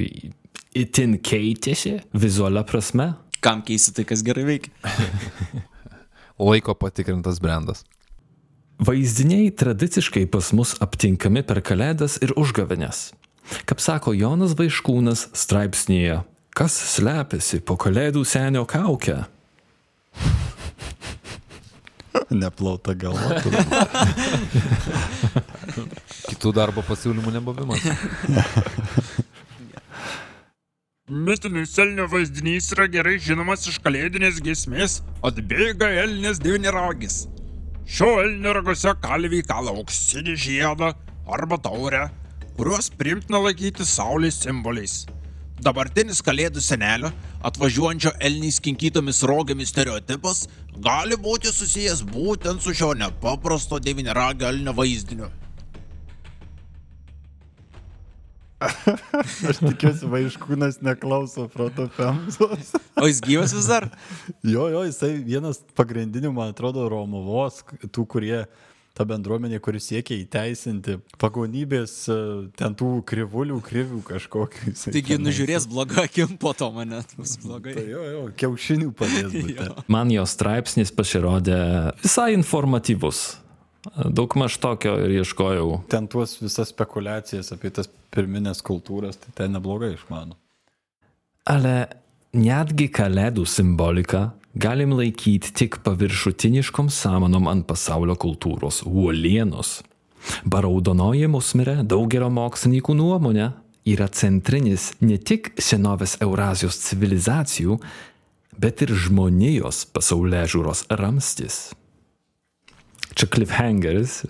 itin 0.76 1.18
keitėsi 1.24 2.00
vizualia 2.14 2.66
prasme. 2.68 3.14
Kam 3.44 3.64
keisti 3.64 3.96
tai, 3.96 4.08
kas 4.10 4.24
gerai 4.26 4.44
veikia? 4.48 4.74
Laiko 6.44 6.76
patikrintas 6.76 7.40
brandas. 7.40 7.86
Vaizdiniai 8.84 9.52
tradiciškai 9.56 10.26
pas 10.28 10.50
mus 10.52 10.74
aptinkami 10.84 11.44
per 11.48 11.62
kalėdas 11.64 12.18
ir 12.26 12.34
užgavėnes. 12.40 13.12
Kaip 13.70 13.84
sako 13.84 14.16
Jonas 14.18 14.56
Vaiškūnas 14.58 15.28
straipsnėje, 15.38 16.24
kas 16.56 16.76
slepiasi 16.96 17.62
po 17.64 17.78
kalėdų 17.80 18.24
senio 18.28 18.66
kaukę? 18.68 19.22
Neplauta 22.44 22.94
galva. 22.98 23.42
Kitų 26.30 26.54
darbo 26.56 26.84
pasiūlymų 26.86 27.34
nebuvimas. 27.38 27.84
Mitinis 31.14 31.76
elnio 31.84 32.06
vaizdinys 32.08 32.70
yra 32.74 32.86
gerai 32.88 33.18
žinomas 33.22 33.68
iš 33.68 33.76
kalėdinės 33.84 34.38
giesmės 34.42 35.02
Atbėga 35.28 35.90
elnės 36.06 36.40
deviniragis. 36.42 37.26
Šio 37.84 38.22
elnio 38.24 38.54
ragose 38.56 38.94
kalviai 39.04 39.44
kala 39.44 39.74
auksinį 39.76 40.36
žiedą 40.40 40.94
arba 41.28 41.58
taurę, 41.60 42.06
kuriuos 42.56 42.88
primtina 42.96 43.42
laikyti 43.44 43.84
saulės 43.86 44.40
simboliais. 44.46 45.04
Dabartinis 45.64 46.20
kalėdų 46.26 46.62
senelio, 46.64 47.14
atvažiuojančio 47.48 48.12
elniais 48.28 48.60
kinkytomis 48.64 49.22
rogėmis 49.30 49.72
stereotipas, 49.72 50.48
gali 50.84 51.16
būti 51.16 51.54
susijęs 51.56 52.04
būtent 52.10 52.64
su 52.64 52.74
šio 52.76 52.92
nepaprasto 53.00 53.80
deviniragio 53.80 54.50
elnio 54.50 54.74
vaizdiniu. 54.76 55.30
Aš 59.50 59.60
tikiuosi, 59.60 60.08
vaiškūnas 60.12 60.82
neklauso 60.86 61.48
protopemzos. 61.52 62.74
O 63.04 63.08
jis 63.10 63.20
gyvas 63.26 63.52
vis 63.56 63.66
dar? 63.68 63.88
Jo, 64.46 64.68
jo, 64.72 64.84
jisai 64.88 65.16
vienas 65.26 65.58
pagrindinių, 65.76 66.30
man 66.36 66.54
atrodo, 66.54 66.86
Romuvos, 66.92 67.64
tų, 67.90 68.06
kurie 68.08 68.44
ta 68.98 69.06
bendruomenė, 69.10 69.58
kuris 69.64 69.88
siekia 69.90 70.16
įteisinti 70.22 71.00
pagonybės, 71.22 71.96
e, 72.14 72.18
ten 72.60 72.76
tų 72.78 72.92
krivulių, 73.10 73.58
krivių 73.66 74.02
kažkokių. 74.06 74.74
Taigi 74.94 75.18
nužiūrės 75.22 75.66
bloga 75.70 76.06
akim 76.06 76.36
po 76.42 76.54
to 76.58 76.70
mane, 76.76 77.02
bus 77.18 77.36
blogai. 77.42 77.74
Tai 77.78 77.86
jo, 77.90 78.04
jo, 78.12 78.26
kiaušinių 78.44 78.92
padės. 78.98 79.32
Jo. 79.54 79.74
Man 79.92 80.10
jo 80.14 80.24
straipsnis 80.30 80.90
pasirodė 80.96 81.58
visai 82.02 82.32
informatyvus. 82.34 83.20
Daug 83.94 84.34
maž 84.40 84.56
tokio 84.64 84.96
ir 85.04 85.12
ieškojau. 85.20 85.82
Ten 85.92 86.08
tuos 86.10 86.38
visas 86.40 86.72
spekulacijas 86.72 87.52
apie 87.54 87.70
tas 87.76 87.90
pirminės 88.14 88.64
kultūras, 88.66 89.20
tai 89.20 89.34
ten 89.38 89.54
neblogai 89.58 89.92
išmano. 89.98 90.38
Ale 91.50 91.76
netgi 92.34 92.88
kalėdų 92.94 93.46
simboliką 93.50 94.24
galim 94.54 94.94
laikyti 94.94 95.54
tik 95.54 95.80
paviršutiniškom 95.84 96.90
samanom 96.90 97.48
ant 97.50 97.68
pasaulio 97.68 98.16
kultūros 98.20 98.84
uolienos. 98.86 99.82
Baraudonoji 100.48 101.28
musmirė 101.28 101.82
daugelio 101.84 102.30
mokslininkų 102.32 102.96
nuomonė 102.96 103.50
yra 103.90 104.08
centrinis 104.08 104.92
ne 105.04 105.18
tik 105.18 105.52
senovės 105.60 106.16
Eurazijos 106.24 106.80
civilizacijų, 106.86 107.80
bet 108.60 108.86
ir 108.86 108.94
žmonijos 109.06 109.84
pasaulio 109.92 110.46
žiūros 110.48 110.86
ramstis. 111.02 111.74
Čia 113.14 113.28
cliffhangeris. 113.30 114.24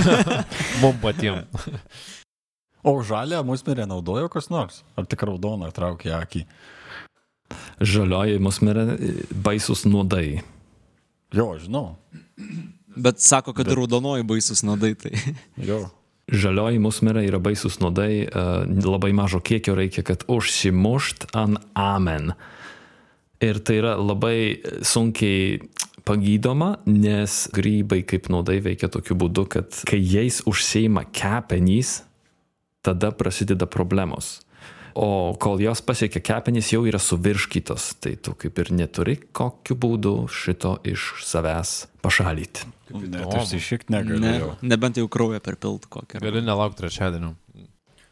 Mum 0.82 0.96
patiem. 1.02 1.44
O 2.82 2.96
žalę 3.04 3.42
musmirę 3.44 3.84
naudojo 3.86 4.30
kas 4.32 4.48
nors? 4.50 4.80
Ar 4.96 5.06
tik 5.06 5.22
raudoną 5.28 5.68
traukė 5.74 6.14
akį? 6.16 6.46
Žalioji 7.80 8.40
musmirė 8.42 8.84
baisus 9.44 9.86
nuodai. 9.88 10.42
Jo, 11.34 11.54
žinau. 11.60 11.96
Bet 12.96 13.22
sako, 13.22 13.54
kad 13.56 13.70
raudonoji 13.70 14.26
baisus 14.26 14.64
nuodai. 14.66 14.94
Tai. 14.98 15.14
Jo. 15.70 15.86
Žalioji 16.30 16.78
musmirė 16.78 17.24
yra 17.26 17.40
baisus 17.42 17.80
nuodai, 17.82 18.22
e, 18.22 18.42
labai 18.86 19.10
mažo 19.16 19.40
kiekio 19.42 19.74
reikia, 19.74 20.04
kad 20.06 20.22
užsimušt 20.30 21.32
ant 21.34 21.58
amen. 21.74 22.36
Ir 23.42 23.58
tai 23.66 23.80
yra 23.80 23.96
labai 23.98 24.60
sunkiai 24.86 25.58
pagydoma, 26.06 26.76
nes 26.86 27.48
grybai 27.56 28.04
kaip 28.06 28.28
nuodai 28.30 28.60
veikia 28.62 28.90
tokiu 28.92 29.16
būdu, 29.18 29.46
kad 29.50 29.80
kai 29.90 29.98
jais 29.98 30.38
užseima 30.46 31.06
kepenys, 31.10 32.04
tada 32.86 33.10
prasideda 33.10 33.66
problemos. 33.66 34.38
O 34.94 35.34
kol 35.40 35.60
jos 35.62 35.80
pasiekia 35.86 36.20
kepenys, 36.24 36.72
jau 36.72 36.82
yra 36.88 36.98
suvirškytos, 36.98 37.90
tai 38.02 38.16
tu 38.16 38.34
kaip 38.34 38.58
ir 38.58 38.72
neturi 38.74 39.16
kokiu 39.36 39.76
būdu 39.78 40.14
šito 40.28 40.78
iš 40.84 41.12
savęs 41.26 41.74
pašalyti. 42.02 42.66
Net 42.90 43.36
išsišikti 43.38 43.92
Ne, 43.94 44.00
negalėjau. 44.02 44.56
nebent 44.66 44.96
jau 44.98 45.06
kraują 45.08 45.38
perpilt 45.40 45.86
kokią. 45.86 46.18
Gali 46.24 46.42
nelaukti 46.42 46.82
trečiadienio. 46.82 47.36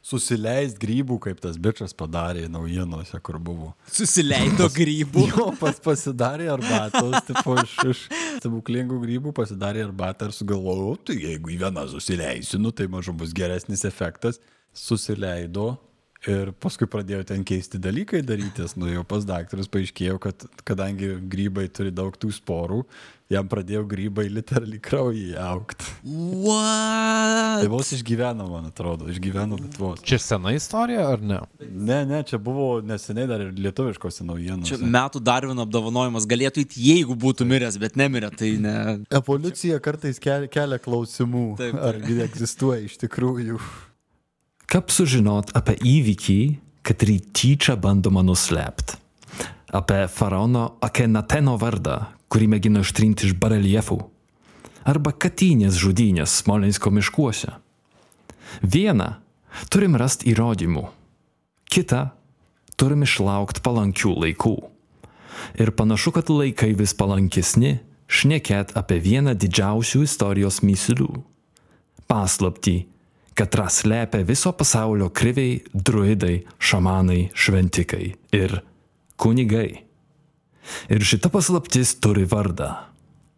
Susileist 0.09 0.79
grybų, 0.81 1.19
kaip 1.21 1.41
tas 1.43 1.59
bičias 1.61 1.93
padarė 1.93 2.47
naujienose, 2.49 3.19
kur 3.21 3.37
buvo. 3.43 3.75
Susileido 3.93 4.71
grybų. 4.73 5.25
Jo, 5.29 5.49
pas 5.61 5.77
pasidarė 5.85 6.47
arbatos, 6.55 7.19
tipo 7.27 7.57
iš, 7.61 7.75
iš 7.91 8.05
stebuklingų 8.39 9.01
grybų 9.03 9.35
pasidarė 9.37 9.83
arbatą 9.85 10.31
ir 10.31 10.37
sugalvojau, 10.39 10.95
tai 11.11 11.19
jeigu 11.27 11.53
į 11.53 11.59
vieną 11.67 11.85
susileisiu, 11.93 12.61
nu 12.63 12.71
tai 12.73 12.87
mažu 12.89 13.13
bus 13.13 13.35
geresnis 13.37 13.85
efektas. 13.85 14.39
Susileido 14.73 15.75
Ir 16.27 16.51
paskui 16.59 16.89
pradėjo 16.91 17.21
ten 17.29 17.45
keisti 17.47 17.79
dalykai 17.79 18.25
darytis, 18.27 18.73
nuėjau 18.75 19.05
pas 19.07 19.23
daktarus, 19.23 19.69
paaiškėjo, 19.71 20.17
kad 20.19 20.49
kadangi 20.67 21.13
grybai 21.31 21.69
turi 21.71 21.93
daug 21.95 22.17
tų 22.19 22.33
sporų, 22.35 22.81
jam 23.31 23.47
pradėjo 23.47 23.85
grybai 23.87 24.25
literaliai 24.27 24.81
kraujį 24.83 25.37
aukti. 25.39 25.87
What? 26.43 27.63
Tai 27.63 27.71
vos 27.71 27.93
išgyveno, 27.95 28.49
man 28.51 28.67
atrodo, 28.73 29.07
išgyveno, 29.13 29.61
bet 29.63 29.79
vos. 29.79 30.03
Čia 30.03 30.19
sena 30.25 30.57
istorija 30.57 31.07
ar 31.13 31.23
ne? 31.23 31.39
Ne, 31.63 32.01
ne, 32.09 32.25
čia 32.27 32.43
buvo 32.43 32.81
neseniai 32.83 33.31
dar 33.31 33.45
ir 33.47 33.53
lietuviškose 33.69 34.27
naujienose. 34.27 34.75
Čia 34.75 34.91
metų 34.99 35.23
Darvino 35.23 35.69
apdovanojimas 35.69 36.27
galėtų 36.31 36.67
įti, 36.67 36.83
jeigu 36.89 37.15
būtų 37.15 37.47
miręs, 37.47 37.79
bet 37.79 37.95
nemirė, 38.01 38.33
tai 38.35 38.57
ne. 38.65 38.75
Evoliucija 39.21 39.79
kartais 39.85 40.19
kelia, 40.19 40.83
klausimų, 40.83 41.53
Taip, 41.63 41.79
taip. 41.79 41.85
ar 41.93 42.27
egzistuoja 42.27 42.83
iš 42.91 42.99
tikrųjų. 43.07 43.63
Kaip 44.69 44.91
sužinot 44.93 45.55
apie 45.57 45.79
įvykį, 45.81 46.41
kad 46.85 47.01
jį 47.01 47.15
tyčia 47.33 47.73
bandoma 47.81 48.21
nuslėpti? 48.21 48.99
Apie 49.73 50.03
faraono 50.13 50.75
Akenateno 50.85 51.55
vardą, 51.61 52.03
kurį 52.29 52.51
mėgino 52.53 52.83
ištrinti 52.85 53.31
iš 53.31 53.33
bareljefų? 53.41 53.97
Arba 54.89 55.15
katynės 55.17 55.79
žudynės 55.81 56.35
Smolensko 56.43 56.93
miškuose? 56.93 57.55
Vieną 58.61 59.09
turim 59.73 59.97
rasti 59.97 60.29
įrodymų, 60.35 60.85
kitą 61.73 62.03
turim 62.77 63.09
išlaukti 63.09 63.65
palankių 63.65 64.13
laikų. 64.21 64.55
Ir 65.57 65.73
panašu, 65.81 66.13
kad 66.13 66.29
laikai 66.29 66.75
vis 66.77 66.93
palankesni 66.93 67.79
šnekėt 68.05 68.77
apie 68.77 69.01
vieną 69.01 69.33
didžiausių 69.33 70.05
istorijos 70.05 70.61
myslių- 70.61 71.25
paslaptį, 72.13 72.85
kad 73.39 73.55
slepia 73.71 74.25
viso 74.27 74.53
pasaulio 74.53 75.09
kriviai, 75.09 75.61
druidai, 75.73 76.43
šamanai, 76.59 77.29
šventikai 77.35 78.15
ir 78.33 78.61
kunigai. 79.17 79.85
Ir 80.91 81.05
šita 81.07 81.31
paslaptis 81.31 81.95
turi 82.03 82.27
vardą 82.27 82.73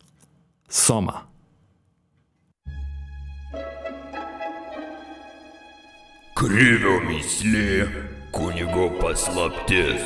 -Soma. 0.85 1.27
Krivio 6.35 6.97
myslė, 7.05 7.89
kunigo 8.33 8.89
paslaptis. 9.03 10.01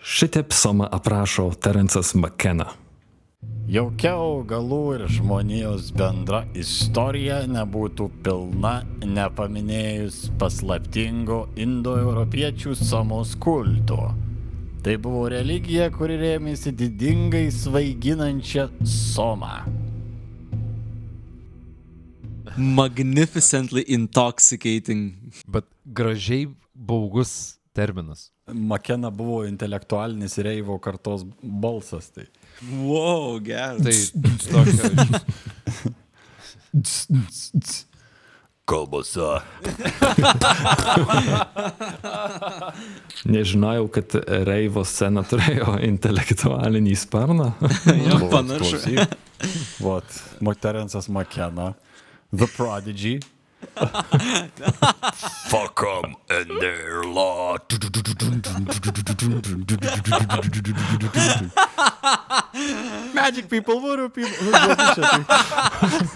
Šitaip 0.00 0.52
Soma 0.52 0.88
aprašo 0.92 1.50
Terencas 1.60 2.14
McKenna. 2.14 2.87
Jokia 3.68 4.14
augalų 4.16 4.76
ir 4.94 5.02
žmonijos 5.12 5.90
bendra 5.92 6.38
istorija 6.56 7.42
nebūtų 7.52 8.06
pilna 8.24 8.70
nepaminėjus 9.04 10.30
paslaptingo 10.40 11.42
indoeuropiečių 11.60 12.72
somos 12.80 13.34
kulto. 13.36 13.98
Tai 14.80 14.94
buvo 15.04 15.26
religija, 15.34 15.90
kuri 15.92 16.16
rėmėsi 16.16 16.72
didingai 16.80 17.50
svaiginančią 17.52 18.64
somą. 18.88 19.52
Magnificently 22.56 23.84
intoxicating. 23.84 25.10
Bet 25.44 25.68
gražiai 25.84 26.48
baugus 26.72 27.58
terminas. 27.76 28.30
Makena 28.48 29.12
buvo 29.12 29.42
intelektualinis 29.44 30.40
reivo 30.40 30.80
kartos 30.80 31.28
balsas. 31.44 32.08
Tai. 32.16 32.30
Wow, 32.62 33.38
geras. 33.40 33.82
Tai 33.82 33.94
tokia. 34.50 35.20
Kalbose. 38.68 39.20
Nežinojau, 43.32 43.86
kad 43.88 44.12
reivo 44.44 44.84
scena 44.84 45.22
turėjo 45.24 45.78
intelektualinį 45.88 46.96
sparną. 47.00 47.52
Jo, 48.08 48.18
panašu. 48.28 48.76
Vat, 49.80 50.20
Terensas 50.60 51.08
Makena, 51.08 51.72
The 52.34 52.50
Prodigy. 52.58 53.16
Fuck 55.50 55.82
'em 55.82 56.14
and 56.30 56.60
their 56.60 57.02
law. 57.04 57.56
Magic 63.14 63.48
people, 63.48 63.80
voodoo 63.80 64.08
people. 64.08 64.52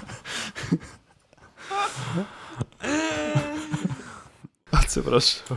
Atsiprašau. 4.72 5.57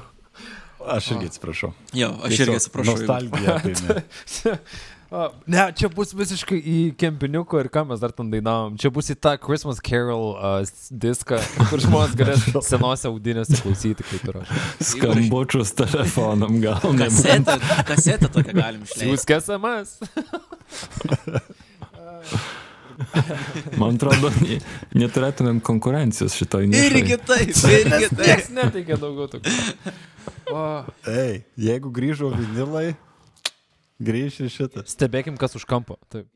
Aš 0.86 1.08
irgi 1.12 1.26
atsiprašau. 1.32 1.72
Jo, 1.98 2.12
aš 2.24 2.40
irgi 2.40 2.56
atsiprašau. 2.60 2.98
Nostalgija. 3.00 3.56
Tai 5.10 5.30
ne. 5.48 5.72
Čia 5.78 5.90
bus 5.94 6.14
visiškai 6.18 6.58
į 6.60 6.96
kempiniuko 7.00 7.60
ir 7.62 7.68
ką 7.74 7.82
mes 7.90 8.00
dar 8.02 8.12
ten 8.16 8.32
dainavom. 8.34 8.78
Čia 8.82 8.90
bus 8.96 9.10
į 9.14 9.16
tą 9.22 9.32
Christmas 9.42 9.78
Carol 9.86 10.26
uh, 10.34 10.38
diską, 10.90 11.38
kur 11.70 11.80
žmonės 11.84 12.14
galės 12.20 12.42
senose 12.70 13.06
audinėse 13.12 13.56
klausyti, 13.62 14.04
kaip 14.10 14.24
ir 14.32 14.36
aš. 14.42 14.48
Skambučius 14.94 15.70
telefonam 15.78 16.54
gal 16.64 16.82
nebus. 16.98 17.22
Kasetę, 17.22 17.56
kasetę 17.92 18.28
tokią 18.34 18.54
galim 18.58 18.82
išleisti. 18.88 19.06
Siūsk 19.06 19.28
SMS. 19.40 19.90
Man 23.80 23.96
atrodo, 23.98 24.30
ne- 24.40 24.60
neturėtumėm 24.96 25.58
konkurencijos 25.66 26.36
šitoj 26.40 26.64
nišai. 26.72 26.86
Irgi 26.90 27.18
taip, 27.28 27.50
irgi 27.76 28.08
taip. 28.08 28.20
Niekas 28.22 28.48
neteikia 28.56 28.96
daugiau 29.02 29.28
tokių. 29.34 29.50
O, 30.56 30.58
Ei, 31.12 31.34
jeigu 31.60 31.90
grįžo 31.94 32.30
vinilai, 32.32 32.94
grįž 34.00 34.40
ir 34.46 34.50
šitas. 34.52 34.90
stebėkim, 34.92 35.38
kas 35.38 35.56
už 35.56 35.66
kampo. 35.66 35.98
Taip. 36.10 36.28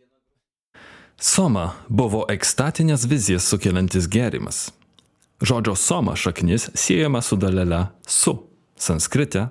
Soma 1.20 1.74
buvo 1.90 2.24
ekstatinės 2.32 3.04
vizijas 3.10 3.48
sukeliantis 3.52 4.08
gėrimas. 4.08 4.70
Žodžio 5.44 5.76
soma 5.76 6.16
šaknis 6.16 6.70
siejama 6.76 7.22
su 7.22 7.36
dalele 7.36 7.88
su 8.08 8.36
sanskrite 8.80 9.50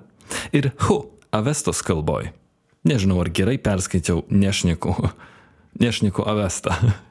ir 0.53 0.71
hu 0.85 1.03
avestos 1.31 1.81
kalboj. 1.85 2.31
Nežinau, 2.89 3.19
ar 3.21 3.29
gerai 3.29 3.57
perskaičiau 3.61 4.23
nešnikų, 4.31 4.95
nešnikų 5.83 6.25
avestą. 6.25 6.77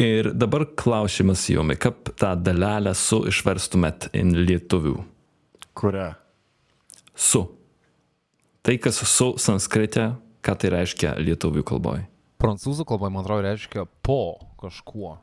Ir 0.00 0.30
dabar 0.32 0.64
klausimas 0.80 1.44
jumi, 1.50 1.76
kaip 1.76 2.08
tą 2.16 2.32
dalelę 2.40 2.94
su 2.96 3.20
išverstumėt 3.28 4.08
į 4.16 4.22
lietuvių. 4.48 4.96
Kurią? 5.76 6.14
Su. 7.14 7.59
Tai, 8.60 8.76
kas 8.76 8.98
su 9.08 9.30
sanskrite, 9.40 10.10
ką 10.44 10.54
tai 10.60 10.70
reiškia 10.74 11.14
lietuvių 11.16 11.62
kalboj. 11.64 12.02
Prancūzų 12.40 12.84
kalba, 12.88 13.08
man 13.12 13.24
atrodo, 13.24 13.46
reiškia 13.48 13.86
po 14.04 14.36
kažkuo. 14.60 15.14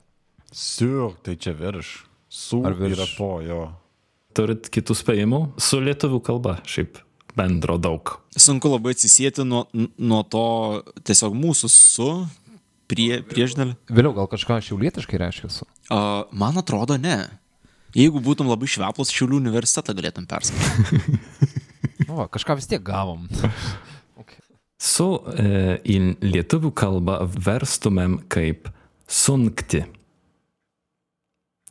Sur, 0.50 1.14
tai 1.22 1.36
čia 1.38 1.54
virš. 1.58 2.08
Su 2.34 2.64
Ar 2.66 2.74
virš? 2.78 2.96
yra 2.98 3.06
po 3.18 3.30
jo. 3.46 3.60
Turit 4.38 4.70
kitų 4.74 4.98
spėjimų? 4.98 5.42
Su 5.62 5.78
lietuvių 5.82 6.22
kalba 6.26 6.58
šiaip 6.66 6.98
bendro 7.38 7.78
daug. 7.78 8.16
Sunku 8.34 8.72
labai 8.74 8.96
atsisėti 8.98 9.46
nuo, 9.46 9.68
nuo 9.74 10.24
to 10.26 10.46
tiesiog 11.06 11.38
mūsų 11.38 11.70
su 11.70 12.10
prie, 12.90 13.22
prieždėlį. 13.22 13.78
Vėliau 13.94 14.16
gal 14.18 14.30
kažką 14.34 14.58
šiaulietiškai 14.66 15.22
reiškia 15.22 15.52
su. 15.54 15.70
Uh, 15.92 16.26
man 16.34 16.58
atrodo, 16.58 16.98
ne. 16.98 17.20
Jeigu 17.98 18.20
būtum 18.22 18.50
labai 18.50 18.68
šveplus, 18.70 19.14
Šiaulių 19.14 19.40
universitetą 19.40 19.94
galėtum 19.98 20.26
perskaityti. 20.30 21.54
Nu, 22.08 22.16
va, 22.22 22.28
kažką 22.32 22.56
vis 22.60 22.70
tiek 22.72 22.84
gavom. 22.88 23.28
Su 24.78 25.08
e, 25.34 25.80
į 25.90 25.98
lietuvių 26.22 26.70
kalbą 26.78 27.18
verstumėm 27.26 28.20
kaip 28.30 28.70
sunkti. 29.10 29.82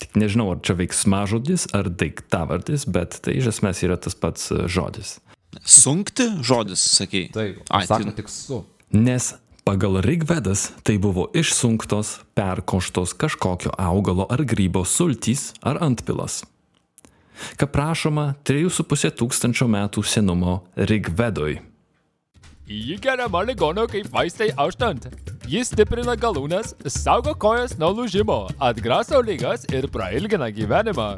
Tik 0.02 0.18
nežinau, 0.18 0.50
ar 0.52 0.60
čia 0.66 0.74
veiksmažodis 0.76 1.68
ar 1.76 1.88
daiktavardis, 1.88 2.84
bet 2.90 3.20
tai 3.24 3.38
iš 3.38 3.52
esmės 3.54 3.84
yra 3.86 3.96
tas 3.96 4.18
pats 4.18 4.50
e, 4.50 4.66
žodis. 4.68 5.16
Sunkti 5.62 6.26
žodis, 6.44 6.82
sakai. 6.98 7.28
Taip, 7.32 7.62
tai- 7.70 8.02
tik 8.18 8.28
su. 8.28 8.64
Nes 8.92 9.32
pagal 9.66 10.02
Rigvedas 10.04 10.68
tai 10.82 10.98
buvo 10.98 11.30
išsunktos, 11.34 12.20
perkoštos 12.34 13.14
kažkokio 13.18 13.72
augalo 13.78 14.26
ar 14.30 14.44
grybo 14.44 14.84
sultys 14.84 15.52
ar 15.62 15.78
antpilas. 15.82 16.42
Ką 17.60 17.68
prašoma 17.70 18.32
3,5 18.46 19.14
tūkstančio 19.20 19.68
metų 19.70 20.04
senumo 20.06 20.60
Rigvedoj. 20.76 21.60
Jį 22.66 22.96
geriama 22.98 23.44
ligonio 23.46 23.84
kaip 23.86 24.08
vaistai 24.10 24.48
auštant. 24.58 25.04
Jis 25.46 25.68
stiprina 25.70 26.16
galūnes, 26.18 26.72
saugo 26.90 27.30
kojas 27.38 27.76
nuo 27.78 27.92
lūžimo, 27.94 28.40
atgraso 28.58 29.20
lygas 29.22 29.68
ir 29.70 29.86
prailgina 29.94 30.48
gyvenimą. 30.50 31.10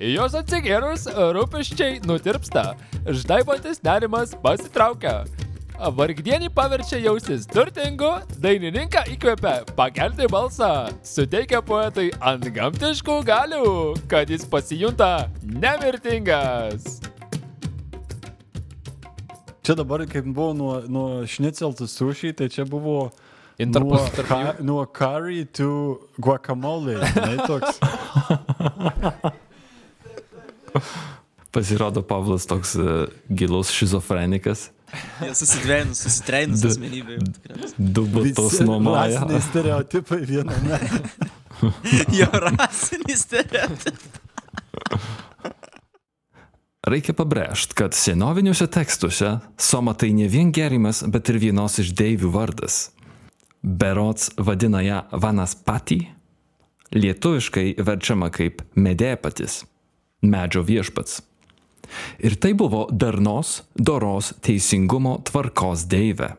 Jos 0.00 0.36
atsigėrus 0.36 1.06
rūpeščiai 1.08 2.02
nutirpsta, 2.04 2.74
ždaibantis 3.08 3.80
nerimas 3.84 4.36
pasitraukia. 4.44 5.22
Vargdienį 5.80 6.50
paverčia 6.52 6.98
jaustis 7.00 7.46
turtingu, 7.48 8.10
dainininką 8.36 9.00
įkvepia 9.14 9.62
pakelti 9.78 10.26
balsą, 10.28 10.90
suteikia 11.00 11.62
poetui 11.64 12.10
ant 12.20 12.44
gamtiškų 12.52 13.14
galių, 13.24 13.70
kad 14.10 14.28
jis 14.28 14.44
pasijunta 14.44 15.30
nemirtingas. 15.40 17.00
Čia 19.64 19.78
dabar, 19.78 20.04
kaip 20.10 20.28
buvo 20.28 20.52
nuo, 20.58 20.74
nuo 20.84 21.24
šnicel 21.24 21.72
to 21.78 21.88
sushi, 21.88 22.34
tai 22.36 22.50
čia 22.52 22.68
buvo 22.68 23.08
Intarpas 23.60 24.04
nuo, 24.12 24.24
ka, 24.28 24.40
nuo 24.60 24.84
curry 24.84 25.46
to 25.48 26.00
guacamole. 26.20 27.00
Ne, 27.00 27.36
toks. 27.48 27.80
Pasirodo, 31.56 32.04
Pavlas 32.04 32.44
toks 32.46 32.76
uh, 32.76 33.08
gilus 33.32 33.72
šizofrenikas. 33.74 34.70
Jie 35.20 35.34
susidvėjus, 35.36 36.00
susitreinus 36.06 36.64
asmenybė. 36.70 37.18
Du 37.78 38.06
butus 38.10 38.60
nuomoja. 38.64 39.20
rasiniai 39.20 39.44
stereotipai 39.50 40.22
viename. 40.28 40.80
Jo 42.16 42.30
rasinį 42.32 43.16
stereotipą. 43.20 44.20
Reikia 46.88 47.12
pabrėžti, 47.12 47.76
kad 47.76 47.92
senoviniuose 47.92 48.64
tekstuose 48.72 49.34
soma 49.60 49.92
tai 49.92 50.14
ne 50.16 50.30
vien 50.32 50.48
gerimas, 50.56 51.02
bet 51.04 51.28
ir 51.28 51.36
vienos 51.42 51.76
iš 51.82 51.92
deivių 51.92 52.30
vardas. 52.32 52.78
Berots 53.60 54.30
vadina 54.40 54.80
ją 54.80 55.02
vanaspati, 55.12 56.00
lietuviškai 56.96 57.74
verčiama 57.84 58.30
kaip 58.32 58.64
medėpatis, 58.80 59.66
medžio 60.24 60.64
viešpats. 60.64 61.20
Ir 62.22 62.36
tai 62.40 62.52
buvo 62.54 62.86
darnos, 62.92 63.62
doros, 63.74 64.34
teisingumo, 64.44 65.18
tvarkos 65.26 65.86
deivė. 65.90 66.34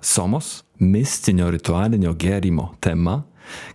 Somos 0.00 0.62
mistinio 0.80 1.50
ritualinio 1.52 2.14
gėrimo 2.16 2.70
tema 2.80 3.20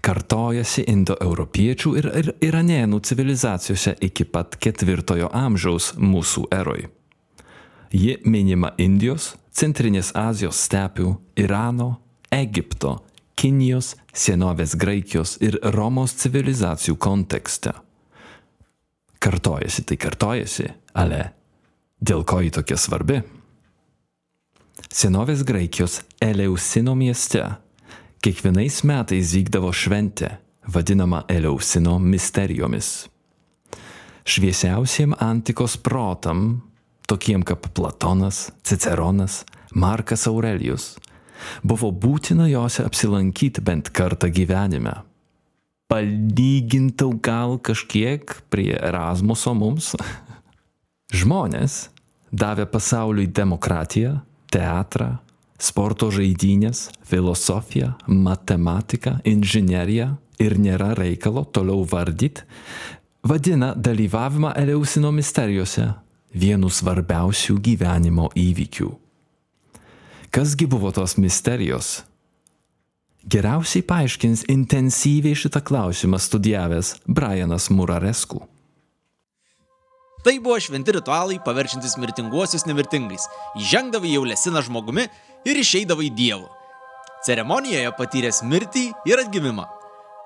kartojasi 0.05 0.85
indoeuropiečių 0.89 1.93
ir, 1.99 2.07
ir 2.21 2.29
iranėnų 2.47 3.01
civilizacijose 3.05 3.95
iki 4.07 4.25
pat 4.29 4.57
ketvirtojo 4.61 5.29
amžiaus 5.35 5.93
mūsų 5.99 6.47
eroj. 6.55 6.87
Ji 7.95 8.17
minima 8.25 8.73
Indijos, 8.81 9.35
Centrinės 9.55 10.11
Azijos 10.19 10.59
stepių, 10.65 11.13
Irano, 11.39 11.95
Egipto, 12.33 12.97
Kinijos, 13.39 13.93
senovės 14.15 14.75
Graikijos 14.79 15.37
ir 15.43 15.59
Romos 15.75 16.15
civilizacijų 16.19 16.97
kontekste. 16.99 17.75
Kartojasi 19.25 19.87
tai 19.89 19.97
kartojasi, 19.97 20.67
ale 20.93 21.21
dėl 21.97 22.21
ko 22.29 22.43
ji 22.45 22.51
tokia 22.53 22.77
svarbi? 22.77 23.23
Senovės 24.93 25.41
Graikijos 25.47 26.03
Eleusino 26.21 26.93
mieste 26.95 27.41
kiekvienais 28.21 28.83
metais 28.85 29.33
vykdavo 29.33 29.71
šventė, 29.73 30.29
vadinama 30.69 31.23
Eleusino 31.29 31.97
misterijomis. 32.01 33.07
Šviesiausiem 34.25 35.13
antikos 35.21 35.75
protam, 35.77 36.61
tokiem 37.09 37.43
kaip 37.45 37.67
Platonas, 37.73 38.51
Ciceronas, 38.65 39.43
Markas 39.73 40.25
Aurelijus, 40.29 40.95
buvo 41.61 41.91
būtina 41.91 42.47
juose 42.49 42.85
apsilankyti 42.85 43.61
bent 43.61 43.89
kartą 43.93 44.29
gyvenime. 44.33 44.95
Palygintų 45.91 47.11
gal 47.21 47.59
kažkiek 47.61 48.31
prie 48.49 48.73
Erasmuso 48.73 49.53
mums. 49.53 49.93
Žmonės 51.19 51.89
davė 52.33 52.65
pasauliui 52.67 53.27
demokratiją, 53.29 54.17
teatrą, 54.51 55.15
sporto 55.61 56.09
žaidynės, 56.11 56.89
filosofiją, 57.05 57.93
matematiką, 58.07 59.19
inžineriją 59.23 60.15
ir 60.41 60.57
nėra 60.59 60.93
reikalo 60.97 61.45
toliau 61.45 61.85
vardyti, 61.87 62.43
vadina 63.23 63.73
dalyvavimą 63.75 64.55
Eleusino 64.59 65.13
misterijose 65.15 65.87
vienu 66.35 66.69
svarbiausių 66.69 67.55
gyvenimo 67.63 68.29
įvykių. 68.35 68.89
Kasgi 70.35 70.67
buvo 70.67 70.91
tos 70.91 71.15
misterijos? 71.21 72.01
Geriausiai 73.25 73.81
paaiškins 73.81 74.43
intensyviai 74.53 75.33
šitą 75.33 75.57
klausimą 75.65 76.19
studijavęs 76.21 76.91
Brianas 77.07 77.71
Muraresku. 77.73 78.43
Tai 80.25 80.33
buvo 80.45 80.59
šventi 80.61 80.93
ritualai, 80.93 81.39
paverčiantis 81.45 81.97
mirtinguosius 81.97 82.67
nemirtingais. 82.69 83.25
Įžengdavai 83.57 84.11
jau 84.13 84.21
lesiną 84.29 84.61
žmogumi 84.67 85.07
ir 85.45 85.57
išeidavai 85.57 86.11
Dievu. 86.13 86.45
Ceremonijoje 87.25 87.95
patyręs 87.97 88.43
mirtį 88.45 88.85
ir 89.09 89.25
atgimimą. 89.25 89.65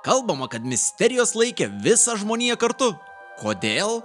Kalbama, 0.03 0.51
kad 0.51 0.67
misterijos 0.67 1.37
laikė 1.39 1.71
visą 1.83 2.19
žmoniją 2.19 2.59
kartu. 2.59 2.91
Kodėl? 3.39 4.01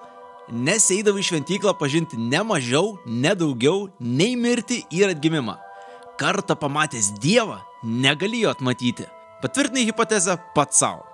Nes 0.55 0.87
eidavai 0.95 1.27
šventyklą 1.27 1.75
pažinti 1.83 2.15
ne 2.15 2.47
mažiau, 2.47 2.95
ne 3.07 3.35
daugiau, 3.35 3.89
nei 3.99 4.39
mirtį 4.39 4.85
ir 4.95 5.17
atgimimą. 5.17 5.59
Kartą 6.19 6.55
pamatęs 6.55 7.17
Dievą, 7.19 7.59
negalėjo 7.85 8.55
atmatyti. 8.55 9.07
Patvirtinai 9.43 9.85
hipotezę 9.89 10.39
pats 10.57 10.81
savo. 10.81 11.05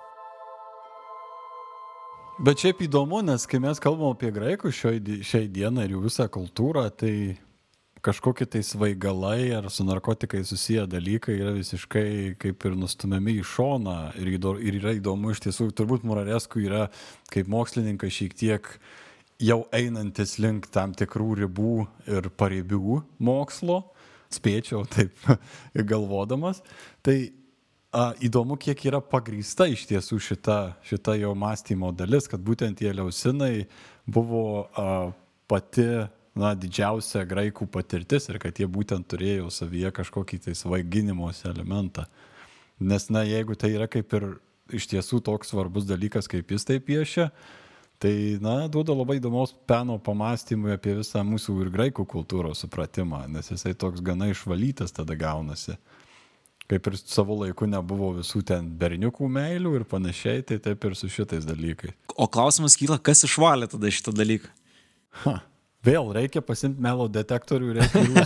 Bet 2.41 2.63
šiaip 2.63 2.79
įdomu, 2.87 3.19
nes 3.21 3.43
kai 3.45 3.59
mes 3.61 3.77
kalbam 3.83 4.15
apie 4.15 4.31
graikus 4.33 4.73
šiai, 4.79 4.99
di- 5.03 5.19
šiai 5.21 5.45
dienai 5.51 5.85
ir 5.85 5.91
jų 5.93 6.05
visą 6.07 6.25
kultūrą, 6.31 6.87
tai 6.89 7.37
kažkokie 8.01 8.47
tai 8.49 8.63
svaigalai 8.65 9.51
ar 9.53 9.69
su 9.69 9.85
narkotikai 9.85 10.41
susiję 10.47 10.87
dalykai 10.89 11.35
yra 11.37 11.51
visiškai 11.53 12.35
kaip 12.41 12.65
ir 12.65 12.77
nustumiami 12.79 13.35
į 13.41 13.45
šoną. 13.45 13.97
Ir, 14.17 14.33
ir 14.65 14.79
yra 14.79 14.95
įdomu 14.97 15.35
iš 15.35 15.43
tiesų, 15.45 15.69
turbūt 15.77 16.07
Muraresku 16.07 16.63
yra 16.65 16.87
kaip 17.29 17.51
mokslininkas 17.51 18.15
šiek 18.15 18.33
tiek 18.33 18.71
jau 19.41 19.65
einantis 19.73 20.39
link 20.41 20.69
tam 20.73 20.93
tikrų 20.97 21.43
ribų 21.43 21.75
ir 22.09 22.29
pareibių 22.37 23.01
mokslo, 23.19 23.83
spėčiau 24.37 24.85
taip 24.89 25.15
galvodamas. 25.91 26.61
Tai 27.05 27.17
a, 27.91 28.11
įdomu, 28.23 28.57
kiek 28.61 28.85
yra 28.89 29.01
pagrįsta 29.03 29.67
iš 29.71 29.85
tiesų 29.89 30.19
šita, 30.31 30.59
šita 30.87 31.17
jo 31.19 31.33
mąstymo 31.37 31.91
dalis, 31.95 32.29
kad 32.31 32.43
būtent 32.43 32.79
tie 32.81 32.93
liausinai 32.95 33.67
buvo 34.07 34.67
a, 34.75 35.11
pati 35.51 35.87
na, 36.37 36.53
didžiausia 36.55 37.25
graikų 37.27 37.67
patirtis 37.71 38.29
ir 38.31 38.39
kad 38.41 38.59
jie 38.59 38.67
būtent 38.71 39.07
turėjo 39.11 39.51
savyje 39.51 39.91
kažkokį 39.97 40.39
tai 40.45 40.55
svaiginimosi 40.55 41.49
elementą. 41.51 42.07
Nes, 42.81 43.09
na, 43.13 43.25
jeigu 43.27 43.57
tai 43.59 43.73
yra 43.75 43.89
kaip 43.91 44.13
ir 44.17 44.29
iš 44.71 44.87
tiesų 44.93 45.19
toks 45.27 45.51
svarbus 45.51 45.85
dalykas, 45.89 46.29
kaip 46.31 46.53
jis 46.53 46.65
tai 46.65 46.79
piešia, 46.79 47.29
tai, 48.01 48.13
na, 48.41 48.65
duoda 48.71 48.95
labai 48.97 49.19
įdomaus 49.19 49.53
peno 49.69 49.99
pamastymui 50.01 50.73
apie 50.73 50.95
visą 50.97 51.21
mūsų 51.27 51.57
ir 51.65 51.71
graikų 51.73 52.05
kultūros 52.09 52.63
supratimą, 52.63 53.27
nes 53.29 53.51
jisai 53.53 53.75
toks 53.77 54.01
gana 54.05 54.31
išvalytas 54.31 54.95
tada 54.97 55.17
gaunasi. 55.17 55.77
Kaip 56.71 56.87
ir 56.87 56.97
savo 56.97 57.35
laiku 57.41 57.67
nebuvo 57.67 58.13
visų 58.21 58.41
ten 58.47 58.69
berniukų 58.79 59.27
meilių 59.29 59.75
ir 59.77 59.85
panašiai, 59.91 60.41
tai 60.47 60.57
taip 60.63 60.87
ir 60.87 60.95
su 60.95 61.11
šitais 61.11 61.45
dalykais. 61.45 61.93
O 62.15 62.29
klausimas 62.31 62.77
kyla, 62.79 62.97
kas 62.97 63.25
išvalė 63.27 63.67
tada 63.71 63.91
šitą 63.91 64.15
dalyką? 64.15 64.49
Ha. 65.25 65.41
Vėl 65.85 66.11
reikia 66.13 66.43
pasimti 66.45 66.81
melo 66.81 67.07
detektorių 67.11 67.73
ir 67.73 67.81
reikia. 67.81 68.25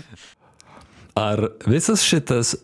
Ar 1.28 1.42
visas 1.68 2.04
šitas 2.06 2.54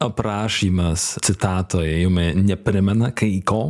aprašymas 0.00 1.16
citatoje 1.24 1.96
jums 2.02 2.36
neprimena 2.46 3.10
kai 3.16 3.40
ko? 3.44 3.64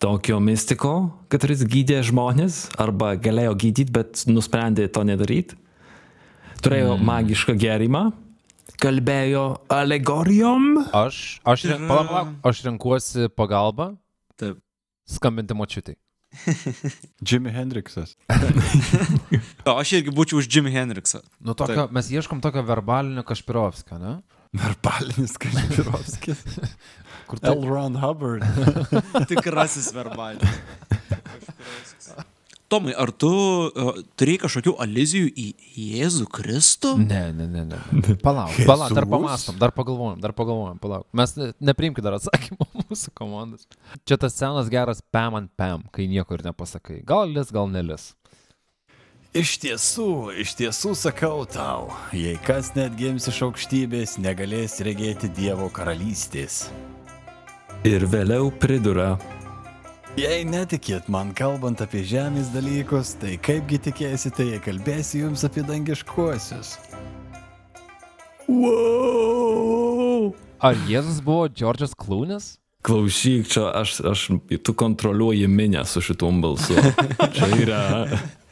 Tokio 0.00 0.38
mistiko, 0.40 0.94
kuris 1.28 1.60
gydė 1.68 1.98
žmonės 2.08 2.70
arba 2.80 3.12
galėjo 3.20 3.52
gydyti, 3.60 3.92
bet 3.92 4.22
nusprendė 4.32 4.86
to 4.88 5.02
nedaryti? 5.04 5.58
Turėjo 6.64 6.94
mm. 6.94 7.04
magišką 7.04 7.56
gerimą, 7.60 8.06
kalbėjo 8.80 9.44
alegorijom. 9.68 10.70
Aš, 10.96 11.40
aš, 11.44 11.66
ren, 11.68 11.84
palauk, 11.90 12.08
palauk, 12.08 12.32
aš 12.48 12.62
renkuosi 12.64 13.28
pagalbą 13.36 13.90
Taip. 14.40 14.62
skambinti 15.04 15.56
močiutai. 15.56 15.98
Jimi 17.28 17.52
Hendriksas. 17.52 18.16
O 19.66 19.76
aš 19.82 19.96
irgi 19.98 20.16
būčiau 20.16 20.40
už 20.40 20.48
Jimmy 20.48 20.72
Hendriksą. 20.72 21.20
Nu, 21.44 21.52
tokio, 21.58 21.90
mes 21.92 22.08
ieškom 22.08 22.40
tokio 22.40 22.64
verbalinio 22.64 23.26
Kašpirovskio, 23.26 24.00
ne? 24.00 24.16
Verbalinis 24.56 25.36
Kašpirovskis. 25.44 26.46
Kur 27.30 27.42
tai? 27.42 27.54
L. 27.54 27.66
Ron 27.70 27.98
Hubbard. 28.02 28.42
Tikrasis 29.30 29.92
verbalinis. 29.94 30.60
Tomai, 32.70 32.92
ar 32.94 33.10
tu 33.10 33.26
uh, 33.26 33.96
turėjai 34.14 34.44
kažkokių 34.44 34.72
alizijų 34.84 35.30
į 35.34 35.46
Jėzų 35.74 36.28
Kristų? 36.30 36.92
Ne, 37.02 37.24
ne, 37.34 37.48
ne, 37.50 37.64
ne. 37.66 37.80
Palauk, 38.22 38.54
palauk, 38.62 38.94
dar 38.94 39.08
pamastom, 39.10 39.56
dar 39.58 39.74
pagalvojam, 39.74 40.20
dar 40.22 40.34
pagalvojam, 40.38 40.78
palauk. 40.78 41.08
Mes 41.18 41.34
ne- 41.34 41.48
nepriimkime 41.66 42.06
dar 42.06 42.20
atsakymų 42.20 42.68
mūsų 42.84 43.10
komandos. 43.18 43.66
Čia 44.06 44.20
tas 44.22 44.38
senas 44.38 44.70
geras 44.70 45.02
pam 45.10 45.40
ant 45.40 45.50
pam, 45.58 45.82
kai 45.90 46.06
nieko 46.10 46.38
ir 46.38 46.46
nepasakai. 46.46 47.00
Gal 47.10 47.34
lis, 47.34 47.50
gal 47.50 47.66
nelis. 47.74 48.12
Iš 49.34 49.56
tiesų, 49.62 50.06
iš 50.42 50.54
tiesų 50.58 50.94
sakau 50.98 51.42
tau, 51.50 51.90
jei 52.14 52.38
kas 52.46 52.70
net 52.78 52.94
gims 52.98 53.26
iš 53.30 53.42
aukštybės, 53.46 54.16
negalės 54.22 54.78
regėti 54.86 55.30
Dievo 55.34 55.66
karalystės. 55.74 56.68
Ir 57.88 58.04
vėliau 58.12 58.50
pridura, 58.60 59.14
Jei 60.18 60.42
netikėt 60.42 61.06
man 61.08 61.30
kalbant 61.38 61.80
apie 61.80 62.02
žemės 62.04 62.48
dalykus, 62.50 63.14
tai 63.16 63.36
kaipgi 63.38 63.78
tikėsite, 63.86 64.42
jei 64.42 64.58
kalbėsiu 64.60 65.20
jums 65.22 65.44
apie 65.46 65.62
dangiškuosius? 65.64 66.74
wow! 68.50 70.34
Ar 70.60 70.76
Jėzus 70.90 71.22
buvo 71.24 71.46
Džordžas 71.48 71.94
Klūnis? 71.94 72.58
Klausyk, 72.84 73.46
čia 73.48 73.70
aš, 73.76 74.00
aš, 74.10 74.26
tu 74.64 74.74
kontroliuoji 74.74 75.46
minę 75.48 75.84
su 75.86 76.02
šitom 76.04 76.42
balsu. 76.42 76.76
Čia 77.36 77.48
yra. 77.60 77.82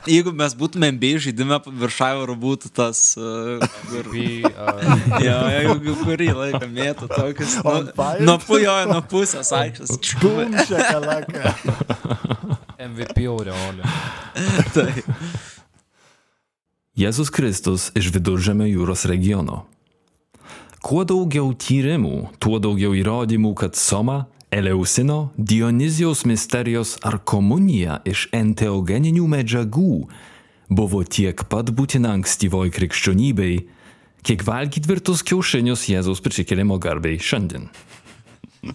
Jeigu 0.09 0.33
mes 0.37 0.55
būtumėm 0.57 0.99
bei 1.01 1.19
žaidime, 1.21 1.59
viršavimo 1.83 2.37
būtų 2.41 2.71
tas... 2.75 3.01
Uh, 3.21 3.61
kur, 3.91 4.09
uh, 4.09 4.93
jo, 5.25 5.37
jeigu 5.53 5.97
kurį 6.03 6.29
laiką 6.39 6.69
mėtų 6.73 7.09
tokius... 7.13 7.59
Nu, 7.65 7.83
nuo 8.25 8.39
pujo, 8.43 8.77
nuo 8.89 9.03
pusės 9.11 9.53
aikštės. 9.55 9.95
Bum, 10.23 10.57
šakalaka. 10.69 11.55
MVP 12.89 13.27
aureolė. 13.29 13.85
Tai. 14.75 14.91
Jėzus 16.99 17.29
Kristus 17.35 17.91
iš 17.99 18.09
viduržėmio 18.15 18.67
jūros 18.67 19.05
regiono. 19.11 19.67
Kuo 20.83 21.05
daugiau 21.07 21.53
tyrimų, 21.59 22.39
tuo 22.43 22.59
daugiau 22.63 22.95
įrodymų, 22.97 23.53
kad 23.59 23.79
Soma, 23.79 24.25
Eleusino, 24.51 25.31
Dionizijos 25.37 26.25
misterijos 26.25 26.97
ar 27.05 27.19
komunija 27.25 27.99
iš 28.09 28.29
enteogeninių 28.33 29.27
medžiagų 29.29 29.93
buvo 30.73 31.03
tiek 31.05 31.43
pat 31.53 31.69
būtina 31.69 32.15
ankstyvoj 32.17 32.73
krikščionybei, 32.73 33.59
kiek 34.25 34.45
valgyti 34.49 34.87
tvirtus 34.87 35.23
kiaušinius 35.29 35.85
Jėzaus 35.93 36.25
prisikėlimo 36.25 36.79
garbei 36.81 37.21
šiandien. 37.21 37.69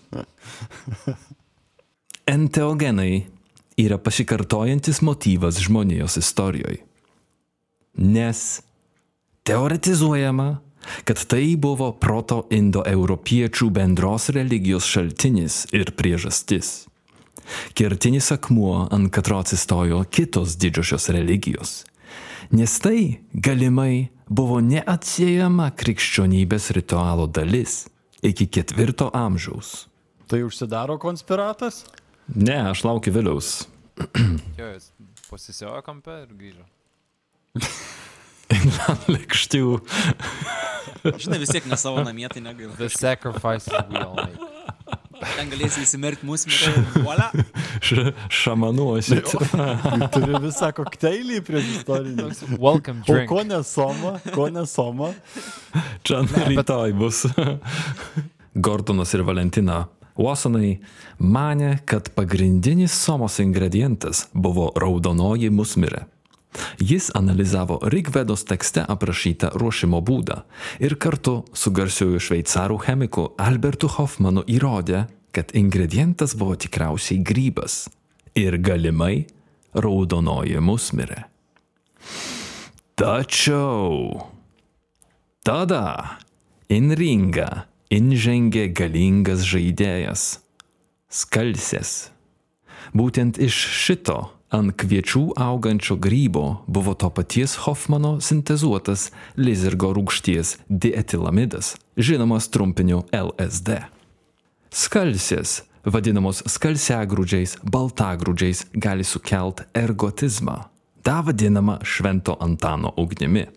Enteogenai 2.35 3.25
yra 3.81 3.97
pasikartojantis 3.97 5.01
motyvas 5.01 5.57
žmonijos 5.65 6.19
istorijoje. 6.21 6.83
Nes 7.97 8.61
teoretizuojama, 9.45 10.61
kad 11.07 11.21
tai 11.29 11.55
buvo 11.59 11.91
proto-indoeuropiečių 11.99 13.69
bendros 13.73 14.29
religijos 14.35 14.87
šaltinis 14.89 15.63
ir 15.75 15.93
priežastis. 15.97 16.85
Kertinis 17.75 18.31
akmuo, 18.31 18.87
ant 18.91 19.11
katro 19.13 19.41
atsistojo 19.43 20.03
kitos 20.11 20.55
didžiosios 20.59 21.09
religijos. 21.11 21.83
Nes 22.51 22.77
tai 22.79 23.19
galimai 23.33 24.09
buvo 24.27 24.59
neatsiejama 24.63 25.71
krikščionybės 25.79 26.71
ritualo 26.77 27.27
dalis 27.27 27.83
iki 28.23 28.47
ketvirto 28.47 29.09
amžiaus. 29.13 29.87
Tai 30.27 30.43
užsidaro 30.47 30.97
konspiratas? 31.01 31.83
Ne, 32.31 32.55
aš 32.71 32.85
laukiu 32.87 33.13
vėliaus. 33.15 33.65
Jo, 34.57 34.69
jis 34.71 34.91
pasisiojo 35.29 35.81
kampe 35.85 36.23
ir 36.23 36.31
grįžo. 36.37 36.65
Lekščių. 39.13 39.63
Žinai, 41.03 41.39
vis 41.41 41.51
tiek 41.51 41.65
ne 41.67 41.77
savo 41.79 42.03
namie, 42.05 42.27
tai 42.31 42.41
negaila. 42.45 42.75
The 42.79 42.89
sacrifices 42.89 43.73
we 43.89 43.99
all 43.99 44.15
make. 44.15 44.39
Ten 45.23 45.47
galėsi 45.51 45.83
įsimerkti 45.85 46.27
mūsų. 46.27 46.51
Voila. 47.05 47.29
Š, 47.79 48.11
šamanuosit. 48.33 49.29
Turi 50.11 50.39
visą 50.43 50.71
kokteilį 50.75 51.39
prieš 51.47 51.69
istorinį. 51.77 52.25
Welcome 52.59 53.03
O 53.05 53.13
drink. 53.13 53.29
ko 53.31 53.43
nesoma, 53.47 54.17
ko 54.35 54.49
nesoma? 54.51 55.13
Čia 56.03 56.23
rytoj 56.49 56.95
bus. 56.99 57.23
Gordonas 58.53 59.13
ir 59.15 59.23
Valentina 59.25 59.85
Watsonai 60.19 60.75
mane, 61.17 61.79
kad 61.89 62.11
pagrindinis 62.13 62.93
somos 62.93 63.39
ingredientas 63.41 64.27
buvo 64.33 64.69
raudonoji 64.77 65.49
musmirė. 65.49 66.03
Jis 66.79 67.09
analizavo 67.15 67.79
Rigvedos 67.89 68.45
tekste 68.49 68.85
aprašytą 68.89 69.53
ruošimo 69.57 70.01
būdą 70.05 70.43
ir 70.83 70.95
kartu 71.01 71.41
su 71.53 71.73
garsiuoju 71.73 72.21
šveicarų 72.27 72.79
chemiku 72.85 73.27
Albertu 73.41 73.89
Hoffmanu 73.95 74.45
įrodė, 74.47 75.05
kad 75.33 75.53
ingredientas 75.57 76.35
buvo 76.37 76.55
tikriausiai 76.59 77.23
grybas 77.25 77.87
ir 78.37 78.57
galimai 78.61 79.25
raudonoji 79.73 80.61
musmirė. 80.61 81.23
Tačiau 82.93 84.21
tada 85.43 86.19
in 86.69 86.93
ringą 86.93 87.65
inžengė 87.93 88.67
galingas 88.73 89.45
žaidėjas- 89.45 90.39
skalsės. 91.19 92.09
Būtent 92.93 93.37
iš 93.41 93.53
šito 93.53 94.32
ant 94.53 94.73
kviečių 94.77 95.33
augančio 95.41 95.97
grybo 95.97 96.63
buvo 96.67 96.93
to 96.93 97.09
paties 97.09 97.55
Hoffmano 97.65 98.19
sintezuotas 98.21 99.09
lizergo 99.37 99.89
rūgšties 99.97 100.57
dietilamidas, 100.69 101.73
žinomas 101.97 102.49
trumpiniu 102.53 103.03
LSD. 103.13 103.81
Skalsės, 104.73 105.63
vadinamos 105.85 106.43
skalsiagrūdžiais, 106.49 107.59
baltagrūdžiais, 107.65 108.67
gali 108.73 109.05
sukelt 109.05 109.65
ergotizmą, 109.77 110.63
tą 111.05 111.19
vadinamą 111.27 111.79
švento 111.85 112.37
Antano 112.41 112.93
ugnimi. 112.97 113.47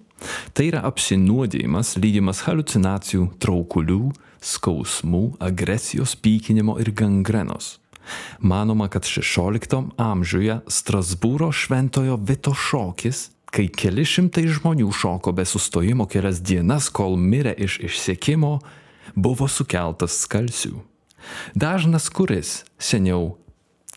Tai 0.57 0.65
yra 0.65 0.81
apsinuodijimas 0.89 1.99
lydimas 2.01 2.41
halucinacijų, 2.47 3.29
traukulių, 3.41 4.15
skausmų, 4.41 5.37
agresijos, 5.45 6.17
pykinimo 6.17 6.79
ir 6.81 6.93
gangrenos. 6.97 7.77
Manoma, 8.41 8.89
kad 8.89 9.07
16 9.09 9.93
amžiuje 9.97 10.61
Strasbūro 10.67 11.51
šventojo 11.53 12.19
Vito 12.23 12.55
šokis, 12.55 13.31
kai 13.51 13.69
keli 13.73 14.05
šimtai 14.07 14.47
žmonių 14.53 14.91
šoko 14.93 15.33
be 15.37 15.47
sustojimo 15.49 16.07
kelias 16.11 16.43
dienas, 16.45 16.91
kol 16.93 17.17
mirė 17.17 17.55
iš 17.67 17.79
išsiekimo, 17.89 18.59
buvo 19.17 19.49
sukeltas 19.49 20.21
skalsių. 20.27 20.77
Dažnas 21.59 22.09
kuris 22.13 22.61
seniau 22.79 23.37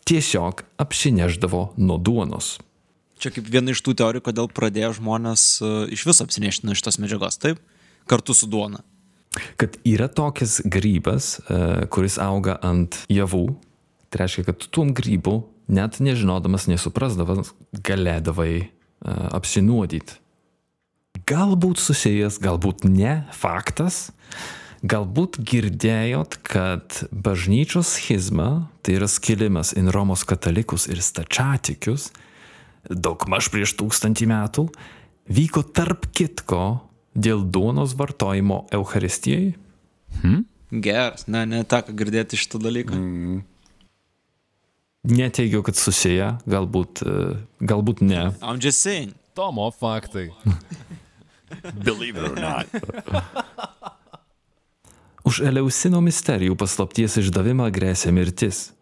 tiesiog 0.08 0.64
apsineždavo 0.80 1.70
nuo 1.78 1.98
duonos. 1.98 2.58
Čia 3.20 3.34
kaip 3.34 3.50
viena 3.52 3.74
iš 3.74 3.82
tų 3.84 3.94
teorijų, 4.00 4.24
kodėl 4.24 4.48
pradėjo 4.48 4.94
žmonės 4.96 5.42
uh, 5.60 5.82
iš 5.92 6.06
viso 6.08 6.24
apsinešti 6.24 6.64
nuo 6.66 6.74
šitos 6.78 6.96
medžiagos, 7.02 7.36
taip? 7.42 7.60
Kartu 8.08 8.34
su 8.34 8.48
duona. 8.48 8.80
Kad 9.60 9.76
yra 9.86 10.08
tokias 10.10 10.58
grybas, 10.66 11.36
e, 11.46 11.86
kuris 11.94 12.16
auga 12.18 12.56
ant 12.66 12.96
javų, 13.12 13.44
tai 14.10 14.24
reiškia, 14.24 14.46
kad 14.50 14.58
tu 14.60 14.70
tuom 14.74 14.92
grybu, 14.96 15.44
net 15.70 16.00
nežinodamas, 16.02 16.66
nesuprasdamas, 16.70 17.54
galėdavai 17.86 18.54
e, 18.58 18.66
apsinuodyti. 19.06 20.18
Galbūt 21.30 21.78
susijęs, 21.82 22.40
galbūt 22.42 22.86
ne, 22.88 23.24
faktas. 23.34 24.08
Galbūt 24.80 25.36
girdėjot, 25.44 26.38
kad 26.46 27.02
bažnyčios 27.12 27.90
schizma, 27.98 28.70
tai 28.80 28.96
yra 28.96 29.10
skilimas 29.10 29.74
į 29.76 29.84
Romos 29.92 30.24
katalikus 30.24 30.88
ir 30.88 31.02
stačiatikius, 31.04 32.08
daugmaž 32.88 33.50
prieš 33.52 33.74
tūkstantį 33.76 34.30
metų, 34.30 34.64
vyko 35.28 35.62
tarp 35.76 36.08
kitko 36.16 36.80
dėl 37.12 37.44
duonos 37.44 37.92
vartojimo 37.98 38.64
Euharistijai. 38.72 39.52
Geras, 40.70 41.26
ne, 41.28 41.44
neteko 41.50 41.92
girdėti 41.98 42.38
šitą 42.40 42.62
dalyką. 42.62 42.96
Mm. 42.96 43.42
Neteigiu, 45.04 45.62
kad 45.64 45.76
susiję, 45.80 46.34
galbūt, 46.46 47.00
e, 47.02 47.36
galbūt 47.64 48.00
ne. 48.04 48.32
I'm 48.42 48.60
just 48.60 48.80
saying. 48.84 49.14
Tomo 49.34 49.70
faktai. 49.70 50.30
Believe 51.86 52.20
it 52.20 52.30
or 52.30 52.40
not. 52.40 52.66
Už 55.28 55.40
Eleusino 55.46 56.00
misterijų 56.04 56.56
paslapties 56.58 57.16
išdavimą 57.20 57.70
grėsia 57.72 58.12
mirtis. 58.12 58.72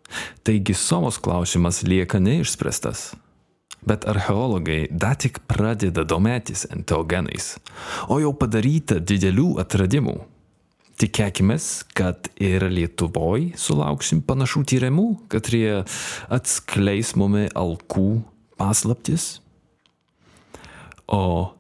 Taigi 0.43 0.75
somos 0.75 1.19
klausimas 1.23 1.83
lieka 1.87 2.19
neišspręstas. 2.23 3.13
Bet 3.87 4.09
archeologai 4.11 4.89
dar 4.91 5.17
tik 5.21 5.39
pradeda 5.47 6.03
domėtis 6.03 6.67
enteogenais, 6.73 7.57
o 8.11 8.19
jau 8.19 8.33
padaryta 8.35 8.99
didelių 8.99 9.59
atradimų. 9.63 10.17
Tikėkime, 10.99 11.55
kad 11.95 12.27
ir 12.43 12.65
Lietuvoje 12.73 13.53
sulauksim 13.61 14.19
panašių 14.27 14.65
tyrimų, 14.67 15.07
kad 15.31 15.47
jie 15.55 15.85
atskleis 16.35 17.13
mumi 17.15 17.47
alkų 17.55 18.09
paslaptis. 18.59 19.37
O 21.07 21.55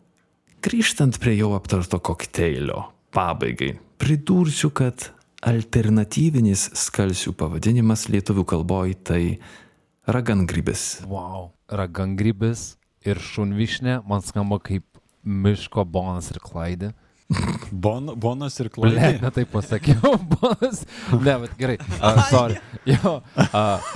grįžtant 0.64 1.20
prie 1.22 1.36
jau 1.39 1.53
aptarto 1.55 2.01
kokteilio 2.03 2.89
pabaigai, 3.14 3.76
pridursiu, 4.03 4.72
kad 4.74 5.12
alternatyvinis 5.47 6.68
skalsių 6.74 7.32
pavadinimas 7.39 8.09
lietuvių 8.11 8.45
kalboje 8.49 8.99
tai 9.07 9.22
ragangrybis. 10.11 11.05
Wow. 11.07 11.53
Ragangrybis 11.70 12.72
ir 13.07 13.20
šunvišnė 13.22 14.01
man 14.09 14.24
skamba 14.26 14.59
kaip 14.59 14.84
miško 15.22 15.84
bonas 15.86 16.32
ir 16.32 16.41
klaidė. 16.43 16.93
Bon, 17.70 18.09
bonas 18.16 18.55
ir 18.62 18.70
klaidė. 18.72 19.18
ne 19.20 19.31
taip 19.37 19.51
pasakiau, 19.53 20.14
bonas. 20.35 20.85
Ne, 21.12 21.35
bet 21.45 21.57
gerai. 21.61 21.76
Uh, 21.99 22.22
sorry. 22.31 22.57
Jo, 22.89 23.18
uh, 23.37 23.91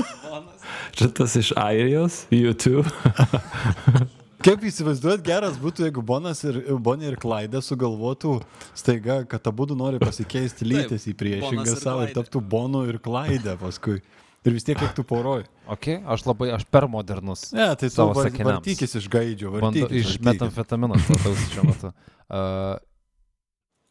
Šitas 0.93 1.37
iš 1.41 1.53
Airijos, 1.57 2.27
YouTube. 2.31 2.89
Kaip 4.43 4.65
įsivaizduot, 4.67 5.23
geras 5.23 5.55
būtų, 5.63 5.85
jeigu 5.87 6.03
Bonas 6.03 6.41
ir 6.43 6.57
Bonė 6.83 7.13
ir 7.13 7.17
Klaidė 7.23 7.61
sugalvotų 7.63 8.41
staiga, 8.75 9.21
kad 9.31 9.47
abu 9.47 9.69
nori 9.71 10.01
pasikeisti 10.03 10.67
lytis 10.67 11.07
į 11.07 11.15
priešingą 11.21 11.77
savo 11.79 12.03
ir 12.09 12.11
taptų 12.17 12.43
Bonu 12.43 12.83
ir 12.91 12.99
Klaidė 13.03 13.55
paskui. 13.61 14.01
Ir 14.43 14.57
vis 14.57 14.67
tiek 14.67 14.81
liktų 14.83 15.05
poroj. 15.07 15.45
okay, 15.71 16.01
aš 16.03 16.25
labai, 16.27 16.49
aš 16.57 16.65
per 16.67 16.89
modernus. 16.91 17.53
Ne, 17.55 17.69
tai 17.79 17.87
tu 17.87 17.95
Savo 17.95 18.17
var, 18.19 18.27
sakiniams. 18.27 18.57
vartykis 18.59 18.97
iš 18.99 19.07
gaidžio. 19.13 19.53
Vartykis, 19.55 19.85
iš 19.87 20.09
vartykis. 20.11 20.25
metamfetamino 20.27 20.99
statausi 20.99 21.51
šiuo 21.55 21.69
metu. 21.71 21.93
Uh, 22.33 22.79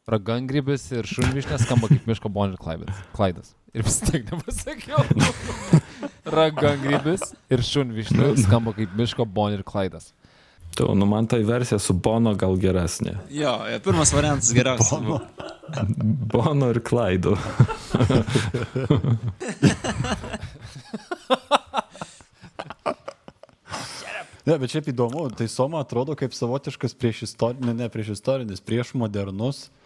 ragangrybis 0.10 0.88
ir 0.95 1.06
šunvišnė 1.06 1.60
skamba 1.62 1.89
kaip 1.91 2.08
miško 2.10 2.30
bonas 2.34 2.56
ir 2.56 2.62
klaidas. 2.62 3.02
klaidas. 3.14 3.54
Ir 3.74 3.86
vis 3.86 3.99
tiek 4.02 4.26
nepasakiau. 4.32 5.04
Ragangrybis 6.38 7.28
ir 7.54 7.64
šunvišnė 7.66 8.34
skamba 8.41 8.74
kaip 8.78 8.95
miško 8.97 9.28
bonas 9.30 9.60
ir 9.60 9.64
klaidas. 9.68 10.12
Tu, 10.76 10.88
nu 10.95 11.06
man 11.06 11.28
tai 11.28 11.41
versija 11.43 11.78
su 11.84 11.93
Bono 11.93 12.32
gal 12.39 12.56
geresnė. 12.56 13.18
Jo, 13.30 13.58
pirmas 13.84 14.14
variantas 14.16 14.54
geriausias. 14.56 15.02
buvo. 15.04 15.20
Bono 16.32 16.72
ir 16.72 16.80
Klaido. 16.84 17.36
Ne, 24.41 24.56
bet 24.58 24.72
šiaip 24.74 24.88
įdomu, 24.89 25.28
tai 25.38 25.45
Soma 25.45 25.84
atrodo 25.84 26.16
kaip 26.18 26.34
savotiškas 26.34 26.95
prieš 26.97 27.20
istorinis, 27.28 27.68
ne, 27.68 27.76
ne 27.78 27.89
prieš 27.93 28.16
istorinis, 28.16 28.64
prieš 28.66 28.95
modernus 28.97 29.60
uh, 29.68 29.80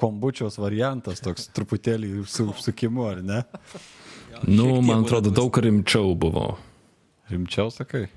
kombučios 0.00 0.58
variantas, 0.60 1.22
toks 1.24 1.48
truputėlį 1.56 2.26
su 2.28 2.50
užsukimu, 2.52 3.06
ar 3.08 3.22
ne? 3.24 3.40
Nu, 4.44 4.82
man 4.84 5.04
atrodo, 5.04 5.32
daug 5.32 5.56
rimčiau 5.56 6.12
buvo. 6.18 6.58
Rimčiau 7.30 7.70
sakai. 7.72 8.08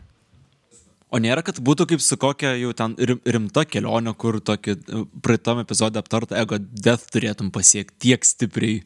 O 1.08 1.20
nėra, 1.24 1.40
kad 1.46 1.62
būtų 1.64 1.86
kaip 1.94 2.02
su 2.04 2.18
kokia 2.20 2.52
jau 2.60 2.74
ten 2.76 2.98
rim- 3.00 3.22
rimta 3.24 3.64
kelionė, 3.64 4.12
kur 4.20 4.42
tokį 4.44 4.74
e, 4.76 5.04
praeitam 5.24 5.62
epizodė 5.62 6.02
aptartą 6.02 6.36
ego 6.36 6.60
death 6.60 7.08
turėtum 7.14 7.52
pasiekti 7.56 8.10
tiek 8.10 8.28
stipriai 8.28 8.82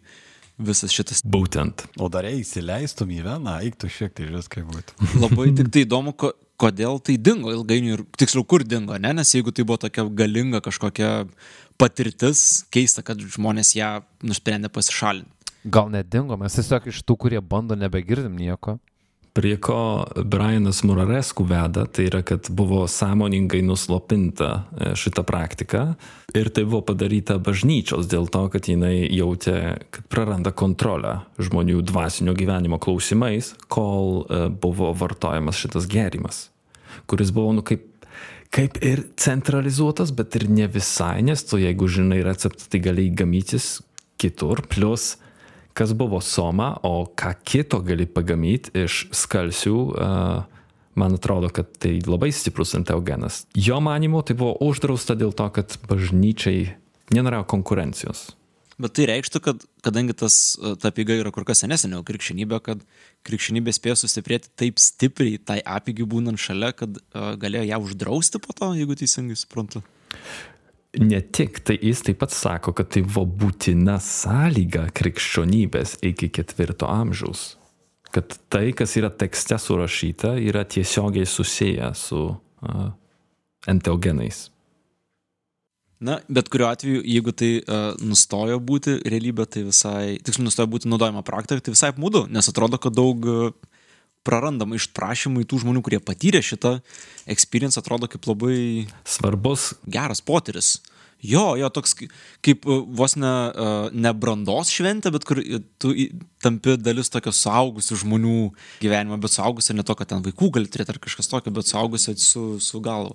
visas 0.61 0.93
šitas. 0.93 1.23
Būtent. 1.25 1.87
O 1.97 2.11
dar 2.13 2.27
įsileistum 2.29 3.09
į 3.15 3.23
veną, 3.25 3.57
eiktų 3.65 3.89
šiek 3.89 4.13
tiek 4.19 4.29
viską 4.35 4.67
būtų. 4.69 4.99
Labai 5.23 5.49
tik 5.57 5.73
tai 5.73 5.87
įdomu, 5.87 6.13
ko, 6.13 6.29
kodėl 6.61 7.01
tai 7.01 7.17
dingo 7.17 7.55
ilgainiui 7.55 7.95
ir 7.97 8.05
tiksliau 8.21 8.45
kur 8.45 8.61
dingo, 8.69 9.01
ne? 9.01 9.15
Nes 9.17 9.33
jeigu 9.33 9.49
tai 9.49 9.65
buvo 9.65 9.81
tokia 9.81 10.05
galinga 10.05 10.61
kažkokia 10.61 11.23
patirtis, 11.81 12.63
keista, 12.73 13.03
kad 13.05 13.19
žmonės 13.21 13.75
ją 13.77 13.91
nusprendė 14.25 14.69
pasišalinti. 14.73 15.51
Gal 15.61 15.91
nedingo, 15.93 16.37
mes 16.41 16.55
tiesiog 16.57 16.87
iš 16.89 17.03
tų, 17.05 17.17
kurie 17.25 17.41
bando, 17.41 17.77
nebegirdim 17.77 18.33
nieko. 18.37 18.79
Prie 19.31 19.53
ko 19.63 20.03
Brianas 20.27 20.81
Muraresku 20.83 21.45
veda, 21.47 21.85
tai 21.87 22.09
yra, 22.09 22.19
kad 22.27 22.49
buvo 22.51 22.81
sąmoningai 22.91 23.61
nuslopinta 23.63 24.49
e, 24.51 24.89
šita 24.99 25.23
praktika 25.23 25.85
ir 26.35 26.49
tai 26.51 26.65
buvo 26.65 26.81
padaryta 26.89 27.37
bažnyčios 27.39 28.09
dėl 28.11 28.27
to, 28.27 28.41
kad 28.51 28.67
jinai 28.67 29.05
jautė, 29.07 29.85
kad 29.87 30.09
praranda 30.11 30.51
kontrolę 30.51 31.21
žmonių 31.39 31.79
dvasinio 31.87 32.35
gyvenimo 32.35 32.81
klausimais, 32.83 33.53
kol 33.71 34.25
e, 34.25 34.41
buvo 34.51 34.91
vartojamas 34.99 35.63
šitas 35.63 35.87
gėrimas, 35.87 36.49
kuris 37.07 37.31
buvo, 37.31 37.55
nu, 37.55 37.63
kaip 37.63 37.87
kaip 38.51 38.77
ir 38.83 39.05
centralizuotas, 39.19 40.11
bet 40.15 40.35
ir 40.39 40.49
ne 40.51 40.67
visai, 40.71 41.21
nes 41.23 41.43
tu 41.47 41.59
jeigu 41.61 41.87
žinai 41.87 42.21
receptą, 42.25 42.67
tai 42.71 42.81
gali 42.83 43.09
gamintis 43.15 43.79
kitur, 44.21 44.63
plus 44.67 45.15
kas 45.73 45.93
buvo 45.95 46.19
soma, 46.19 46.73
o 46.83 47.05
ką 47.07 47.31
kito 47.47 47.79
gali 47.85 48.05
pagamyti 48.05 48.73
iš 48.83 49.05
skalsių, 49.15 49.77
uh, 49.95 50.43
man 50.99 51.15
atrodo, 51.15 51.47
kad 51.53 51.69
tai 51.79 52.01
labai 52.03 52.31
stiprus 52.35 52.75
enteogenas. 52.75 53.45
Jo 53.55 53.79
manimo 53.79 54.19
tai 54.21 54.35
buvo 54.35 54.57
uždrausta 54.67 55.15
dėl 55.15 55.31
to, 55.31 55.47
kad 55.55 55.77
bažnyčiai 55.87 56.73
nenorėjo 57.15 57.47
konkurencijos. 57.55 58.31
Bet 58.81 58.95
tai 58.97 59.05
reikštų, 59.09 59.41
kad 59.45 59.63
kadangi 59.85 60.15
tas, 60.17 60.35
e, 60.57 60.73
ta 60.81 60.89
piga 60.95 61.13
yra 61.19 61.31
kur 61.33 61.45
kas 61.45 61.61
senesnė 61.61 61.91
negu 61.93 62.05
krikščionybė, 62.07 62.61
kad 62.65 62.85
krikščionybė 63.27 63.73
spėjo 63.75 63.99
sustiprėti 64.01 64.49
taip 64.57 64.81
stipriai 64.81 65.37
tai 65.37 65.59
apigiai 65.61 66.07
būnant 66.09 66.41
šalia, 66.41 66.71
kad 66.77 66.97
uh, 66.97 67.33
galėjo 67.41 67.67
ją 67.69 67.79
uždrausti 67.83 68.41
po 68.41 68.55
to, 68.57 68.71
jeigu 68.79 68.97
teisingai 68.97 69.37
suprantu. 69.37 69.83
Ne 70.99 71.21
tik, 71.21 71.61
tai 71.67 71.77
jis 71.79 72.01
taip 72.07 72.19
pat 72.23 72.33
sako, 72.35 72.73
kad 72.75 72.89
tai 72.91 73.03
buvo 73.05 73.23
būtina 73.43 73.99
sąlyga 74.03 74.87
krikščionybės 74.97 75.99
iki 76.07 76.31
ketvirto 76.33 76.89
amžiaus. 76.91 77.55
Kad 78.11 78.33
tai, 78.51 78.71
kas 78.75 78.97
yra 78.99 79.11
tekste 79.13 79.59
surašyta, 79.61 80.33
yra 80.41 80.65
tiesiogiai 80.67 81.29
susiję 81.29 81.93
su 81.95 82.23
uh, 82.31 82.89
enteogenais. 83.71 84.49
Na, 86.01 86.15
bet 86.33 86.47
kuriuo 86.49 86.71
atveju, 86.73 87.03
jeigu 87.05 87.31
tai 87.37 87.51
uh, 87.61 87.91
nustojo 88.01 88.57
būti 88.65 88.95
realybė, 89.05 89.45
tai 89.53 89.61
visai, 89.67 90.15
tiksliau, 90.25 90.47
nustojo 90.47 90.69
būti 90.73 90.89
naudojama 90.89 91.21
praktika, 91.25 91.61
tai 91.61 91.75
visai 91.75 91.91
apmūdu, 91.93 92.23
nes 92.33 92.49
atrodo, 92.49 92.79
kad 92.81 92.95
daug 92.97 93.27
uh, 93.29 93.51
prarandama 94.25 94.77
iš 94.79 94.87
prašymų 94.97 95.43
į 95.43 95.49
tų 95.51 95.59
žmonių, 95.61 95.83
kurie 95.85 95.99
patyrė 96.01 96.41
šitą 96.45 96.79
experience, 97.29 97.77
atrodo 97.77 98.09
kaip 98.09 98.25
labai 98.29 98.87
Svarbus 99.05 99.75
geras 99.85 100.25
potyris. 100.25 100.79
Jo, 101.21 101.51
jo, 101.61 101.67
toks 101.69 101.93
kai- 101.99 102.09
kaip 102.41 102.65
uh, 102.65 102.81
vos 102.97 103.13
ne, 103.13 103.33
ne 103.93 104.09
brandos 104.17 104.73
šventė, 104.73 105.13
bet 105.13 105.25
kur 105.29 105.37
tu 105.77 105.93
tampi 106.41 106.79
dalis 106.81 107.13
tokio 107.13 107.29
suaugusių 107.29 107.99
žmonių 108.01 108.37
gyvenimo, 108.81 109.21
bet 109.21 109.37
suaugusių 109.37 109.77
ne 109.77 109.85
to, 109.85 109.93
kad 110.01 110.09
ten 110.15 110.25
vaikų 110.25 110.49
gali 110.57 110.65
turėti 110.73 110.95
ar 110.95 111.01
kažkas 111.05 111.29
tokio, 111.29 111.53
bet 111.53 111.69
suaugusių 111.69 112.17
su, 112.17 112.47
su 112.57 112.81
galva. 112.81 113.13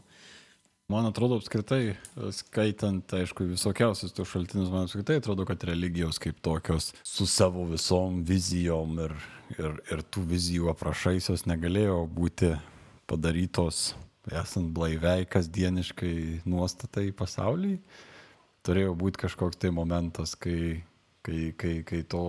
Man 0.86 1.02
atrodo 1.02 1.34
apskritai, 1.40 1.96
skaitant, 2.30 3.10
aišku, 3.18 3.48
visokiausius 3.50 4.12
tų 4.14 4.22
šaltinius, 4.30 4.68
man 4.70 4.84
apskritai 4.86 5.16
atrodo, 5.18 5.42
kad 5.48 5.64
religijos 5.66 6.20
kaip 6.22 6.36
tokios 6.46 6.92
su 7.02 7.24
savo 7.26 7.64
visom 7.66 8.20
vizijom 8.28 8.92
ir, 9.02 9.14
ir, 9.56 9.72
ir 9.90 10.02
tų 10.14 10.22
vizijų 10.30 10.68
aprašais 10.70 11.26
jos 11.32 11.42
negalėjo 11.50 12.04
būti 12.14 12.52
padarytos 13.10 13.96
esant 14.30 14.70
blaiviai 14.76 15.26
kasdieniškai 15.26 16.46
nuostatai 16.46 17.08
pasauliai. 17.18 17.80
Turėjo 18.62 18.94
būti 18.98 19.24
kažkoks 19.24 19.58
tai 19.62 19.72
momentas, 19.74 20.36
kai, 20.38 20.84
kai, 21.26 21.48
kai, 21.58 21.80
kai 21.86 22.04
to, 22.06 22.22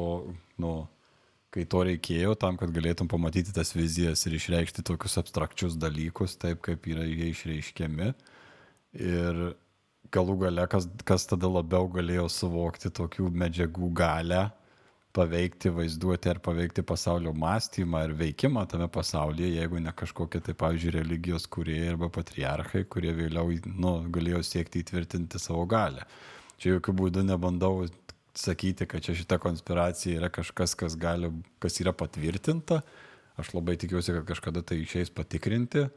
nu, 0.58 0.72
kai 1.54 1.68
to 1.70 1.84
reikėjo 1.92 2.34
tam, 2.42 2.58
kad 2.58 2.74
galėtum 2.74 3.10
pamatyti 3.10 3.54
tas 3.54 3.76
vizijas 3.78 4.26
ir 4.26 4.40
išreikšti 4.40 4.86
tokius 4.90 5.20
abstrakčius 5.22 5.78
dalykus, 5.78 6.40
taip 6.42 6.66
kaip 6.66 6.90
yra 6.90 7.06
jie 7.06 7.30
išreiškiami. 7.36 8.10
Ir 8.96 9.42
galų 10.14 10.38
gale, 10.46 10.68
kas, 10.72 10.88
kas 11.08 11.28
tada 11.28 11.50
labiau 11.52 11.90
galėjo 11.92 12.28
suvokti 12.32 12.92
tokių 12.94 13.28
medžiagų 13.44 13.92
galę, 13.98 14.48
paveikti 15.18 15.72
vaizduoti 15.74 16.30
ar 16.30 16.40
paveikti 16.46 16.84
pasaulio 16.86 17.34
mąstymą 17.34 18.04
ir 18.06 18.14
veikimą 18.20 18.68
tame 18.70 18.88
pasaulyje, 18.94 19.50
jeigu 19.58 19.82
ne 19.82 19.94
kažkokie, 19.98 20.42
tai 20.46 20.54
pavyzdžiui, 20.58 20.94
religijos 21.00 21.48
kurieji 21.50 21.94
arba 21.96 22.10
patriarchai, 22.14 22.84
kurie 22.86 23.16
vėliau 23.18 23.56
nu, 23.74 23.94
galėjo 24.14 24.44
siekti 24.46 24.84
įtvirtinti 24.84 25.42
savo 25.42 25.66
galę. 25.70 26.06
Čia 26.62 26.76
jokių 26.76 26.94
būdų 27.02 27.26
nebandau 27.26 27.88
sakyti, 28.38 28.86
kad 28.90 29.02
čia 29.06 29.18
šita 29.18 29.40
konspiracija 29.42 30.22
yra 30.22 30.30
kažkas, 30.34 30.76
kas, 30.78 30.96
gali, 31.00 31.32
kas 31.64 31.82
yra 31.82 31.94
patvirtinta. 31.98 32.84
Aš 33.38 33.52
labai 33.54 33.76
tikiuosi, 33.78 34.16
kad 34.16 34.26
kažkada 34.26 34.64
tai 34.66 34.80
išeis 34.82 35.12
patikrinti 35.14 35.84
e, 35.86 35.90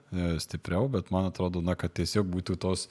stipriau, 0.45 0.91
bet 0.93 1.09
man 1.14 1.30
atrodo, 1.30 1.62
na, 1.64 1.72
kad 1.78 1.95
tiesiog 1.97 2.28
būtų 2.28 2.59
tos 2.61 2.82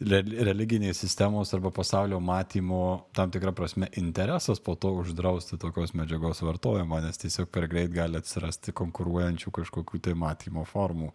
re- 0.00 0.42
religinės 0.48 0.98
sistemos 1.04 1.54
arba 1.54 1.70
pasaulio 1.74 2.18
matymo 2.18 2.80
tam 3.14 3.30
tikrą 3.30 3.54
prasme 3.54 3.86
interesas 4.02 4.58
po 4.58 4.74
to 4.74 4.90
uždrausti 5.04 5.60
tokios 5.62 5.94
medžiagos 5.94 6.42
vartojimą, 6.42 7.00
nes 7.06 7.22
tiesiog 7.22 7.50
per 7.54 7.68
greit 7.70 7.94
gali 7.94 8.18
atsirasti 8.18 8.74
konkuruojančių 8.74 9.54
kažkokių 9.60 10.02
tai 10.08 10.18
matymo 10.18 10.66
formų. 10.66 11.14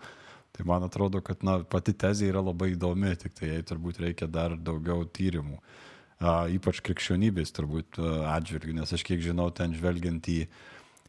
Tai 0.52 0.68
man 0.68 0.88
atrodo, 0.88 1.20
kad 1.24 1.44
na, 1.48 1.62
pati 1.68 1.92
tezė 1.92 2.32
yra 2.32 2.40
labai 2.44 2.74
įdomi, 2.78 3.12
tik 3.20 3.36
tai 3.36 3.54
jai 3.54 3.62
turbūt 3.68 4.00
reikia 4.04 4.32
dar 4.32 4.56
daugiau 4.56 5.04
tyrimų. 5.04 5.60
A, 6.22 6.46
ypač 6.54 6.80
krikščionybės 6.86 7.52
turbūt 7.56 8.00
atžvilgių, 8.00 8.80
nes 8.80 8.92
aš 8.96 9.04
kiek 9.04 9.24
žinau, 9.24 9.50
ten 9.56 9.76
žvelgiant 9.76 10.28
į 10.32 10.44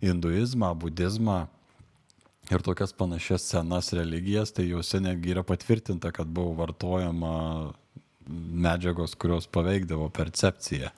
hinduizmą, 0.02 0.74
budizmą 0.78 1.46
ir 2.50 2.62
tokias 2.62 2.92
panašias 2.92 3.46
senas 3.48 3.92
religijas, 3.96 4.52
tai 4.52 4.66
juose 4.68 5.00
netgi 5.00 5.32
yra 5.34 5.44
patvirtinta, 5.46 6.10
kad 6.12 6.26
buvo 6.26 6.56
vartojama 6.58 7.36
medžiagos, 8.66 9.14
kurios 9.14 9.46
paveikdavo 9.46 10.08
percepciją. 10.14 10.90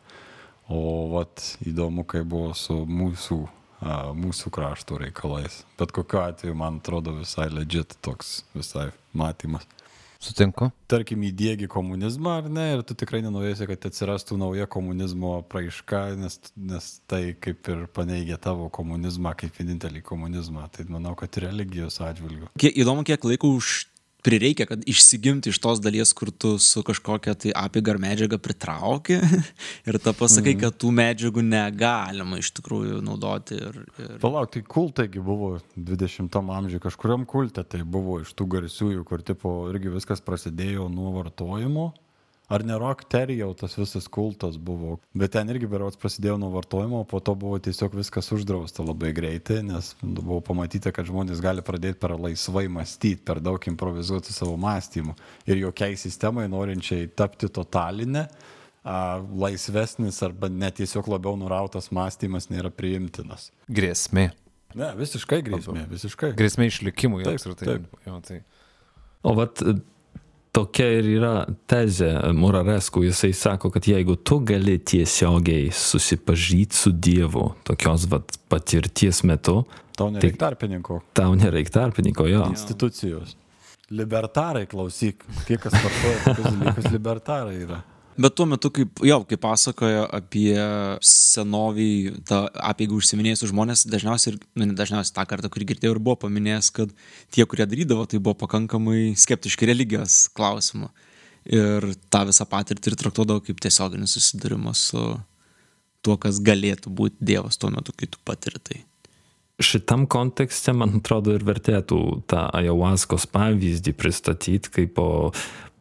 O 0.68 0.80
vat 1.12 1.42
įdomu, 1.66 2.06
kaip 2.08 2.24
buvo 2.32 2.54
su 2.56 2.78
mūsų 2.88 3.38
a, 3.84 3.96
mūsų 4.16 4.52
krašto 4.54 4.98
reikalais. 5.00 5.62
Bet 5.78 5.92
kokiu 5.94 6.22
atveju, 6.22 6.56
man 6.56 6.80
atrodo, 6.80 7.12
visai 7.20 7.50
legit 7.52 7.96
toks 8.04 8.38
visai 8.56 8.88
matymas. 9.12 9.66
Sutinku. 10.24 10.70
Tarkim, 10.88 11.24
įdėgi 11.28 11.68
komunizmą 11.70 12.38
ar 12.40 12.50
ne, 12.52 12.66
ir 12.76 12.82
tu 12.86 12.96
tikrai 12.96 13.20
nenorėsi, 13.24 13.66
kad 13.68 13.88
atsirastų 13.90 14.38
nauja 14.40 14.66
komunizmo 14.70 15.36
praiška, 15.52 16.04
nes, 16.20 16.38
nes 16.56 16.90
tai 17.10 17.22
kaip 17.36 17.68
ir 17.72 17.86
paneigia 17.96 18.38
tavo 18.40 18.70
komunizmą 18.72 19.34
kaip 19.40 19.56
vienintelį 19.60 20.04
komunizmą. 20.06 20.68
Tai 20.72 20.88
manau, 20.92 21.14
kad 21.18 21.36
ir 21.36 21.48
religijos 21.50 22.00
atžvilgiu. 22.04 22.48
Įdomu, 22.72 23.04
kiek 23.06 23.26
laiko 23.28 23.52
už 23.58 23.84
prireikia, 24.24 24.66
kad 24.66 24.84
išsigimti 24.88 25.52
iš 25.52 25.60
tos 25.62 25.80
dalies, 25.84 26.12
kur 26.16 26.30
tu 26.30 26.54
su 26.62 26.82
kažkokia 26.86 27.34
tai 27.38 27.52
apigar 27.56 27.98
medžiaga 28.00 28.38
pritrauki 28.40 29.18
ir 29.88 29.98
ta 30.02 30.14
pasakai, 30.16 30.56
kad 30.60 30.78
tų 30.80 30.92
medžiagų 30.96 31.44
negalima 31.44 32.40
iš 32.40 32.54
tikrųjų 32.58 33.02
naudoti. 33.04 33.58
Ir, 33.60 33.80
ir... 34.00 34.14
Palauk, 34.22 34.52
tai 34.54 34.64
kultaigi 34.76 35.22
buvo 35.24 35.58
20 35.76 36.40
amžiuje, 36.40 36.82
kažkuriam 36.86 37.28
kulte 37.28 37.66
tai 37.68 37.82
buvo 37.84 38.20
iš 38.24 38.32
tų 38.38 38.48
garsiųjų, 38.56 39.04
kur 39.08 39.24
tipo 39.26 39.56
irgi 39.72 39.92
viskas 39.92 40.24
prasidėjo 40.24 40.88
nuo 40.92 41.12
vartojimo. 41.18 41.90
Ar 42.54 42.62
ne 42.62 42.76
Rockterio 42.78 43.48
tas 43.58 43.72
visas 43.78 44.04
kultas 44.06 44.54
buvo, 44.62 44.98
bet 45.16 45.32
ten 45.34 45.48
irgi 45.50 45.66
berots 45.66 45.98
prasidėjo 45.98 46.36
nuo 46.38 46.52
vartojimo, 46.54 47.00
po 47.10 47.18
to 47.24 47.32
buvo 47.38 47.58
tiesiog 47.58 47.96
viskas 47.98 48.28
uždrausta 48.36 48.84
labai 48.86 49.10
greitai, 49.16 49.56
nes 49.66 49.88
buvo 50.04 50.38
pamatyta, 50.44 50.92
kad 50.94 51.08
žmonės 51.08 51.42
gali 51.42 51.64
pradėti 51.66 51.98
per 52.04 52.14
laisvai 52.14 52.68
mąstyti, 52.70 53.24
per 53.26 53.40
daug 53.42 53.66
improvizuoti 53.70 54.34
savo 54.36 54.54
mąstymu. 54.60 55.16
Ir 55.50 55.64
jokiai 55.64 55.98
sistemai 55.98 56.44
norinčiai 56.52 57.08
tapti 57.18 57.50
totalinę, 57.50 58.28
a, 58.84 59.00
laisvesnis 59.46 60.20
arba 60.22 60.52
net 60.52 60.78
tiesiog 60.78 61.10
labiau 61.10 61.34
nurautas 61.40 61.90
mąstymas 61.90 62.52
nėra 62.52 62.70
priimtinas. 62.70 63.48
Grėsmė. 63.66 64.28
Ne, 64.78 64.92
visiškai 64.98 65.40
grėsmė, 65.46 65.88
visiškai. 65.90 66.30
Grėsmė 66.38 66.70
išlikimui 66.70 67.26
Taip, 67.26 67.40
apskritai. 67.40 67.66
taip. 67.72 67.98
Jo, 68.06 68.20
tai. 68.26 68.40
O 69.24 69.34
vat 69.38 69.62
tokia 70.54 70.86
ir 70.98 71.08
yra 71.16 71.32
tezė 71.70 72.10
Muraresku. 72.36 73.02
Jisai 73.08 73.32
sako, 73.36 73.70
kad 73.74 73.86
jeigu 73.90 74.16
tu 74.16 74.38
gali 74.46 74.78
tiesiogiai 74.78 75.70
susipažyti 75.74 76.78
su 76.78 76.92
Dievu 76.94 77.48
tokios 77.66 78.06
vat 78.12 78.36
patirties 78.52 79.24
metu, 79.26 79.64
Tau 79.94 80.08
nereikia 80.10 80.40
tarpininko. 80.48 81.00
tau 81.14 81.34
nereikia 81.38 81.70
tarpininko 81.80 82.26
jo. 82.26 82.44
Institucijos. 82.50 83.36
Libertarai, 83.94 84.64
klausyk, 84.66 85.20
tie, 85.46 85.58
kas 85.60 85.74
vartoja 85.76 86.16
tokius 86.24 86.46
dalykus, 86.56 86.86
libertarai 86.94 87.58
yra. 87.66 87.82
Bet 88.14 88.36
tuo 88.38 88.46
metu, 88.46 88.70
kaip, 88.70 89.00
jau, 89.02 89.18
kaip 89.26 89.40
pasakojo 89.42 90.04
apie 90.14 90.54
senovį, 91.02 91.88
tą 92.28 92.44
apieigą 92.70 92.94
užsiminėjusius 93.00 93.50
žmonės, 93.50 93.82
dažniausiai, 93.90 94.36
ir, 94.36 94.38
nu, 94.60 94.68
dažniausiai 94.78 95.16
tą 95.16 95.24
kartą, 95.32 95.50
kurį 95.50 95.72
girdėjau, 95.72 95.96
ir 95.96 96.02
buvo 96.04 96.20
paminėjęs, 96.22 96.70
kad 96.76 96.94
tie, 97.34 97.42
kurie 97.50 97.66
darydavo, 97.66 98.06
tai 98.06 98.22
buvo 98.22 98.36
pakankamai 98.44 99.16
skeptiški 99.18 99.66
religijos 99.72 100.28
klausimu. 100.38 100.92
Ir 101.50 101.90
tą 102.14 102.22
visą 102.30 102.46
patirtį 102.48 102.92
ir 102.92 102.98
traktuodavo 103.02 103.42
kaip 103.44 103.58
tiesioginį 103.60 104.06
susidūrimą 104.08 104.72
su 104.78 105.02
tuo, 106.04 106.16
kas 106.20 106.38
galėtų 106.44 106.92
būti 106.94 107.18
Dievas 107.32 107.58
tuo 107.58 107.72
metu, 107.74 107.92
kai 107.98 108.08
tu 108.08 108.22
patiri 108.24 108.62
tai. 108.62 108.84
Šitam 109.62 110.06
kontekste, 110.10 110.72
man 110.74 110.96
atrodo, 110.98 111.34
ir 111.34 111.44
vertėtų 111.46 111.98
tą 112.30 112.46
ayahuaskos 112.58 113.26
pavyzdį 113.34 113.92
pristatyti 113.98 114.72
kaip 114.78 114.98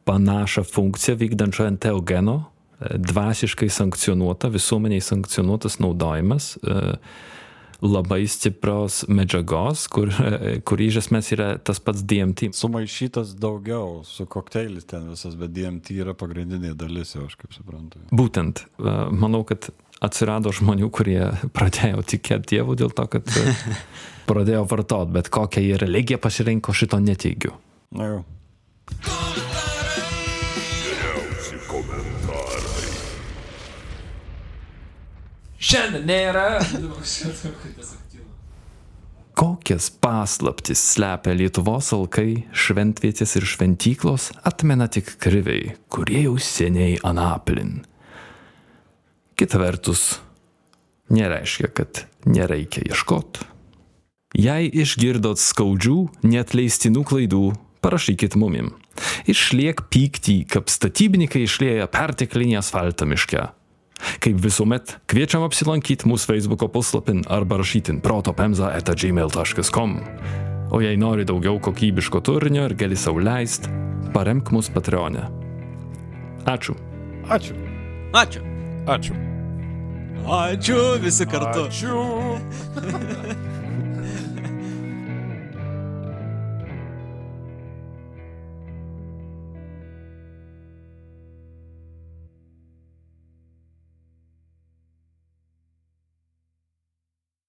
panašią 0.06 0.64
funkciją 0.64 1.18
vykdančio 1.18 1.68
enteogeno, 1.68 2.44
e, 2.80 2.98
dvasiškai 2.98 3.70
sankcionuota, 3.70 4.48
visuomeniai 4.48 5.02
sankcionuotas 5.02 5.80
naudojimas 5.80 6.58
e, 6.58 6.98
labai 7.84 8.28
stiprios 8.28 9.04
medžiagos, 9.08 9.88
kur, 9.92 10.12
e, 10.12 10.60
kur 10.64 10.82
iš 10.82 11.02
esmės 11.04 11.32
yra 11.36 11.50
tas 11.58 11.82
pats 11.84 12.04
DMT. 12.08 12.54
Sumaišytas 12.56 13.36
daugiau, 13.40 14.02
su 14.08 14.26
kokteilis 14.26 14.88
ten 14.88 15.10
visas, 15.12 15.36
bet 15.40 15.56
DMT 15.56 15.98
yra 16.04 16.16
pagrindinė 16.16 16.76
dalis, 16.80 17.16
jau 17.16 17.28
aš 17.28 17.36
kaip 17.40 17.56
suprantu. 17.56 18.04
Būtent, 18.12 18.66
manau, 19.12 19.44
kad 19.48 19.72
atsirado 20.04 20.52
žmonių, 20.56 20.90
kurie 20.92 21.22
pradėjo 21.56 22.04
tikėti 22.16 22.56
Dievu 22.56 22.76
dėl 22.80 22.92
to, 22.96 23.08
kad 23.08 23.28
pradėjo 24.30 24.66
vartot, 24.72 25.12
bet 25.16 25.32
kokią 25.34 25.64
jie 25.64 25.78
religiją 25.84 26.20
pasirinko, 26.24 26.76
šito 26.76 27.00
neteigiu. 27.04 27.56
Na 27.96 28.10
jau. 28.10 28.24
Šiandien 35.64 36.04
nėra. 36.10 36.48
Kokias 39.34 39.88
paslaptis 40.04 40.82
slepia 40.92 41.34
Lietuvos 41.38 41.94
alkai, 41.96 42.44
šventvietės 42.52 43.38
ir 43.40 43.48
šventyklos, 43.48 44.30
atmena 44.46 44.90
tik 44.92 45.16
kriviai, 45.24 45.78
kurie 45.88 46.26
jau 46.26 46.36
seniai 46.38 47.00
anaplin. 47.08 47.80
Kita 49.40 49.58
vertus, 49.62 50.20
nereiškia, 51.10 51.72
kad 51.74 52.04
nereikia 52.30 52.84
ieškoti. 52.92 53.48
Jei 54.38 54.68
išgirdot 54.84 55.40
skaudžių, 55.42 55.98
netleistinų 56.28 57.08
klaidų, 57.08 57.44
parašykit 57.86 58.36
mumim. 58.38 58.74
Išliek 59.30 59.86
pyktį, 59.94 60.40
kaip 60.50 60.70
statybininkai 60.70 61.48
išlieja 61.48 61.90
perteklinį 61.90 62.60
asfaltą 62.60 63.08
miške. 63.10 63.48
Kaip 64.24 64.40
visuomet, 64.44 64.98
kviečiam 65.10 65.46
apsilankyti 65.48 66.08
mūsų 66.10 66.34
Facebook 66.34 66.66
puslapin 66.74 67.24
arba 67.32 67.60
rašyti 67.62 68.00
protopemza.gmail.com. 68.04 69.96
O 70.74 70.82
jei 70.82 70.98
nori 70.98 71.26
daugiau 71.30 71.60
kokybiško 71.62 72.24
turinio 72.26 72.66
ir 72.70 72.74
gali 72.80 72.98
sau 72.98 73.20
leisti, 73.22 73.70
paremk 74.16 74.50
mus 74.56 74.72
Patreonė. 74.74 75.28
Ačiū. 76.50 76.76
Ačiū. 77.30 77.56
Ačiū. 78.14 78.42
Ačiū. 78.90 79.16
Ačiū 80.24 80.84
visi 81.04 81.26
kartu. 81.30 81.68
Ačiū. 81.70 83.44